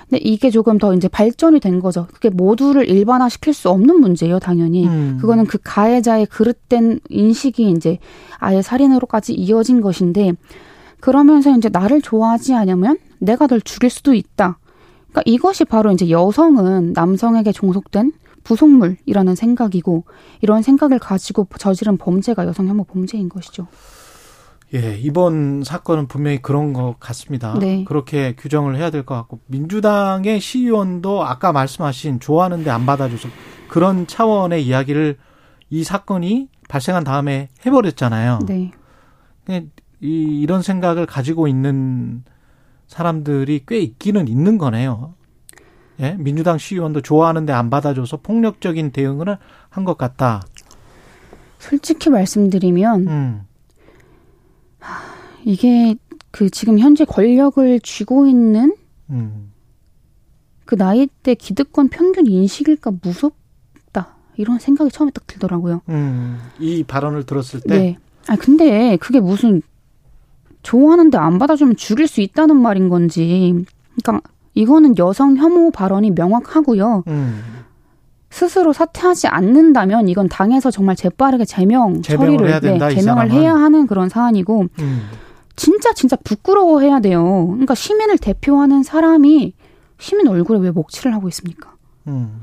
[0.09, 2.07] 근데 이게 조금 더 이제 발전이 된 거죠.
[2.13, 4.85] 그게 모두를 일반화 시킬 수 없는 문제예요, 당연히.
[4.85, 5.17] 음.
[5.21, 7.99] 그거는 그 가해자의 그릇된 인식이 이제
[8.37, 10.33] 아예 살인으로까지 이어진 것인데,
[10.99, 14.57] 그러면서 이제 나를 좋아하지 않으면 내가 널 죽일 수도 있다.
[15.09, 18.11] 그러니까 이것이 바로 이제 여성은 남성에게 종속된
[18.43, 20.03] 부속물이라는 생각이고,
[20.41, 23.67] 이런 생각을 가지고 저지른 범죄가 여성 혐오 범죄인 것이죠.
[24.73, 27.57] 예, 이번 사건은 분명히 그런 것 같습니다.
[27.59, 27.83] 네.
[27.85, 33.29] 그렇게 규정을 해야 될 것 같고 민주당의 시의원도 아까 말씀하신 좋아하는데 안 받아줘서
[33.67, 35.17] 그런 차원의 이야기를
[35.69, 38.39] 이 사건이 발생한 다음에 해버렸잖아요.
[38.47, 38.71] 네.
[40.05, 42.23] 이, 이런 생각을 가지고 있는
[42.87, 45.15] 사람들이 꽤 있기는 있는 거네요.
[45.99, 49.37] 예, 민주당 시의원도 좋아하는데 안 받아줘서 폭력적인 대응을
[49.69, 50.41] 한 것 같다.
[51.59, 53.41] 솔직히 말씀드리면 음.
[55.43, 55.95] 이게
[56.31, 58.75] 그 지금 현재 권력을 쥐고 있는
[59.09, 59.51] 음.
[60.65, 65.81] 그 나이 때 기득권 평균 인식일까 무섭다 이런 생각이 처음에 딱 들더라고요.
[65.89, 66.39] 음.
[66.59, 67.77] 이 발언을 들었을 때.
[67.77, 67.97] 네.
[68.27, 69.61] 아 근데 그게 무슨
[70.65, 73.65] 좋아하는데 안 받아주면 죽일 수 있다는 말인 건지.
[74.01, 77.03] 그러니까 이거는 여성 혐오 발언이 명확하고요.
[77.07, 77.43] 음.
[78.31, 83.87] 스스로 사퇴하지 않는다면 이건 당에서 정말 재빠르게 제명 처리를 해야 된다, 네, 제명을 해야 하는
[83.87, 85.01] 그런 사안이고 음.
[85.55, 87.45] 진짜 진짜 부끄러워해야 돼요.
[87.47, 89.53] 그러니까 시민을 대표하는 사람이
[89.99, 91.75] 시민 얼굴에 왜 먹칠을 하고 있습니까?
[92.07, 92.41] 음.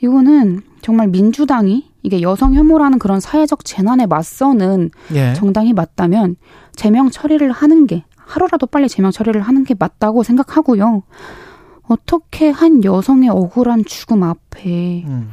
[0.00, 5.34] 이거는 정말 민주당이 이게 여성 혐오라는 그런 사회적 재난에 맞서는 예.
[5.34, 6.36] 정당이 맞다면
[6.78, 11.02] 제명 처리를 하는 게 하루라도 빨리 제명 처리를 하는 게 맞다고 생각하고요.
[11.88, 15.32] 어떻게 한 여성의 억울한 죽음 앞에 음.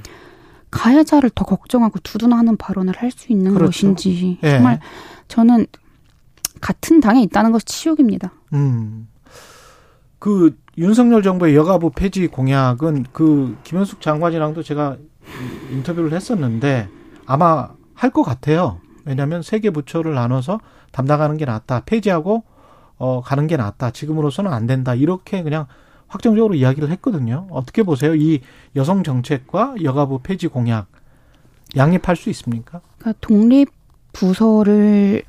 [0.72, 3.68] 가해자를 더 걱정하고 두둔하는 발언을 할 수 있는 그렇죠.
[3.68, 4.50] 것인지 예.
[4.50, 4.80] 정말
[5.28, 5.68] 저는
[6.62, 8.32] 같은 당에 있다는 것이 치욕입니다.
[8.54, 9.08] 음.
[10.18, 14.98] 그 윤석열 정부의 여가부 폐지 공약은 그 김현숙 장관이랑도 제가
[15.72, 16.88] 인터뷰를 했었는데
[17.28, 18.80] 아마 할 것 같아요.
[19.06, 20.60] 왜냐하면 세 개 부처를 나눠서
[20.92, 21.84] 담당하는 게 낫다.
[21.86, 22.44] 폐지하고
[22.98, 23.92] 어 가는 게 낫다.
[23.92, 24.96] 지금으로서는 안 된다.
[24.96, 25.68] 이렇게 그냥
[26.08, 27.48] 확정적으로 이야기를 했거든요.
[27.50, 28.16] 어떻게 보세요?
[28.16, 28.42] 이
[28.76, 30.88] 여성 정책과 여가부 폐지 공약
[31.76, 32.82] 양립할 수 있습니까?
[33.00, 33.70] 그러니까 독립
[34.14, 35.24] 부서를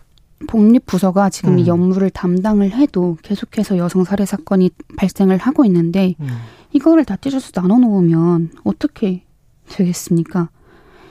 [0.48, 1.58] 복립부서가 지금 음.
[1.58, 6.28] 이 업무를 담당을 해도 계속해서 여성 살해 사건이 발생을 하고 있는데 음.
[6.72, 9.24] 이거를 다 찢어서 나눠 놓으면 어떻게
[9.68, 10.50] 되겠습니까?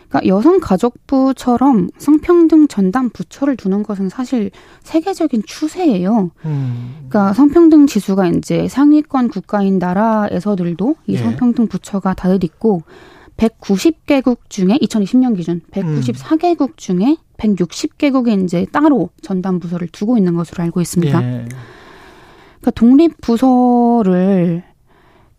[0.10, 4.52] 그러니까 여성가족부처럼 성평등 전담 부처를 두는 것은 사실
[4.84, 6.32] 세계적인 추세예요.
[6.46, 6.96] 음.
[7.10, 11.18] 그러니까 성평등 지수가 이제 상위권 국가인 나라에서들도 이 예.
[11.18, 12.84] 성평등 부처가 다들 있고
[13.38, 20.82] 190개국 중에 2020년 기준 194개국 중에 160개국에 이제 따로 전담 부서를 두고 있는 것으로 알고
[20.82, 21.22] 있습니다.
[21.22, 21.46] 예.
[22.62, 24.64] 그러니까 독립 부서를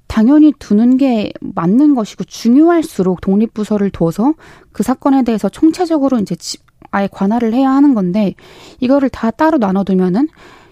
[0.06, 4.34] 당연히 두는 게 맞는 것이고 중요할수록 독립 부서를 둬서
[4.72, 6.36] 그 사건에 대해서 총체적으로 이제
[6.90, 8.34] 아예 관할을 해야 하는 건데
[8.80, 10.28] 이거를 다 따로 나눠두면은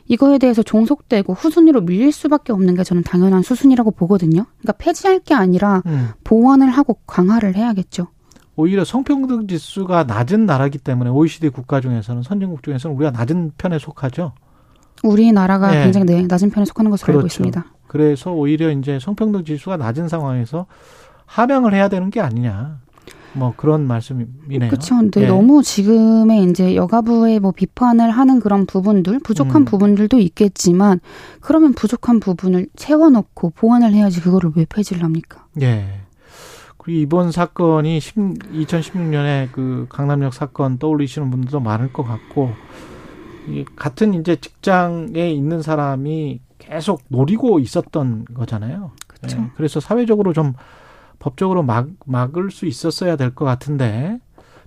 [0.07, 4.45] 이거에 대해서 종속되고 후순위로 밀릴 수밖에 없는 게 저는 당연한 수순이라고 보거든요.
[4.59, 6.11] 그러니까 폐지할 게 아니라 음.
[6.25, 8.09] 보완을 하고 강화를 해야겠죠.
[8.57, 14.33] 오히려 성평등 지수가 낮은 나라기 때문에 OECD 국가 중에서는 선진국 중에서는 우리가 낮은 편에 속하죠.
[15.03, 15.85] 우리나라가 네.
[15.85, 17.19] 굉장히 네, 낮은 편에 속하는 것으로 그렇죠.
[17.19, 17.74] 알고 있습니다.
[17.95, 20.67] 그래서 오히려 이제 성평등 지수가 낮은 상황에서
[21.27, 22.81] 하명을 해야 되는 게 아니냐.
[23.35, 24.69] 뭐 그런 말씀이네요.
[24.69, 24.97] 그렇죠.
[24.97, 25.27] 근데 예.
[25.29, 29.65] 너무 지금의 이제 여가부의 뭐 비판을 하는 그런 부분들, 부족한 음.
[29.65, 30.99] 부분들도 있겠지만
[31.39, 35.47] 그러면 부족한 부분을 채워넣고 보완을 해야지 그거를 왜 폐지를 합니까?
[35.63, 36.01] 예.
[36.77, 42.51] 그리고 이번 사건이 10, 2016년에 그 강남역 사건 떠올리시는 분들도 많을 것 같고
[43.49, 48.93] 이 같은 이제 직장에 있는 사람이 계속 노리고 있었던 거잖아요.
[49.07, 49.39] 그렇죠.
[49.39, 49.51] 예.
[49.57, 50.55] 그래서 사회적으로 좀
[51.19, 54.19] 법적으로 막, 막을 수 있었어야 될 것 같은데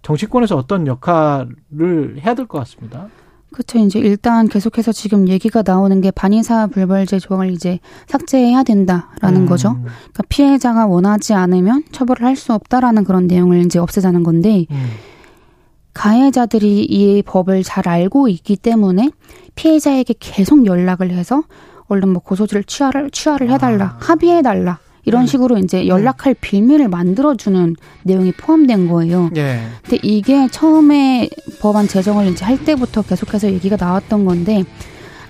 [0.02, 3.08] 정치권에서 어떤 역할을 해야 될 것 같습니다.
[3.52, 3.80] 그렇죠.
[3.80, 9.46] 이제 일단 계속해서 지금 얘기가 나오는 게 반의사 불벌죄 조항을 이제 삭제해야 된다라는 음.
[9.46, 9.74] 거죠.
[9.74, 14.90] 그러니까 피해자가 원하지 않으면 처벌을 할 수 없다라는 그런 내용을 이제 없애자는 건데 음.
[15.94, 19.10] 가해자들이 이 법을 잘 알고 있기 때문에
[19.56, 21.42] 피해자에게 계속 연락을 해서
[21.88, 23.98] 얼른 뭐 고소지를 취하를 취하를 해달라 아.
[24.00, 25.28] 합의해달라 이런 음.
[25.28, 29.30] 식으로 이제 연락할 빌미를 만들어주는 내용이 포함된 거예요.
[29.38, 29.62] 예.
[29.84, 31.30] 근데 이게 처음에
[31.62, 34.66] 법안 제정을 이제 할 때부터 계속해서 얘기가 나왔던 건데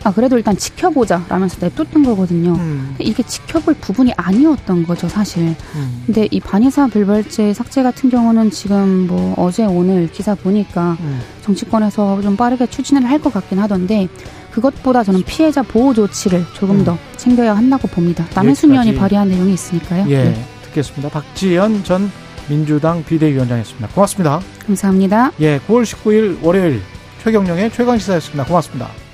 [0.04, 2.54] 아 그래도 일단 지켜보자 라면서 냅뒀던 거거든요.
[2.54, 2.96] 음.
[3.00, 5.44] 이게 지켜볼 부분이 아니었던 거죠 사실.
[5.76, 6.04] 음.
[6.08, 11.20] 근데 이 반의사 불벌죄 삭제 같은 경우는 지금 뭐 어제 오늘 기사 보니까 음.
[11.44, 14.08] 정치권에서 좀 빠르게 추진을 할 것 같긴 하던데
[14.58, 16.84] 그것보다 저는 피해자 보호 조치를 조금 음.
[16.84, 18.26] 더 챙겨야 한다고 봅니다.
[18.34, 20.06] 남해순 의원이 발의한 내용이 있으니까요.
[20.10, 20.46] 예, 네.
[20.64, 21.10] 듣겠습니다.
[21.10, 22.12] 박지연 전
[22.50, 23.90] 민주당 비대위원장이었습니다.
[23.90, 24.42] 고맙습니다.
[24.66, 25.32] 감사합니다.
[25.42, 26.82] 예, 9월 19일 월요일
[27.24, 28.46] 최경령의 최강시사였습니다.
[28.46, 29.07] 고맙습니다.